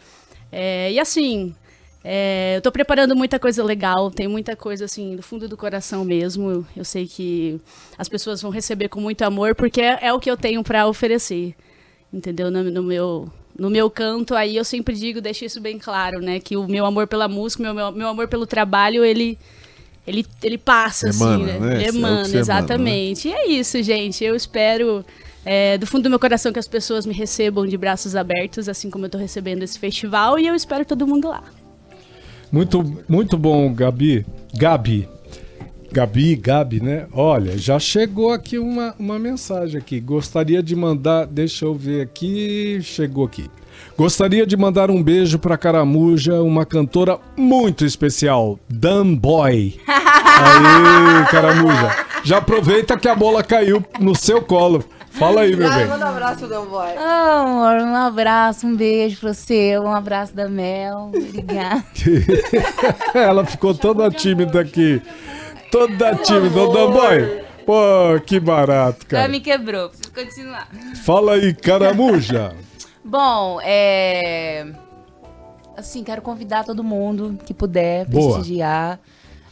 É, 0.51 0.91
e 0.91 0.99
assim, 0.99 1.55
é, 2.07 2.57
eu 2.57 2.61
tô 2.61 2.71
preparando 2.71 3.15
muita 3.15 3.39
coisa 3.39 3.63
legal, 3.63 4.11
tem 4.11 4.27
muita 4.27 4.55
coisa 4.55 4.85
assim 4.85 5.15
do 5.15 5.23
fundo 5.23 5.49
do 5.49 5.57
coração 5.57 6.05
mesmo. 6.05 6.63
Eu, 6.77 6.85
sei 6.85 7.07
que 7.07 7.59
as 7.97 8.07
pessoas 8.07 8.43
vão 8.43 8.51
receber 8.51 8.89
com 8.89 9.01
muito 9.01 9.23
amor, 9.23 9.55
porque 9.55 9.81
é, 9.81 9.97
é 9.99 10.13
o 10.13 10.19
que 10.19 10.29
eu 10.29 10.37
tenho 10.37 10.63
pra 10.63 10.85
oferecer. 10.85 11.55
Entendeu? 12.13 12.51
No, 12.51 12.63
no 12.63 12.83
meu 12.83 13.27
no 13.57 13.71
meu 13.71 13.89
canto, 13.89 14.35
aí 14.35 14.55
eu 14.55 14.63
sempre 14.63 14.93
digo, 14.93 15.19
deixo 15.19 15.45
isso 15.45 15.61
bem 15.61 15.79
claro, 15.79 16.19
né, 16.19 16.41
que 16.41 16.57
o 16.57 16.67
meu 16.67 16.85
amor 16.85 17.07
pela 17.07 17.25
música, 17.25 17.63
meu 17.63 17.73
meu, 17.73 17.89
meu 17.89 18.07
amor 18.09 18.27
pelo 18.27 18.45
trabalho, 18.45 19.03
ele 19.03 19.39
ele, 20.05 20.25
ele 20.43 20.57
passa 20.57 21.09
Emana, 21.09 21.35
assim, 21.35 21.43
né? 21.45 21.59
né? 21.59 21.73
Ele 21.73 21.75
Esse 21.77 21.87
é 21.87 21.91
que 21.91 21.97
emana, 21.97 22.19
emana, 22.19 22.37
exatamente. 22.37 23.27
E 23.29 23.33
é 23.33 23.47
isso, 23.47 23.81
gente. 23.81 24.23
Eu 24.23 24.35
espero 24.35 25.03
é, 25.43 25.75
do 25.79 25.87
fundo 25.87 26.03
do 26.03 26.09
meu 26.11 26.19
coração 26.19 26.53
que 26.53 26.59
as 26.59 26.67
pessoas 26.67 27.07
me 27.07 27.13
recebam 27.15 27.65
de 27.65 27.75
braços 27.75 28.15
abertos, 28.15 28.69
assim 28.69 28.91
como 28.91 29.05
eu 29.05 29.09
tô 29.09 29.17
recebendo 29.17 29.63
esse 29.63 29.79
festival, 29.79 30.37
e 30.37 30.45
eu 30.45 30.53
espero 30.53 30.85
todo 30.85 31.07
mundo 31.07 31.29
lá. 31.29 31.43
Muito, 32.55 33.03
muito 33.09 33.37
bom, 33.37 33.73
Gabi. 33.73 34.25
Gabi. 34.53 35.09
Gabi, 35.91 36.37
Gabi, 36.37 36.81
né? 36.81 37.05
Olha, 37.11 37.57
já 37.57 37.77
chegou 37.77 38.31
aqui 38.31 38.57
uma, 38.57 38.95
uma 38.97 39.19
mensagem 39.19 39.77
aqui. 39.77 39.99
Gostaria 39.99 40.63
de 40.63 40.73
mandar. 40.73 41.27
Deixa 41.27 41.65
eu 41.65 41.73
ver 41.73 42.03
aqui. 42.03 42.79
Chegou 42.81 43.25
aqui. 43.25 43.49
Gostaria 43.97 44.47
de 44.47 44.55
mandar 44.55 44.89
um 44.89 45.03
beijo 45.03 45.37
pra 45.37 45.57
Caramuja, 45.57 46.41
uma 46.41 46.65
cantora 46.65 47.19
muito 47.35 47.83
especial, 47.83 48.57
Dan 48.69 49.15
Boy. 49.15 49.77
Aí, 49.85 51.25
Caramuja. 51.29 52.05
Já 52.23 52.37
aproveita 52.37 52.97
que 52.97 53.09
a 53.09 53.15
bola 53.15 53.43
caiu 53.43 53.83
no 53.99 54.15
seu 54.15 54.41
colo. 54.41 54.81
Fala 55.17 55.41
aí, 55.41 55.55
meu 55.55 55.69
bem. 55.69 55.87
um 55.87 55.93
abraço, 55.93 56.47
Dan 56.47 56.65
Boy. 56.65 56.93
Ah, 56.97 57.41
amor, 57.45 57.81
um 57.87 57.95
abraço, 57.95 58.67
um 58.67 58.75
beijo 58.75 59.19
pra 59.21 59.33
você, 59.33 59.79
um 59.79 59.91
abraço 59.93 60.35
da 60.35 60.49
Mel. 60.49 61.11
Obrigada. 61.15 61.83
Ela 63.13 63.45
ficou 63.45 63.73
toda 63.73 64.09
tímida 64.11 64.59
aqui. 64.59 65.01
Toda 65.71 66.15
tímida, 66.15 66.61
Ô, 66.61 66.91
Boy. 66.91 67.43
Pô, 67.65 68.19
que 68.25 68.39
barato, 68.39 68.99
Já 69.09 69.17
cara. 69.17 69.27
me 69.27 69.39
quebrou, 69.39 69.89
preciso 69.89 70.11
continuar. 70.13 70.67
Fala 71.03 71.33
aí, 71.33 71.53
Caramuja. 71.53 72.53
Bom, 73.03 73.59
é. 73.63 74.67
Assim, 75.75 76.03
quero 76.03 76.21
convidar 76.21 76.63
todo 76.63 76.83
mundo 76.83 77.37
que 77.45 77.53
puder 77.53 78.05
Boa. 78.05 78.35
prestigiar. 78.35 78.99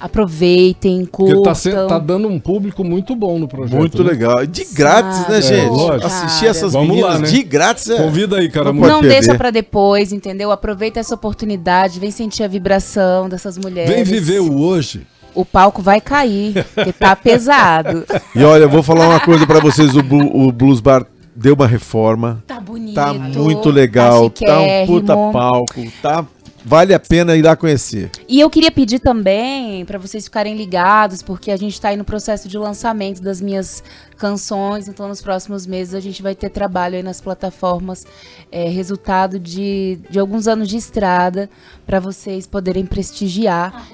Aproveitem, 0.03 1.05
Porque 1.05 1.11
curtam. 1.33 1.43
tá, 1.43 1.55
sendo- 1.55 1.87
tá 1.87 1.97
dando 1.97 2.27
um 2.27 2.39
público 2.39 2.83
muito 2.83 3.15
bom 3.15 3.39
no 3.39 3.47
projeto. 3.47 3.77
Muito 3.79 4.03
né? 4.03 4.09
legal. 4.11 4.43
E 4.43 4.47
De 4.47 4.65
grátis, 4.65 5.27
né, 5.27 5.41
gente? 5.41 5.65
É, 5.65 5.69
lógico. 5.69 6.05
Assistir 6.05 6.45
essas 6.47 6.73
Vamos 6.73 6.89
meninas 6.89 7.13
lá, 7.13 7.19
né? 7.19 7.27
de 7.27 7.43
grátis 7.43 7.89
é. 7.89 7.97
Convida 7.97 8.37
aí, 8.37 8.45
Não 8.47 8.51
Caramuja. 8.51 8.87
Não 8.91 8.99
perder. 9.01 9.19
deixa 9.21 9.35
pra 9.37 9.49
depois, 9.49 10.11
entendeu? 10.11 10.51
Aproveita 10.51 10.99
essa 10.99 11.15
oportunidade, 11.15 11.99
vem 11.99 12.11
sentir 12.11 12.43
a 12.43 12.47
vibração 12.47 13.29
dessas 13.29 13.57
mulheres. 13.57 13.89
Vem 13.93 14.03
viver 14.03 14.39
o 14.41 14.59
hoje. 14.61 15.07
O 15.33 15.43
palco 15.43 15.81
vai 15.81 15.99
cair, 15.99 16.65
porque 16.75 16.93
tá 16.93 17.15
pesado. 17.17 18.05
E 18.35 18.43
olha, 18.43 18.63
eu 18.63 18.69
vou 18.69 18.83
falar 18.83 19.07
uma 19.09 19.19
coisa 19.19 19.47
pra 19.47 19.59
vocês: 19.59 19.95
o, 19.95 19.99
o 19.99 20.51
Blues 20.51 20.79
Bar 20.79 21.05
deu 21.35 21.55
uma 21.55 21.65
reforma. 21.65 22.43
Tá 22.45 22.59
bonito. 22.59 22.93
Tá 22.93 23.13
muito 23.13 23.69
legal. 23.71 24.29
Tá 24.29 24.59
um 24.59 24.85
puta 24.85 25.15
palco. 25.15 25.81
Tá, 26.01 26.23
vale 26.63 26.93
a 26.93 26.99
pena 26.99 27.35
ir 27.35 27.41
lá 27.41 27.55
conhecer. 27.55 28.09
E 28.27 28.39
eu 28.39 28.49
queria 28.49 28.71
pedir 28.71 28.99
também 28.99 29.85
para 29.85 29.97
vocês 29.97 30.23
ficarem 30.23 30.55
ligados, 30.55 31.21
porque 31.21 31.51
a 31.51 31.57
gente 31.57 31.73
está 31.73 31.89
aí 31.89 31.97
no 31.97 32.05
processo 32.05 32.47
de 32.47 32.57
lançamento 32.57 33.21
das 33.21 33.41
minhas 33.41 33.83
canções, 34.17 34.87
então 34.87 35.07
nos 35.07 35.21
próximos 35.21 35.67
meses 35.67 35.93
a 35.93 35.99
gente 35.99 36.21
vai 36.21 36.33
ter 36.35 36.49
trabalho 36.49 36.95
aí 36.95 37.03
nas 37.03 37.19
plataformas, 37.19 38.05
é, 38.51 38.69
resultado 38.69 39.37
de, 39.37 39.99
de 40.09 40.19
alguns 40.19 40.47
anos 40.47 40.69
de 40.69 40.77
estrada, 40.77 41.49
para 41.85 41.99
vocês 41.99 42.47
poderem 42.47 42.85
prestigiar. 42.85 43.87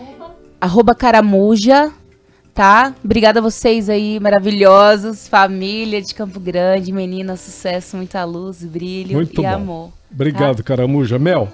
Arroba 0.62 0.94
Caramuja, 0.94 1.92
tá? 2.54 2.94
Obrigada 3.04 3.40
a 3.40 3.42
vocês 3.42 3.90
aí, 3.90 4.20
maravilhosos, 4.20 5.28
família 5.28 6.02
de 6.02 6.14
Campo 6.14 6.40
Grande, 6.40 6.92
meninas, 6.92 7.40
sucesso, 7.40 7.96
muita 7.96 8.24
luz, 8.26 8.64
brilho 8.64 9.14
Muito 9.14 9.40
e 9.40 9.44
bom. 9.44 9.48
amor. 9.48 9.90
Obrigado, 10.12 10.64
Caramuja. 10.64 11.18
Mel, 11.18 11.48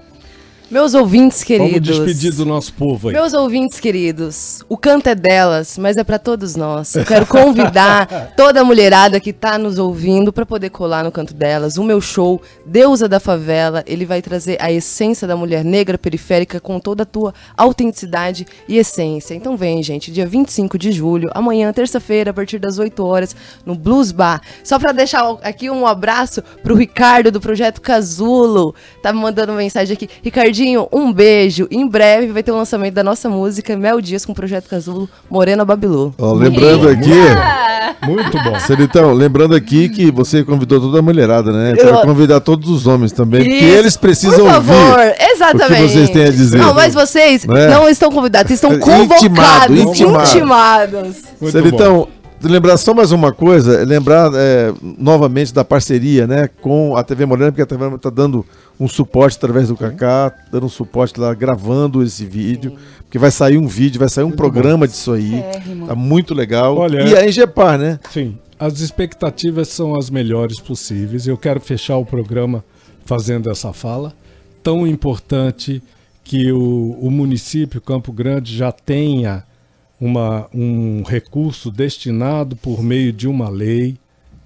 Meus 0.70 0.96
ouvintes 0.96 1.44
vamos 1.48 1.68
queridos. 1.70 2.00
despedir 2.00 2.34
do 2.34 2.46
nosso 2.46 2.74
povo 2.74 3.10
aí. 3.10 3.14
Meus 3.14 3.34
ouvintes 3.34 3.80
queridos, 3.80 4.64
o 4.68 4.76
canto 4.76 5.08
é 5.08 5.16
delas, 5.16 5.78
mas 5.78 5.96
é 5.96 6.04
pra 6.04 6.18
todos 6.18 6.56
nós. 6.56 6.96
Eu 6.96 7.06
quero 7.06 7.26
convidar 7.28 8.34
toda 8.36 8.62
a 8.62 8.64
mulherada 8.64 9.20
que 9.20 9.32
tá 9.32 9.60
nos 9.60 9.78
ouvindo 9.78 10.34
pra 10.34 10.46
poder 10.46 10.72
colar 10.72 11.04
no 11.04 11.12
canto 11.12 11.36
delas. 11.36 11.78
O 11.78 11.84
meu 11.84 12.02
show, 12.02 12.42
Deusa 12.66 13.08
da 13.08 13.20
Favela, 13.20 13.84
ele 13.86 14.06
vai 14.06 14.24
trazer 14.24 14.58
a 14.60 14.72
essência 14.72 15.28
da 15.28 15.36
mulher 15.38 15.64
negra 15.64 16.00
periférica 16.00 16.60
com 16.60 16.80
toda 16.80 17.04
a 17.04 17.06
tua 17.06 17.34
autenticidade 17.56 18.48
e 18.68 18.78
essência. 18.78 19.36
Então 19.36 19.56
vem, 19.56 19.84
gente, 19.84 20.12
dia 20.12 20.26
25 20.26 20.80
de 20.80 20.92
julho, 20.92 21.30
amanhã, 21.36 21.72
terça-feira, 21.72 22.32
a 22.32 22.34
partir 22.34 22.58
das 22.58 22.80
8 22.80 23.06
horas, 23.06 23.36
no 23.64 23.76
Blues 23.76 24.12
Bar. 24.12 24.42
Só 24.64 24.80
pra 24.80 24.92
deixar 24.92 25.38
aqui 25.44 25.70
um 25.70 25.86
abraço 25.86 26.42
pro 26.64 26.76
Ricardo 26.76 27.32
do 27.32 27.40
projeto 27.40 27.82
Casulo. 27.82 28.74
Tá 29.04 29.14
me 29.14 29.20
mandando 29.20 29.54
mensagem 29.54 29.94
aqui. 29.94 30.10
Ricardinho, 30.24 30.55
Ricardinho, 30.56 30.88
um 30.92 31.12
beijo. 31.12 31.68
Em 31.70 31.86
breve 31.86 32.28
vai 32.32 32.42
ter 32.42 32.52
o 32.52 32.56
lançamento 32.56 32.94
da 32.94 33.04
nossa 33.04 33.28
música 33.30 33.76
Mel 33.76 34.00
Dias 34.00 34.26
com 34.26 34.32
o 34.32 34.36
Projeto 34.36 34.70
Casulo 34.70 35.10
Morena 35.30 35.66
Babilô. 35.66 36.14
Ó, 36.18 36.32
lembrando 36.34 36.88
aqui, 36.88 37.10
Muito 38.08 38.42
bom. 38.42 38.58
Celitão, 38.60 39.12
lembrando 39.14 39.54
aqui 39.54 39.90
que 39.90 40.10
você 40.12 40.44
convidou 40.46 40.80
toda 40.80 41.00
a 41.00 41.02
mulherada, 41.02 41.52
né? 41.52 41.72
Eu- 41.74 41.78
Quero 41.78 42.02
convidar 42.04 42.40
todos 42.40 42.70
os 42.70 42.88
homens 42.88 43.12
também, 43.12 43.42
porque 43.42 43.54
Isso, 43.66 43.78
eles 43.78 43.98
precisam 43.98 44.46
Por 44.46 44.50
favor, 44.50 44.76
ouvir 45.00 45.16
exatamente. 45.34 45.72
o 45.84 45.88
que 45.88 45.94
vocês 45.94 46.10
têm 46.12 46.24
a 46.24 46.32
dizer. 46.32 46.58
Não, 46.58 46.74
mas 46.74 46.94
vocês 46.94 47.46
Né? 47.46 47.68
não 47.68 47.90
estão 47.90 48.10
convidados, 48.12 48.48
vocês 48.48 48.64
estão 48.64 48.80
convocados, 48.80 49.78
intimado. 49.78 50.24
intimados. 50.24 51.16
Muito 51.42 51.52
Celitão, 51.52 52.08
lembrar 52.42 52.78
só 52.78 52.94
mais 52.94 53.12
uma 53.12 53.32
coisa, 53.32 53.82
é 53.82 53.86
lembrar 53.86 54.32
é, 54.34 54.74
novamente 54.82 55.54
da 55.54 55.64
parceria 55.64 56.28
né, 56.28 56.50
com 56.62 56.96
a 56.96 57.04
TV 57.04 57.26
Morena, 57.26 57.52
porque 57.52 57.62
a 57.62 57.66
TV 57.66 57.80
Morena 57.80 57.98
está 57.98 58.10
dando 58.10 58.46
um 58.80 58.88
suporte 58.88 59.38
através 59.38 59.70
do 59.70 59.78
Kaká, 59.78 60.34
dando 60.52 60.66
um 60.66 60.70
suporte 60.70 61.20
lá, 61.20 61.34
gravando 61.34 62.04
esse 62.04 62.26
vídeo, 62.26 62.76
porque 63.00 63.18
vai 63.18 63.32
sair 63.32 63.58
um 63.58 63.68
vídeo, 63.68 64.00
vai 64.00 64.10
sair 64.10 64.26
um 64.26 64.32
programa 64.32 64.88
disso 64.88 65.14
aí, 65.14 65.42
Térrimo. 65.52 65.88
tá 65.88 65.96
muito 65.96 66.34
legal. 66.34 66.78
Olha, 66.78 67.02
e 67.08 67.16
a 67.16 67.26
Engepar, 67.26 67.78
né? 67.78 68.00
Sim, 68.12 68.38
as 68.60 68.80
expectativas 68.80 69.70
são 69.70 69.96
as 69.96 70.10
melhores 70.10 70.60
possíveis. 70.60 71.28
Eu 71.28 71.38
quero 71.38 71.60
fechar 71.60 71.98
o 71.98 72.06
programa 72.06 72.64
fazendo 73.06 73.50
essa 73.50 73.72
fala. 73.72 74.14
Tão 74.62 74.86
importante 74.86 75.82
que 76.24 76.52
o, 76.52 76.98
o 77.00 77.12
município 77.12 77.80
Campo 77.80 78.12
Grande 78.12 78.58
já 78.58 78.72
tenha 78.72 79.44
uma, 80.00 80.48
um 80.54 81.04
recurso 81.04 81.72
destinado 81.72 82.56
por 82.56 82.84
meio 82.84 83.14
de 83.14 83.28
uma 83.28 83.50
lei, 83.50 83.98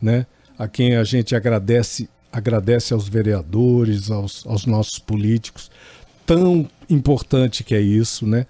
né? 0.01 0.25
A 0.57 0.67
quem 0.67 0.95
a 0.95 1.03
gente 1.03 1.35
agradece, 1.35 2.09
agradece 2.31 2.93
aos 2.93 3.07
vereadores, 3.07 4.11
aos, 4.11 4.45
aos 4.45 4.65
nossos 4.65 4.99
políticos. 4.99 5.71
Tão 6.25 6.69
importante 6.89 7.63
que 7.63 7.73
é 7.73 7.81
isso, 7.81 8.27
né? 8.27 8.45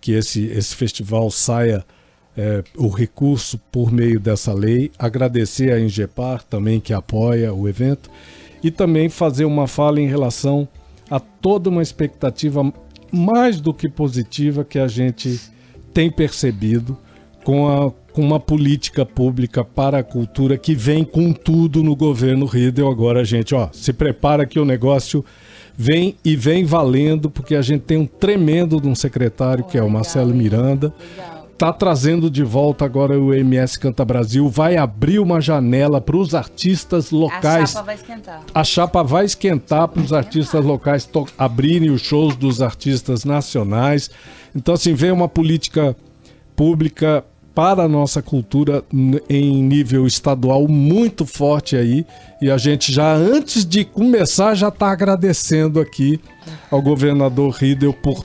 Que 0.00 0.12
esse, 0.12 0.44
esse 0.46 0.74
festival 0.76 1.30
saia 1.30 1.84
é, 2.36 2.62
o 2.76 2.88
recurso 2.88 3.58
por 3.70 3.92
meio 3.92 4.18
dessa 4.18 4.52
lei, 4.52 4.90
agradecer 4.98 5.72
a 5.72 5.80
Ingepar 5.80 6.42
também 6.44 6.80
que 6.80 6.92
apoia 6.92 7.52
o 7.52 7.68
evento 7.68 8.10
e 8.62 8.70
também 8.70 9.08
fazer 9.08 9.44
uma 9.44 9.66
fala 9.66 10.00
em 10.00 10.06
relação 10.06 10.68
a 11.10 11.20
toda 11.20 11.70
uma 11.70 11.82
expectativa 11.82 12.72
mais 13.12 13.60
do 13.60 13.72
que 13.72 13.88
positiva 13.88 14.64
que 14.64 14.78
a 14.78 14.88
gente 14.88 15.40
tem 15.94 16.10
percebido 16.10 16.98
com, 17.44 17.68
a, 17.68 17.90
com 18.12 18.20
uma 18.20 18.40
política 18.40 19.06
pública 19.06 19.64
para 19.64 19.98
a 19.98 20.02
cultura 20.02 20.58
que 20.58 20.74
vem 20.74 21.04
com 21.04 21.32
tudo 21.32 21.82
no 21.82 21.94
governo 21.94 22.46
Riedel. 22.46 22.90
Agora, 22.90 23.24
gente, 23.24 23.54
ó, 23.54 23.68
se 23.72 23.92
prepara 23.92 24.44
que 24.44 24.58
o 24.58 24.64
negócio 24.64 25.24
vem 25.76 26.16
e 26.24 26.34
vem 26.34 26.64
valendo, 26.64 27.30
porque 27.30 27.54
a 27.54 27.62
gente 27.62 27.82
tem 27.82 27.96
um 27.96 28.06
tremendo 28.06 28.80
de 28.80 28.88
um 28.88 28.94
secretário 28.94 29.64
que 29.64 29.78
é 29.78 29.82
o 29.82 29.90
Marcelo 29.90 30.34
Miranda 30.34 30.92
tá 31.56 31.72
trazendo 31.72 32.30
de 32.30 32.42
volta 32.42 32.84
agora 32.84 33.18
o 33.18 33.32
MS 33.32 33.78
Canta 33.78 34.04
Brasil, 34.04 34.48
vai 34.48 34.76
abrir 34.76 35.18
uma 35.18 35.40
janela 35.40 36.00
para 36.00 36.16
os 36.16 36.34
artistas 36.34 37.12
A 37.12 37.16
locais. 37.16 37.70
chapa 37.70 37.82
vai 37.84 37.94
esquentar. 37.94 38.42
A 38.54 38.64
chapa 38.64 39.02
vai 39.02 39.24
esquentar 39.24 39.88
para 39.88 40.02
os 40.02 40.12
artistas 40.12 40.64
locais 40.64 41.08
abrirem 41.38 41.90
os 41.90 42.02
shows 42.02 42.36
dos 42.36 42.60
artistas 42.60 43.24
nacionais. 43.24 44.10
Então, 44.54 44.74
assim, 44.74 44.94
vem 44.94 45.10
uma 45.10 45.28
política 45.28 45.96
pública 46.56 47.24
para 47.54 47.84
a 47.84 47.88
nossa 47.88 48.20
cultura 48.20 48.82
em 49.28 49.62
nível 49.62 50.06
estadual 50.06 50.66
muito 50.66 51.24
forte 51.24 51.76
aí. 51.76 52.04
E 52.42 52.50
a 52.50 52.58
gente 52.58 52.92
já, 52.92 53.14
antes 53.14 53.64
de 53.64 53.84
começar, 53.84 54.54
já 54.54 54.68
está 54.68 54.90
agradecendo 54.90 55.80
aqui 55.80 56.20
ao 56.70 56.82
governador 56.82 57.54
Riedel 57.54 57.92
por, 57.92 58.24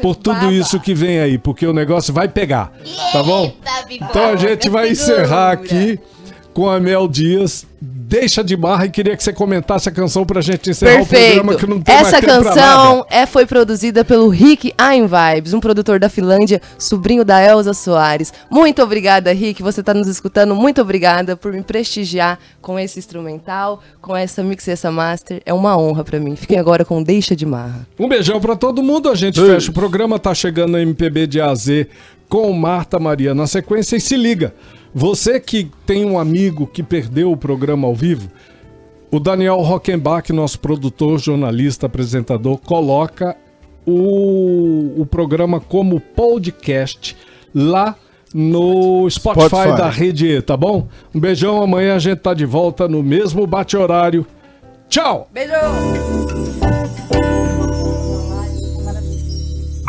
por 0.00 0.16
tudo 0.16 0.34
babado. 0.34 0.52
isso 0.52 0.80
que 0.80 0.92
vem 0.92 1.20
aí, 1.20 1.38
porque 1.38 1.66
o 1.66 1.72
negócio 1.72 2.12
vai 2.12 2.28
pegar. 2.28 2.72
Tá 3.12 3.22
bom? 3.22 3.54
Então 3.88 4.32
a 4.32 4.36
gente 4.36 4.68
vai 4.68 4.90
encerrar 4.90 5.52
aqui 5.52 5.98
com 6.52 6.68
a 6.68 6.78
Mel 6.78 7.08
Dias. 7.08 7.66
Deixa 7.80 8.44
de 8.44 8.54
barra 8.56 8.84
e 8.86 8.90
queria 8.90 9.16
que 9.16 9.24
você 9.24 9.32
comentasse 9.32 9.88
a 9.88 9.92
canção 9.92 10.24
pra 10.24 10.40
gente 10.42 10.68
encerrar 10.70 11.02
o 11.02 11.06
Perfeito. 11.06 11.34
programa 11.36 11.58
que 11.58 11.66
não 11.66 11.80
tem 11.80 11.94
Essa 11.94 12.02
mais 12.02 12.14
tempo 12.14 12.26
pra 12.26 12.34
canção 12.54 12.96
nada. 12.98 13.06
é, 13.10 13.26
foi 13.26 13.46
produzida 13.46 14.04
pelo 14.04 14.28
Rick 14.28 14.68
I'm 14.78 15.06
Vibes, 15.08 15.54
um 15.54 15.60
produtor 15.60 15.98
da 15.98 16.08
Finlândia, 16.10 16.60
sobrinho 16.78 17.24
da 17.24 17.42
Elza 17.42 17.72
Soares. 17.72 18.32
Muito 18.50 18.82
obrigada, 18.82 19.32
Rick. 19.32 19.62
Você 19.62 19.80
está 19.80 19.94
nos 19.94 20.06
escutando. 20.08 20.54
Muito 20.54 20.80
obrigada 20.82 21.36
por 21.36 21.52
me 21.52 21.62
prestigiar 21.62 22.38
com 22.60 22.78
esse 22.78 22.98
instrumental, 22.98 23.82
com 24.00 24.14
essa 24.14 24.42
mix 24.42 24.66
e 24.66 24.72
essa 24.72 24.92
master. 24.92 25.40
É 25.46 25.54
uma 25.54 25.76
honra 25.76 26.04
pra 26.04 26.20
mim. 26.20 26.36
Fiquem 26.36 26.58
agora 26.58 26.84
com 26.84 27.02
Deixa 27.02 27.34
de 27.34 27.46
Marra. 27.46 27.86
Um 27.98 28.08
beijão 28.08 28.38
pra 28.40 28.54
todo 28.54 28.82
mundo. 28.82 29.08
A 29.10 29.14
gente 29.14 29.40
fecha 29.40 29.70
o 29.70 29.74
programa. 29.74 30.18
Tá 30.18 30.34
chegando 30.34 30.76
a 30.76 30.82
MPB 30.82 31.26
de 31.26 31.40
AZ 31.40 31.66
com 32.28 32.52
Marta 32.52 32.98
Maria 33.00 33.34
na 33.34 33.46
sequência. 33.46 33.96
E 33.96 34.00
se 34.00 34.16
liga, 34.16 34.54
você 34.94 35.40
que 35.40 35.70
tem 35.86 36.04
um 36.04 36.18
amigo 36.18 36.66
que 36.66 36.82
perdeu 36.82 37.32
o 37.32 37.36
programa 37.36 37.86
ao 37.86 37.94
vivo, 37.94 38.30
o 39.10 39.20
Daniel 39.20 39.60
Rockenbach, 39.60 40.32
nosso 40.32 40.58
produtor, 40.58 41.18
jornalista, 41.18 41.86
apresentador, 41.86 42.58
coloca 42.58 43.36
o, 43.86 45.00
o 45.00 45.06
programa 45.06 45.60
como 45.60 46.00
podcast 46.00 47.16
lá 47.54 47.96
no 48.34 49.08
Spotify, 49.10 49.46
Spotify. 49.48 49.76
da 49.76 49.90
Rede 49.90 50.26
E, 50.26 50.42
tá 50.42 50.56
bom? 50.56 50.88
Um 51.14 51.20
beijão, 51.20 51.62
amanhã 51.62 51.96
a 51.96 51.98
gente 51.98 52.18
tá 52.18 52.32
de 52.32 52.46
volta 52.46 52.88
no 52.88 53.02
mesmo 53.02 53.46
bate-horário. 53.46 54.26
Tchau! 54.88 55.28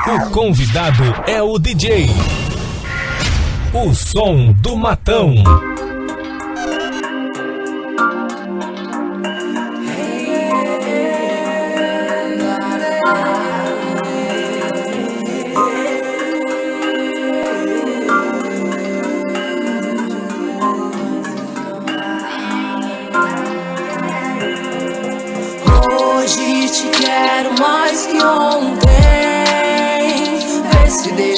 O 0.05 0.29
convidado 0.31 1.03
é 1.27 1.41
o 1.41 1.57
DJ. 1.57 2.07
O 3.75 3.91
som 3.91 4.53
do 4.61 4.77
matão. 4.77 5.33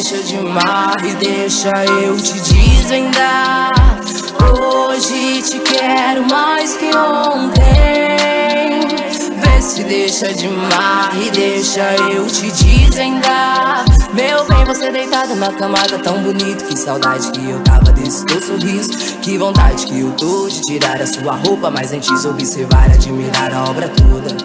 Deixa 0.06 0.24
de 0.24 0.38
mar 0.38 1.04
e 1.04 1.16
deixa 1.16 1.72
eu 2.04 2.16
te 2.16 2.40
desvendar. 2.40 3.72
Hoje 4.54 5.42
te 5.42 5.58
quero 5.62 6.24
mais 6.30 6.78
que 6.78 6.96
ontem. 6.96 7.64
Vê 9.36 9.62
se 9.64 9.84
deixa 9.84 10.32
de 10.32 10.48
mar 10.48 11.10
e 11.20 11.32
deixa 11.32 11.96
eu 12.12 12.28
te 12.28 12.52
desvendar. 12.52 13.84
Meu 14.14 14.46
bem, 14.46 14.64
você 14.66 14.92
deitado 14.92 15.36
na 15.38 15.52
camada 15.52 15.98
tão 15.98 16.22
bonito. 16.22 16.66
Que 16.66 16.78
saudade 16.78 17.32
que 17.32 17.50
eu 17.50 17.60
tava 17.62 17.92
desse 17.92 18.24
teu 18.28 18.40
sorriso. 18.40 18.92
Que 19.24 19.40
vontade 19.40 19.88
que 19.88 20.02
eu 20.02 20.12
tô 20.12 20.48
de 20.48 20.62
tirar 20.62 21.02
a 21.02 21.08
sua 21.08 21.36
roupa. 21.36 21.72
Mas 21.72 21.92
antes 21.92 22.26
observar, 22.26 22.92
admirar 22.92 23.52
a 23.52 23.64
obra 23.64 23.90
toda. 23.90 24.38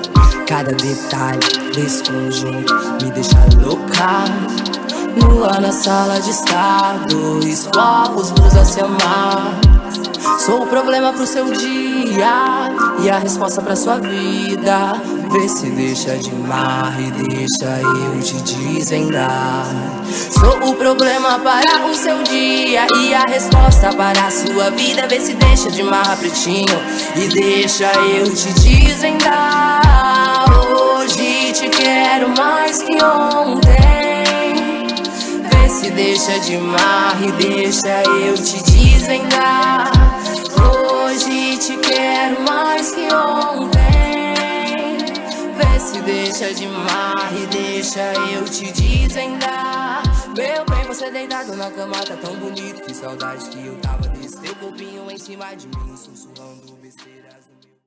Cada 0.47 0.73
detalhe 0.73 1.71
desse 1.75 2.03
conjunto 2.05 2.75
me 3.03 3.11
deixa 3.11 3.37
louca. 3.63 4.70
Nua 5.17 5.59
na 5.61 5.73
sala 5.73 6.21
de 6.21 6.31
estar, 6.31 7.07
dois 7.09 7.69
copos, 7.75 8.31
blusa 8.31 8.61
a 8.61 8.65
se 8.65 8.81
amar. 8.81 9.61
Sou 10.39 10.63
o 10.63 10.67
problema 10.67 11.13
pro 11.13 11.27
seu 11.27 11.53
dia 11.53 12.71
e 13.03 13.11
a 13.11 13.19
resposta 13.19 13.61
pra 13.61 13.75
sua 13.75 13.97
vida. 13.99 15.01
Vê 15.31 15.49
se 15.49 15.71
deixa 15.71 16.17
de 16.17 16.33
mar 16.35 16.95
e 17.01 17.11
deixa 17.11 17.81
eu 17.81 18.21
te 18.21 18.41
desvendar. 18.43 19.67
Sou 20.09 20.71
o 20.71 20.75
problema 20.75 21.39
para 21.39 21.87
o 21.87 21.95
seu 21.95 22.23
dia 22.23 22.87
e 22.97 23.15
a 23.15 23.25
resposta 23.27 23.93
para 23.95 24.27
a 24.27 24.31
sua 24.31 24.71
vida. 24.71 25.07
Vê 25.09 25.21
se 25.21 25.35
deixa 25.35 25.71
de 25.71 25.83
mar, 25.83 26.17
pretinho, 26.17 26.81
e 27.17 27.29
deixa 27.29 27.93
eu 27.93 28.25
te 28.35 28.53
desvendar. 28.53 30.47
Hoje 30.73 31.53
te 31.53 31.69
quero 31.69 32.29
mais 32.37 32.83
que 32.83 33.03
ontem. 33.05 34.00
Se 35.81 35.91
deixa 35.93 36.39
de 36.41 36.59
mar 36.59 37.17
e 37.23 37.33
deixa 37.43 38.03
eu 38.03 38.35
te 38.35 38.63
desvendar. 38.65 39.91
Hoje 40.61 41.57
te 41.57 41.75
quero 41.79 42.43
mais 42.43 42.93
que 42.93 43.09
ontem. 43.15 44.35
Vê 45.57 45.81
se 45.81 46.03
deixa 46.03 46.53
de 46.53 46.67
mar 46.67 47.33
e 47.35 47.47
deixa 47.47 48.13
eu 48.31 48.45
te 48.45 48.71
desvendar. 48.73 50.03
Meu 50.37 50.67
bem, 50.67 50.85
você 50.87 51.11
deitado 51.11 51.57
na 51.57 51.71
cama 51.71 51.97
tá 52.05 52.15
tão 52.15 52.37
bonito. 52.37 52.83
Que 52.83 52.93
saudade 52.93 53.49
que 53.49 53.67
eu 53.67 53.77
tava 53.77 54.07
desse 54.09 54.39
teu 54.39 54.55
corpinho 54.57 55.11
em 55.11 55.19
cima 55.19 55.47
de 55.57 55.67
mim, 55.67 55.97
sussurrando. 55.97 56.70